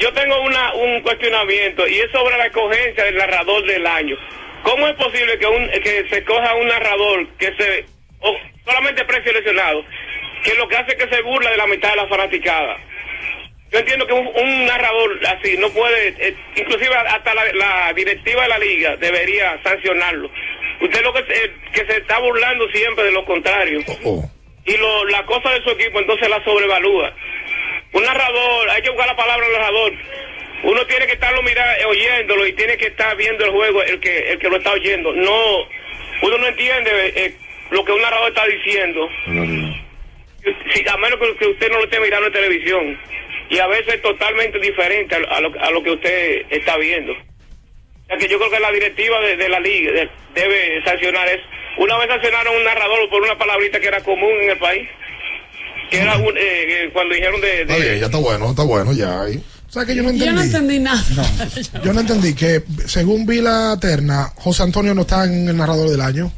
[0.00, 4.16] Yo tengo una, un cuestionamiento y es sobre la escogencia del narrador del año.
[4.62, 7.84] ¿Cómo es posible que, un, que se coja un narrador que se
[8.20, 9.84] o solamente preseleccionado,
[10.42, 12.76] que lo que hace es que se burla de la mitad de la fanaticada?
[13.70, 18.42] Yo entiendo que un, un narrador así no puede, eh, inclusive hasta la, la directiva
[18.42, 20.30] de la liga debería sancionarlo.
[20.80, 24.22] Usted lo que, se- que se está burlando siempre de lo contrario Oh.
[24.64, 27.12] y lo, la cosa de su equipo entonces la sobrevalúa.
[27.92, 29.92] Un narrador, hay que buscar la palabra narrador.
[30.62, 34.00] Uno tiene que estarlo mirar, eh, oyéndolo y tiene que estar viendo el juego el
[34.00, 35.12] que el que lo está oyendo.
[35.12, 35.58] No,
[36.22, 37.34] uno no entiende eh,
[37.70, 39.08] lo que un narrador está diciendo.
[40.72, 42.98] Si, a menos que, usted no lo esté mirando en televisión.
[43.50, 47.12] Y a veces es totalmente diferente a, lo- a lo, que usted está viendo.
[47.12, 51.28] O sea que yo creo que la directiva de, de la liga de- debe sancionar
[51.28, 51.42] eso.
[51.78, 54.88] Una vez sancionaron a un narrador por una palabrita que era común en el país.
[55.90, 57.60] Que era un, eh, eh, cuando dijeron de...
[57.62, 59.22] Está bien, ya está bueno, está bueno, ya.
[59.22, 59.40] ahí.
[59.76, 60.24] ¿Sabes que yo no entendí?
[60.26, 61.04] Yo no entendí nada.
[61.84, 65.90] Yo no entendí que, según vi la terna, José Antonio no está en el narrador
[65.90, 66.32] del año.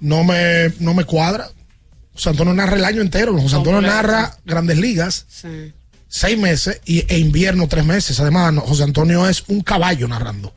[0.00, 1.48] No me, no me cuadra.
[2.12, 3.34] José Antonio narra el año entero.
[3.34, 3.94] José Antonio Completo.
[3.94, 5.72] narra grandes ligas, Sí.
[6.08, 8.18] seis meses, y, e invierno tres meses.
[8.18, 10.52] Además, no, José Antonio es un caballo narrando.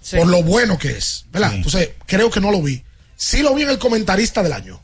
[0.00, 0.16] Sí.
[0.16, 1.24] Por lo bueno que es.
[1.32, 1.54] ¿Verdad?
[1.56, 2.84] Entonces, creo que no lo vi.
[3.16, 4.80] Sí lo vi en el comentarista del año.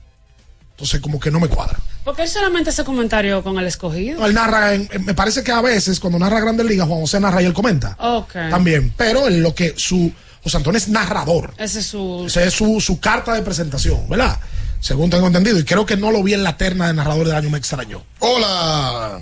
[0.73, 1.79] Entonces, como que no me cuadra.
[2.05, 4.25] Porque él solamente ese comentario con el escogido.
[4.27, 7.43] Él narra, en- me parece que a veces cuando narra Grandes Ligas, Juan José narra
[7.43, 7.95] y él comenta.
[7.99, 8.33] Ok.
[8.51, 8.93] También.
[8.97, 10.13] Pero en lo que su.
[10.43, 11.53] José Antonio es narrador.
[11.59, 12.25] Ese es su.
[12.27, 14.39] Esa es su, su carta de presentación, ¿verdad?
[14.81, 15.59] Según tengo entendido.
[15.59, 18.03] Y creo que no lo vi en la terna de narrador del año, me extrañó.
[18.21, 19.21] Hola.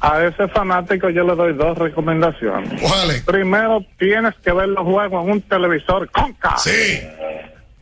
[0.00, 2.78] A ese fanático yo le doy dos recomendaciones.
[2.82, 3.22] ¿Cuáles?
[3.22, 6.56] Primero, tienes que ver los juegos en un televisor conca.
[6.58, 7.00] Sí.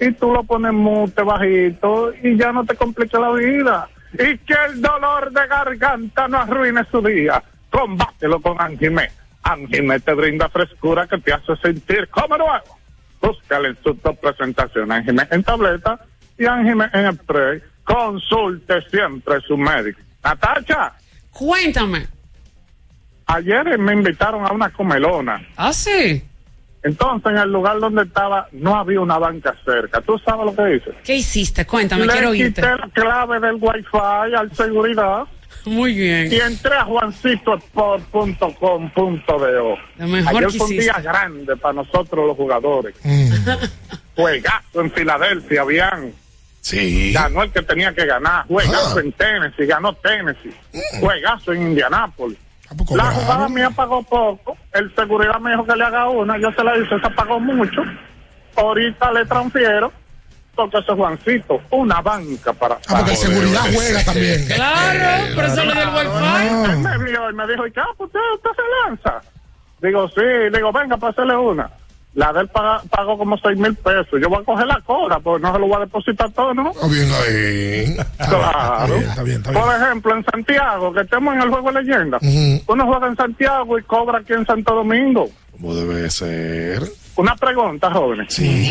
[0.01, 3.89] Y tú lo pones mute bajito y ya no te complica la vida.
[4.15, 7.43] Y que el dolor de garganta no arruine su día.
[7.71, 9.11] Combátelo con Anjimé.
[9.43, 12.79] Anjimé te brinda frescura que te hace sentir como nuevo.
[13.21, 15.99] Búscale en sus dos presentaciones, Anjimé en tableta
[16.39, 17.63] y Anjimé en spray.
[17.85, 20.01] Consulte siempre su médico.
[20.23, 20.93] Natacha,
[21.31, 22.07] Cuéntame.
[23.27, 25.41] ayer me invitaron a una comelona.
[25.57, 26.23] Ah, sí.
[26.85, 30.01] Entonces, en el lugar donde estaba, no había una banca cerca.
[30.03, 30.91] ¿Tú sabes lo que hice?
[31.03, 31.65] ¿Qué hiciste?
[31.67, 32.61] Cuéntame, Le quiero quité oírte.
[32.63, 35.25] la clave del wifi al seguridad
[35.65, 36.31] Muy bien.
[36.31, 39.77] Y entré a juancitosport.com.do.
[40.29, 42.95] Ayer fue un día grande para nosotros los jugadores.
[43.03, 43.31] Mm.
[44.17, 46.13] Juegazo en Filadelfia, habían.
[46.61, 47.13] Sí.
[47.13, 48.47] Ganó el que tenía que ganar.
[48.47, 49.01] Juegazo Ah.
[49.01, 50.55] en Tennessee, ganó Tennessee.
[50.73, 51.01] Mm.
[51.01, 52.39] Juegazo en Indianápolis.
[52.95, 54.57] La jugada mía pagó poco.
[54.73, 56.39] El seguridad me dijo que le haga una.
[56.39, 57.83] Yo se la hice, esa pagó mucho.
[58.57, 59.93] Ahorita le transfiero.
[60.57, 62.77] Porque ese es Juancito, una banca para.
[62.77, 64.47] Ah, porque el para- seguridad juega también.
[64.55, 66.71] Claro, por eso le dio el wifi.
[66.71, 67.81] Él me vio y me dijo, ¿y qué?
[67.97, 69.21] Pues usted, usted se lanza.
[69.83, 70.23] Digo, sí,
[70.53, 71.69] digo, venga, pásale una.
[72.15, 74.21] La de paga- pagó como seis mil pesos.
[74.23, 76.71] Yo voy a coger la cobra, porque no se lo voy a depositar todo, ¿no?
[76.71, 77.97] Está bien ahí.
[78.29, 78.95] Claro.
[78.97, 79.63] Está bien, está bien.
[79.65, 82.73] Por ejemplo, en Santiago, que estemos en el juego de leyenda, Ujú.
[82.73, 85.29] uno juega en Santiago y cobra aquí en Santo Domingo.
[85.51, 86.83] Como debe ser.
[87.17, 88.33] Una pregunta, jóvenes.
[88.33, 88.71] Sí.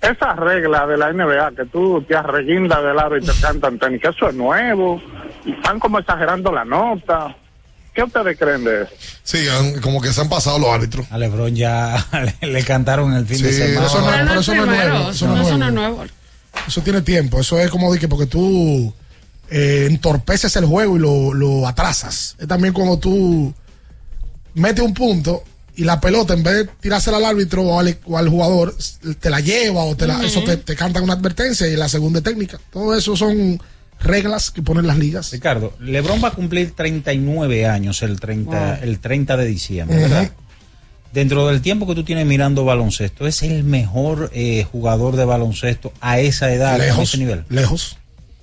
[0.00, 4.00] Esa regla de la NBA que tú te arreguindas del aro y te cantan tenis,
[4.00, 5.00] que eso es nuevo.
[5.44, 7.36] Y están como exagerando la nota.
[7.94, 8.92] ¿Qué ustedes creen de eso?
[9.22, 11.06] Sí, han- como que se han pasado los árbitros.
[11.10, 12.06] A Lebron ya
[12.40, 13.86] le, le cantaron el fin Sí, de semana.
[13.86, 15.96] eso no- eso no es nuevo, eso no no es eso no es nuevo.
[15.96, 16.10] nuevo.
[16.66, 17.40] Eso tiene tiempo.
[17.40, 18.92] Eso es como de que porque tú
[19.50, 22.36] eh, entorpeces el juego y lo, lo atrasas.
[22.38, 23.52] Es también cuando tú
[24.54, 25.42] metes un punto
[25.76, 28.76] y la pelota, en vez de tirársela al árbitro o al, o al jugador,
[29.20, 32.20] te la lleva o te la, eso te, te canta una advertencia y la segunda
[32.20, 32.58] técnica.
[32.72, 33.60] Todo eso son
[34.00, 35.30] reglas que ponen las ligas.
[35.30, 38.78] Ricardo, Lebron va a cumplir 39 años el 30, Wow.
[38.82, 39.96] el 30 de diciembre.
[39.98, 40.30] ¿verdad?
[41.12, 45.92] Dentro del tiempo que tú tienes mirando baloncesto, ¿es el mejor eh, jugador de baloncesto
[46.00, 47.44] a esa edad, a ese nivel?
[47.48, 47.96] lejos,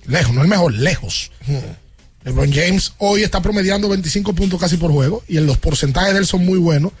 [0.06, 1.30] lejos, no el mejor, lejos.
[2.24, 6.18] LeBron James hoy está promediando 25 puntos casi por juego y en los porcentajes de
[6.20, 6.92] él son muy buenos.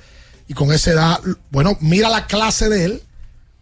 [0.46, 1.20] Y con esa edad,
[1.50, 3.02] bueno, mira la clase de él,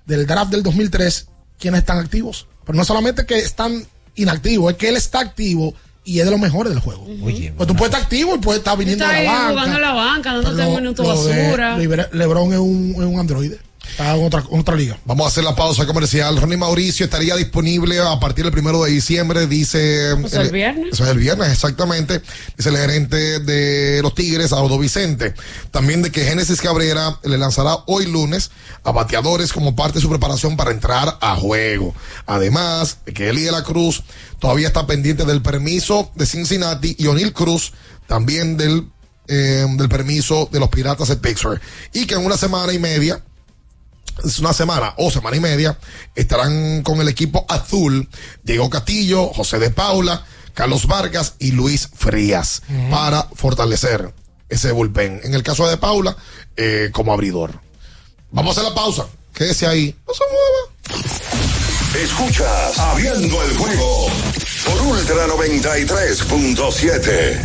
[0.06, 1.26] del draft del 2003,
[1.58, 2.46] quienes están activos.
[2.64, 3.84] Pero no solamente que están
[4.16, 5.74] inactivos, es que él está activo
[6.04, 7.04] y es de los mejores del juego.
[7.24, 9.48] Oye, Pues tú puedes estar activo y puedes estar viniendo Está a la banca.
[9.50, 11.78] jugando a la banca, dándote Pero un minuto lo de basura.
[11.78, 13.58] Libre- LeBron es un, es un androide.
[13.90, 14.98] Está en otra, en otra liga.
[15.04, 16.36] Vamos a hacer la pausa comercial.
[16.36, 20.14] Ronnie Mauricio estaría disponible a partir del primero de diciembre, dice.
[20.20, 20.92] Pues el viernes.
[20.92, 22.20] Eso es el viernes, exactamente.
[22.56, 25.34] Dice el gerente de los Tigres, Audo Vicente.
[25.70, 28.50] También de que Génesis Cabrera le lanzará hoy lunes
[28.84, 31.94] a bateadores como parte de su preparación para entrar a juego.
[32.26, 34.02] Además, de que Eli de la Cruz
[34.38, 37.72] todavía está pendiente del permiso de Cincinnati y O'Neill Cruz
[38.06, 38.88] también del,
[39.28, 41.60] eh, del permiso de los Piratas de Pittsburgh.
[41.92, 43.22] Y que en una semana y media
[44.38, 45.76] una semana o semana y media,
[46.14, 48.08] estarán con el equipo azul
[48.42, 50.24] Diego Castillo, José de Paula,
[50.54, 54.14] Carlos Vargas y Luis Frías para fortalecer
[54.48, 55.20] ese bullpen.
[55.24, 56.16] En el caso de Paula,
[56.56, 57.60] eh, como abridor.
[58.30, 59.06] Vamos a hacer la pausa.
[59.34, 59.94] Quédese ahí.
[60.06, 60.70] No se mueva.
[62.02, 64.08] Escuchas Abriendo el juego
[64.64, 67.40] por Ultra 93.7.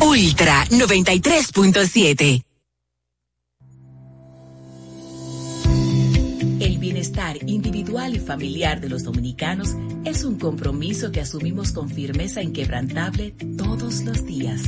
[0.00, 2.44] Ultra 93.7.
[7.04, 9.76] bienestar individual y familiar de los dominicanos
[10.06, 14.62] es un compromiso que asumimos con firmeza inquebrantable todos los días.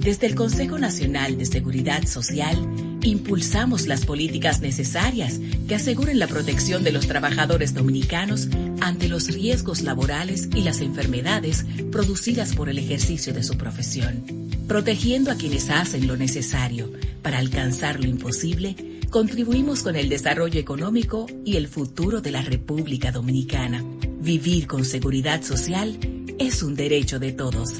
[0.00, 2.56] Desde el Consejo Nacional de Seguridad Social,
[3.02, 5.38] impulsamos las políticas necesarias
[5.68, 8.48] que aseguren la protección de los trabajadores dominicanos
[8.80, 14.24] ante los riesgos laborales y las enfermedades producidas por el ejercicio de su profesión.
[14.66, 16.90] Protegiendo a quienes hacen lo necesario
[17.20, 18.76] para alcanzar lo imposible,
[19.12, 23.84] contribuimos con el desarrollo económico y el futuro de la República Dominicana.
[24.20, 25.98] Vivir con seguridad social
[26.38, 27.74] es un derecho de todos.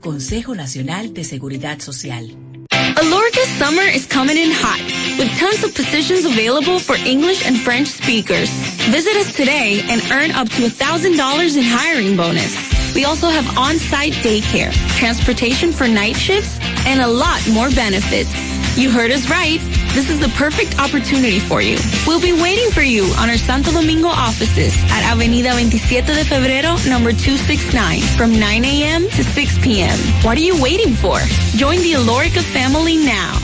[0.00, 2.28] Consejo Nacional de Seguridad Social.
[2.70, 4.80] Alorca's summer is coming in hot,
[5.18, 8.50] with tons of positions available for English and French speakers.
[8.90, 12.54] Visit us today and earn up to $1,000 in hiring bonus.
[12.94, 18.30] We also have on-site daycare, transportation for night shifts, and a lot more benefits.
[18.76, 19.77] You heard us right.
[19.94, 21.76] This is the perfect opportunity for you.
[22.06, 26.76] We'll be waiting for you on our Santo Domingo offices at Avenida 27 de Febrero,
[26.88, 29.02] number 269, from 9 a.m.
[29.08, 29.98] to 6 p.m.
[30.22, 31.18] What are you waiting for?
[31.56, 33.34] Join the Alorica family now.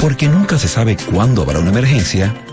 [0.00, 2.34] Porque nunca se sabe cuándo habrá una emergencia,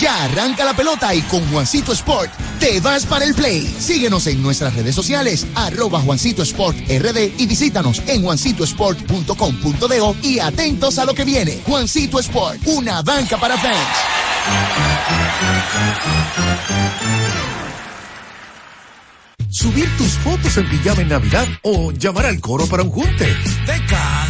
[0.00, 2.30] Ya arranca la pelota y con Juancito Sport
[2.60, 3.62] te vas para el play.
[3.80, 10.98] Síguenos en nuestras redes sociales, arroba Juancito Sport RD y visítanos en juancitosport.com.de y atentos
[10.98, 11.60] a lo que viene.
[11.66, 13.76] Juancito Sport, una banca para fans.
[19.50, 23.34] Subir tus fotos en pijama en Navidad o llamar al coro para un junte.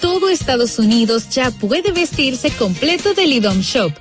[0.00, 3.92] Todo Estados Unidos ya puede vestirse completo del IDOM Shop.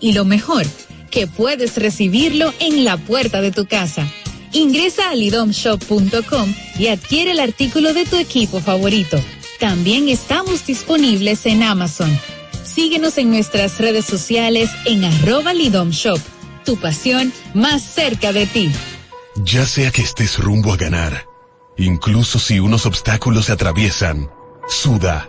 [0.00, 0.64] Y lo mejor,
[1.10, 4.06] que puedes recibirlo en la puerta de tu casa.
[4.52, 9.18] Ingresa a lidomshop.com y adquiere el artículo de tu equipo favorito.
[9.58, 12.16] También estamos disponibles en Amazon.
[12.64, 16.20] Síguenos en nuestras redes sociales en arroba Lidom Shop.
[16.64, 18.70] Tu pasión más cerca de ti.
[19.44, 21.26] Ya sea que estés rumbo a ganar,
[21.76, 24.28] incluso si unos obstáculos se atraviesan,
[24.68, 25.28] suda,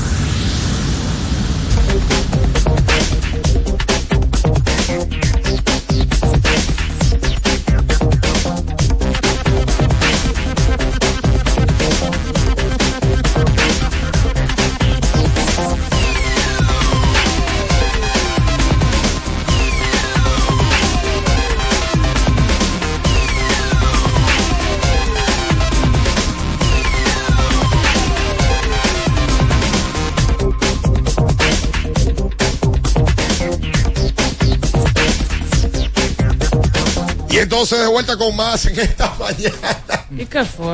[37.31, 40.05] Y entonces de vuelta con más en esta mañana.
[40.17, 40.67] ¿Y qué fue?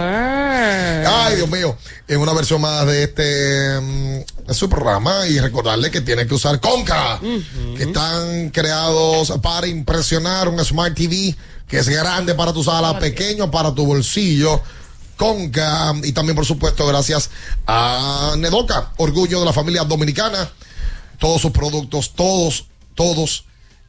[1.06, 1.78] Ay, Dios mío.
[2.08, 6.34] En una versión más de este mm, de su programa y recordarle que tiene que
[6.34, 11.36] usar Conca, que están creados para impresionar un Smart TV
[11.68, 14.62] que es grande para tu sala, pequeño para tu bolsillo.
[15.18, 17.30] Conca y también por supuesto gracias
[17.66, 20.50] a Nedoca, orgullo de la familia dominicana.
[21.20, 23.46] Todos sus productos, todos, todos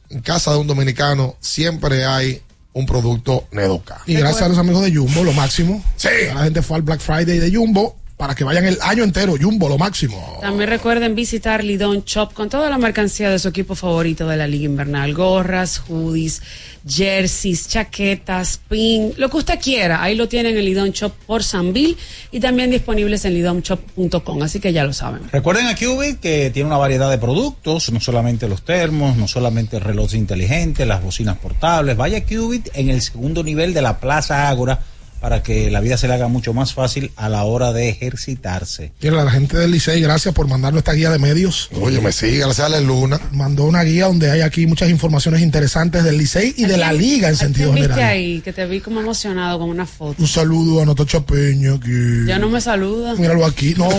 [0.09, 2.41] en casa de un dominicano siempre hay
[2.73, 4.01] un producto Nedoca.
[4.05, 5.83] Y gracias a los amigos de Jumbo, lo máximo.
[5.95, 6.09] Sí.
[6.33, 9.35] La gente fue al Black Friday de Jumbo para que vayan el año entero.
[9.39, 10.39] Jumbo, lo máximo.
[10.41, 14.45] También recuerden visitar Lidon Shop con toda la mercancía de su equipo favorito de la
[14.45, 15.13] Liga Invernal.
[15.13, 16.41] Gorras, hoodies,
[16.85, 20.03] jerseys, chaquetas, pin, lo que usted quiera.
[20.03, 21.95] Ahí lo tienen en Lidon Shop por Sanville
[22.29, 24.43] y también disponibles en lidomshop.com.
[24.43, 25.21] Así que ya lo saben.
[25.31, 29.79] Recuerden a Cubit que tiene una variedad de productos, no solamente los termos, no solamente
[29.79, 31.95] relojes inteligentes, las bocinas portables.
[31.95, 34.83] Vaya a Cubit en el segundo nivel de la Plaza Ágora
[35.19, 38.91] para que la vida se le haga mucho más fácil a la hora de ejercitarse.
[39.01, 41.69] Y a la gente del Licey, gracias por mandarnos esta guía de medios.
[41.81, 43.19] Oye, me sigue, gracias a la Luna.
[43.31, 47.29] Mandó una guía donde hay aquí muchas informaciones interesantes del Licey y de la liga
[47.29, 48.11] en sentido ¿Quién viste general.
[48.11, 48.41] ahí?
[48.41, 50.15] Que te vi como emocionado con una foto.
[50.21, 52.23] Un saludo a Natacha Peña que...
[52.27, 53.15] Ya no me saluda.
[53.15, 53.89] Míralo aquí, no,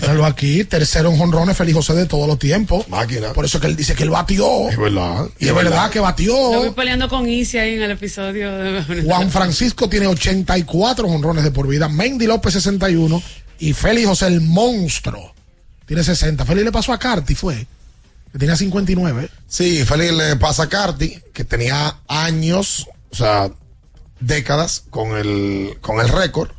[0.00, 2.88] míralo aquí, tercero en jonrones, Feliz José de todos los tiempos.
[2.88, 3.32] Máquina.
[3.32, 4.68] Por eso es que él dice que él batió.
[4.70, 5.26] Es verdad.
[5.38, 6.62] Y es verdad que Lo batió.
[6.62, 9.02] vi peleando con Isi ahí en el episodio de...
[9.04, 13.22] Juan Francisco tiene 84 jonrones de por vida, Mendy López 61
[13.58, 15.34] y Félix José el monstruo
[15.90, 16.44] tiene 60.
[16.44, 17.66] Félix le pasó a Carti, fue,
[18.30, 19.28] que tenía 59.
[19.48, 23.50] Sí, Félix le pasa a Carti, que tenía años, o sea,
[24.20, 26.50] décadas con el, con el récord.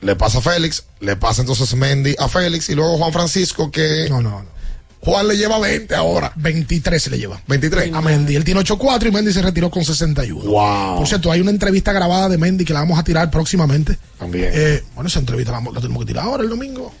[0.00, 4.08] le pasa a Félix, le pasa entonces Mendy a Félix y luego Juan Francisco que...
[4.10, 4.59] No, no, no.
[5.02, 6.30] Juan le lleva 20 ahora.
[6.36, 7.40] 23 le lleva.
[7.46, 7.94] 23.
[7.94, 8.36] A Mendy.
[8.36, 10.42] Él tiene 8-4 y Mendy se retiró con 61.
[10.42, 10.98] Wow.
[10.98, 13.96] Por cierto, hay una entrevista grabada de Mendy que la vamos a tirar próximamente.
[14.18, 14.50] También.
[14.52, 16.92] Eh, bueno, esa entrevista la, la tenemos que tirar ahora el domingo.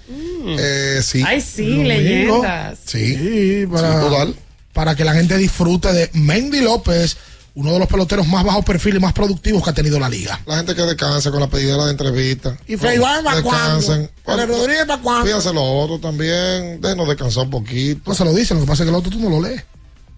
[0.58, 1.22] Eh, sí.
[1.26, 2.78] Ay, sí, leyendas.
[2.86, 3.16] Sí.
[3.16, 4.34] Sí, para, Sí, total.
[4.72, 7.18] para que la gente disfrute de Mendy López,
[7.54, 10.40] uno de los peloteros más bajo perfil y más productivos que ha tenido la liga.
[10.46, 12.56] La gente que descanse con la pedidera de entrevista.
[12.66, 15.24] ¿Y Rodríguez para cuándo?
[15.24, 16.80] Fíjense los otros también.
[16.80, 18.02] Déjenos descansar un poquito.
[18.06, 19.64] No se lo dicen, lo que pasa es que el otro tú no lo lees.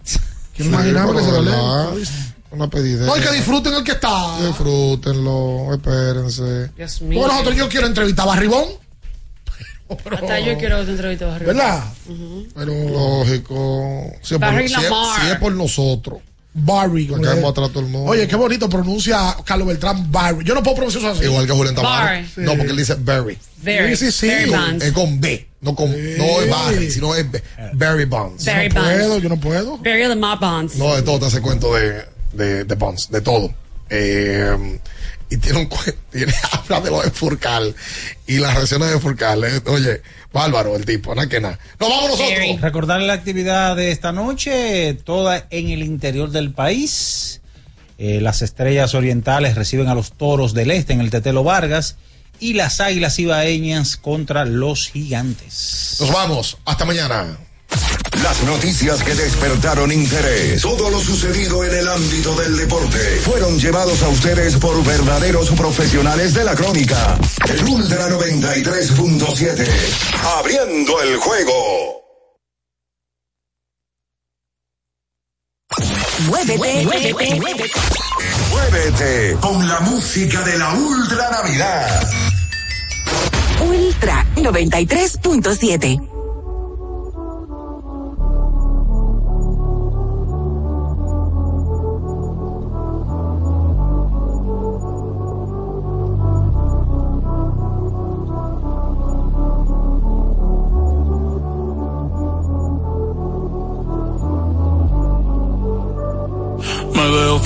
[0.56, 2.04] Quiero imaginarme que se lo lee.
[2.50, 3.06] Una pedidera.
[3.06, 4.36] No, hay que disfruten el que está.
[4.46, 6.70] Disfrútenlo, espérense.
[6.76, 7.20] Dios mío.
[7.20, 8.64] Bueno, nosotros yo quiero entrevistar a Barribón,
[9.88, 11.46] Hasta yo quiero que te entreviste Barry.
[11.46, 11.84] ¿verdad?
[12.06, 12.46] Ujú.
[12.54, 14.12] Pero Lógico.
[14.22, 14.70] Si es, por, si es-
[15.22, 16.18] si es por nosotros.
[16.55, 17.07] Barry.
[17.07, 18.11] Porque vamos atrás todo el mundo.
[18.11, 20.45] Oye, qué bonito pronuncia Carlos Beltrán Barry.
[20.45, 21.24] Yo no puedo pronunciar eso así.
[21.24, 22.05] Igual que Julián Tamara.
[22.05, 22.27] Barry.
[22.37, 23.39] No, porque él dice Barry.
[23.62, 24.53] Very, Sí, sí, sí.
[24.81, 25.49] Es con B.
[25.61, 27.43] No, con, no es Barry, sino es B-
[27.74, 28.45] Barry Bonds.
[28.45, 29.79] Barry no puedo, yo no puedo.
[29.79, 30.77] Barry the Mob Bonds.
[30.77, 33.55] No, de todo te hace cuento de, de, de Bonds, de todo.
[33.89, 34.79] Eh,
[35.32, 35.68] y tiene un
[36.10, 37.74] tiene, habla de lo de Furcal
[38.26, 39.44] y las reacciones de Furcal.
[39.44, 39.60] eh.
[39.66, 40.02] Oye,
[40.32, 41.59] bárbaro el tipo, nada que nada.
[41.80, 42.28] Nos vamos nosotros.
[42.30, 42.56] Very.
[42.59, 47.40] Recordarle la actividad de esta noche, toda en el interior del país.
[47.98, 51.96] Eh, las estrellas orientales reciben a los toros del este en el Tetelo Vargas
[52.40, 55.96] y las águilas ibaeñas contra los gigantes.
[56.00, 56.59] Nos vamos.
[56.64, 57.38] Hasta mañana.
[58.20, 64.02] Las noticias que despertaron interés, todo lo sucedido en el ámbito del deporte, fueron llevados
[64.02, 67.18] a ustedes por verdaderos profesionales de la crónica.
[67.48, 69.66] El Ultra 93.7,
[70.39, 72.02] abriendo el juego.
[76.26, 77.70] Muévete, muévete, muévete.
[78.51, 82.10] Muévete con la música de la Ultra Navidad.
[83.60, 86.11] Ultra 93.7.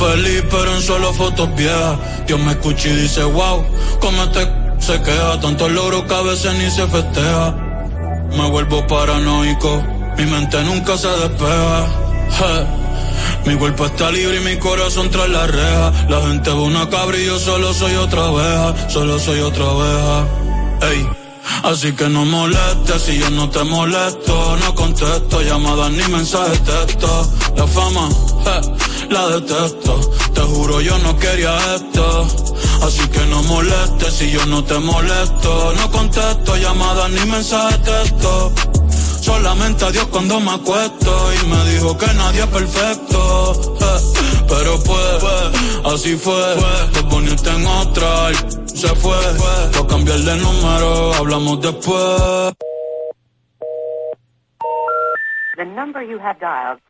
[0.06, 1.98] feliz, pero en solo fotos viejas.
[2.26, 3.64] Dios me escucha y dice, wow,
[4.00, 5.40] cómo este se queda.
[5.40, 7.54] Tantos logros que a veces ni se festeja.
[8.36, 9.82] Me vuelvo paranoico,
[10.16, 11.86] mi mente nunca se despeja.
[12.36, 12.86] Je.
[13.46, 15.92] Mi cuerpo está libre y mi corazón tras la reja.
[16.08, 20.26] La gente ve una cabra y yo solo soy otra oveja, solo soy otra oveja.
[20.90, 21.25] Ey.
[21.62, 27.30] Así que no molestes si yo no te molesto, no contesto llamadas ni mensajes texto.
[27.56, 28.08] La fama,
[28.44, 30.00] je, la detesto.
[30.34, 32.26] Te juro yo no quería esto.
[32.82, 38.52] Así que no molestes si yo no te molesto, no contesto llamadas ni mensajes texto.
[39.20, 43.76] Solamente a Dios cuando me acuesto y me dijo que nadie es perfecto.
[43.80, 46.54] eh, Pero pues, así fue.
[46.92, 48.30] Te poniste en otra
[48.76, 49.16] se fue.
[49.72, 52.52] Por cambiar de número, hablamos después.
[55.56, 56.80] The number you have dialed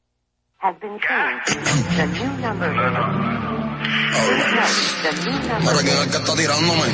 [0.59, 1.47] has been changed.
[1.97, 2.69] The new number.
[5.03, 5.65] The new number.
[5.65, 6.89] Para quién es el que está tirándome.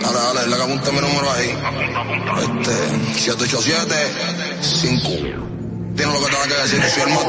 [0.00, 1.50] Dale, dale, le apunta mi número ahí.
[2.40, 2.74] Este,
[3.20, 3.94] 787
[4.62, 5.61] 5
[5.96, 7.24] Tiene lo que tenga que decir, soy el más.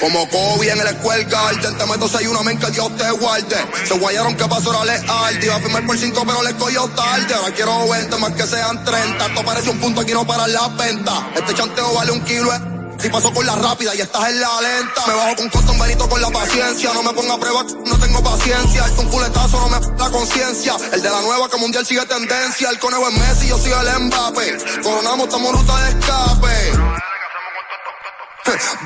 [0.00, 3.56] Como Kobe en el escuela Garden, te meto seis una men que Dios te guarde.
[3.86, 6.88] Se guayaron que pasó la leal, te iba a firmar por cinco pero le cogió
[6.88, 7.34] tarde.
[7.34, 9.26] Ahora quiero 20 más que sean 30.
[9.26, 11.28] Esto parece un punto aquí no para la venta.
[11.34, 12.52] Este chanteo vale un kilo.
[12.54, 12.60] eh.
[12.98, 15.06] Si paso con la rápida y estás en la lenta.
[15.06, 16.90] Me bajo con cotton benito con la paciencia.
[16.94, 18.84] No me ponga a prueba, no tengo paciencia.
[18.86, 20.74] Es un fuletazo, no me da conciencia.
[20.92, 22.70] El de la nueva que mundial sigue tendencia.
[22.70, 24.56] El conejo es Messi, yo soy el Mbappé.
[24.82, 26.93] Coronamos, estamos ruta de escape.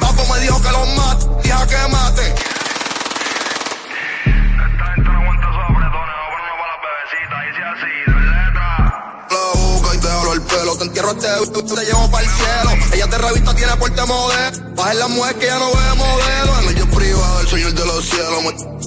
[0.01, 2.35] Bapo me dijo que los mate, deja que mate.
[9.31, 11.29] La boca y te hablo el pelo, te entierro este
[11.63, 12.71] te llevo para el cielo.
[12.93, 14.75] Ella te revista, tiene porte modelo.
[14.77, 16.61] Baja la mujer que ya no ve modelo.
[16.63, 18.43] En el jet privado, el señor de los cielos.
[18.43, 18.79] me-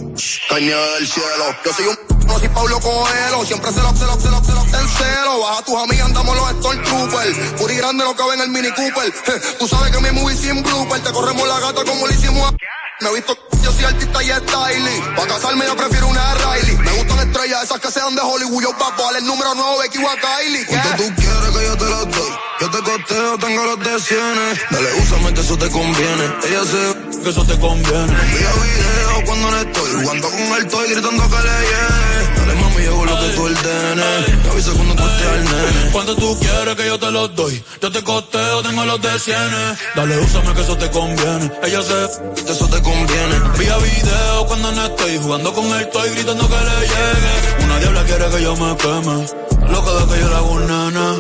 [0.50, 1.56] Caña del cielo.
[1.66, 1.98] Yo soy un
[2.32, 3.46] no soy Pablo Coelho.
[3.46, 5.40] Siempre se lo, se lo, se lo, se lo, en celo.
[5.42, 7.38] Baja tus amigas, andamos los Stormtroopers.
[7.58, 9.14] Puri grande no cabe en el Mini Cooper.
[9.60, 11.02] Tú sabes que mi movie sin blooper.
[11.02, 12.56] Te corremos la gata como le hicimos a...
[13.02, 15.16] Me he visto, yo soy artista y styling.
[15.16, 16.78] Pa' casarme yo prefiero una Riley.
[16.78, 18.62] Me gustan estrellas, esas que sean de Hollywood.
[18.62, 20.66] Yo papo, al el número 9, Becky o a Kylie.
[20.68, 20.78] ¿Qué?
[20.98, 22.32] tú quieres que yo te lo doy.
[22.60, 24.60] Yo te costeo, tengo los de cienes.
[24.70, 26.26] Dale, úsame que eso te conviene.
[26.44, 28.04] Ella se que eso te conviene.
[28.04, 32.11] Envía video cuando no estoy jugando con el toy gritando que le llegue.
[32.42, 34.44] Dale mami, yo hago lo que tú ordenes.
[34.44, 35.92] Me avisa cuando tú estés al nene.
[35.92, 39.80] Cuando tú quieres que yo te los doy, yo te costeo, tengo los de cienes.
[39.96, 41.52] Dale, úsame que eso te conviene.
[41.64, 42.00] Ella sé
[42.46, 43.36] que eso te conviene.
[43.46, 47.66] Envía video cuando no estoy jugando con el toy gritando que le llegue.
[47.66, 49.26] Una diabla quiere que yo me queme.
[49.72, 51.16] Loca de que yo le hago un nana.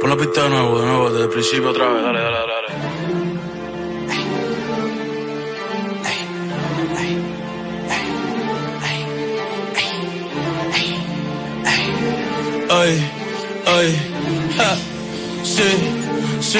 [0.00, 2.02] Pon la pista de nuevo, de nuevo, desde el principio otra vez.
[2.02, 2.57] Dale, dale, dale.
[12.70, 13.10] Ay,
[13.66, 14.76] ay, ja,
[15.42, 15.62] sí,
[16.40, 16.58] sí,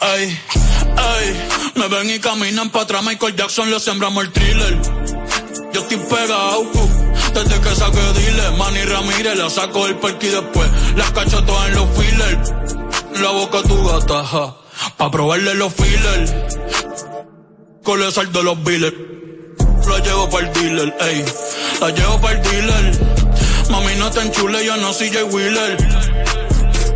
[0.00, 0.40] ay,
[0.96, 1.48] ay.
[1.76, 4.78] Me ven y caminan para atrás, Michael Jackson le sembramos el thriller.
[5.72, 6.88] Yo estoy pegado, uh,
[7.34, 11.68] desde que saqué dile, Manny Ramírez, la saco del parque y después las cacho todas
[11.68, 12.52] en los fillers.
[13.20, 14.56] La boca tu gata, ja,
[14.96, 16.34] pa' probarle los fillers.
[17.84, 18.96] Con el sal de los billers.
[19.88, 21.24] La llevo para el dealer, ey,
[21.80, 23.31] la llevo para el dealer.
[23.72, 25.78] Mami, no te enchule, yo no soy Jay Wheeler.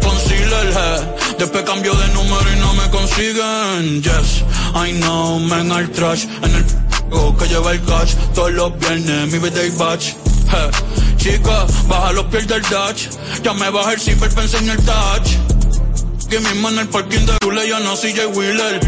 [0.03, 1.35] Concealer, eh.
[1.39, 4.03] Después cambio de número y no me consiguen.
[4.03, 4.45] Yes,
[4.75, 6.27] I know, man, al trash.
[6.43, 8.13] En el p que lleva el cash.
[8.35, 10.09] Todos los viernes, mi birthday batch.
[10.09, 10.71] Eh.
[11.17, 13.09] Chica, baja los pies del Dutch.
[13.43, 16.29] Ya me baja el zipper para enseñar el touch.
[16.29, 18.81] Que mi mano en el parking de Chule, yo no soy Jay Wheeler.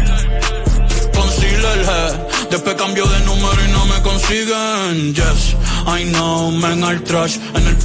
[1.61, 2.47] Eh.
[2.51, 5.13] Después cambio de número y no me consiguen.
[5.13, 5.55] Yes,
[5.87, 7.37] I know, man, al trash.
[7.53, 7.77] En el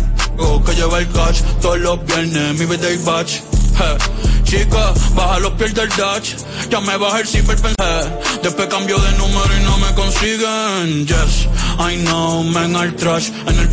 [0.64, 1.40] que lleva el cash.
[1.60, 3.32] Todos los viernes, mi birthday batch.
[3.34, 3.98] Eh.
[4.44, 6.36] Chica, baja los pies del Dutch.
[6.70, 8.04] Ya me baja el zipper, eh.
[8.42, 11.06] Después cambio de número y no me consiguen.
[11.06, 11.48] Yes,
[11.78, 13.30] I know, man, al trash.
[13.46, 13.68] En el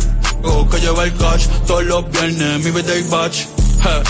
[0.68, 1.46] que lleva el cash.
[1.66, 3.42] Todos los viernes, mi birthday batch.
[3.84, 4.02] Eh.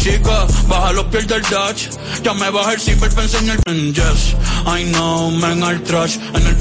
[0.00, 1.90] Chica, baja los pies del Dutch.
[2.22, 4.34] Ya me baja el zipper para enseñar el Yes,
[4.66, 6.16] I know, man, al trash.
[6.34, 6.56] En el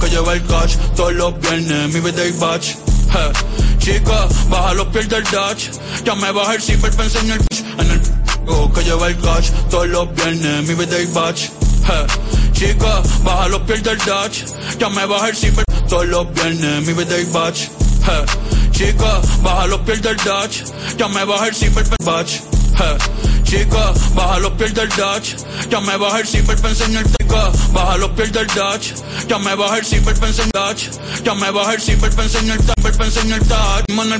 [0.00, 0.76] que lleva el cash.
[0.96, 2.70] Todos los viernes, mi birthday batch.
[2.70, 3.32] Eh.
[3.78, 5.70] Chica, baja los pies del Dutch.
[6.04, 9.50] Ya me baja el zipper para enseñar el En el que lleva el cash.
[9.68, 11.44] Todos los viernes, mi birthday batch.
[11.88, 12.06] Eh.
[12.52, 14.44] Chica, baja los pies del Dutch.
[14.78, 15.64] Ya me baja el zipper.
[15.88, 17.62] Todos los viernes, mi birthday batch.
[17.62, 18.24] Eh.
[18.70, 20.64] Chica, baja los pies del Dutch.
[20.96, 22.49] Ya me baja el zipper batch.
[22.80, 22.98] Eh.
[23.44, 25.36] Chica, baja los pies del Dutch.
[25.68, 27.50] Ya me baja el zipper en el chica.
[27.72, 28.94] Baja los pies del Dutch.
[29.28, 30.90] Ya me baja el zipper pensé en Dutch.
[31.22, 34.18] Ya me baja el zipper pensé en el para pensé en el el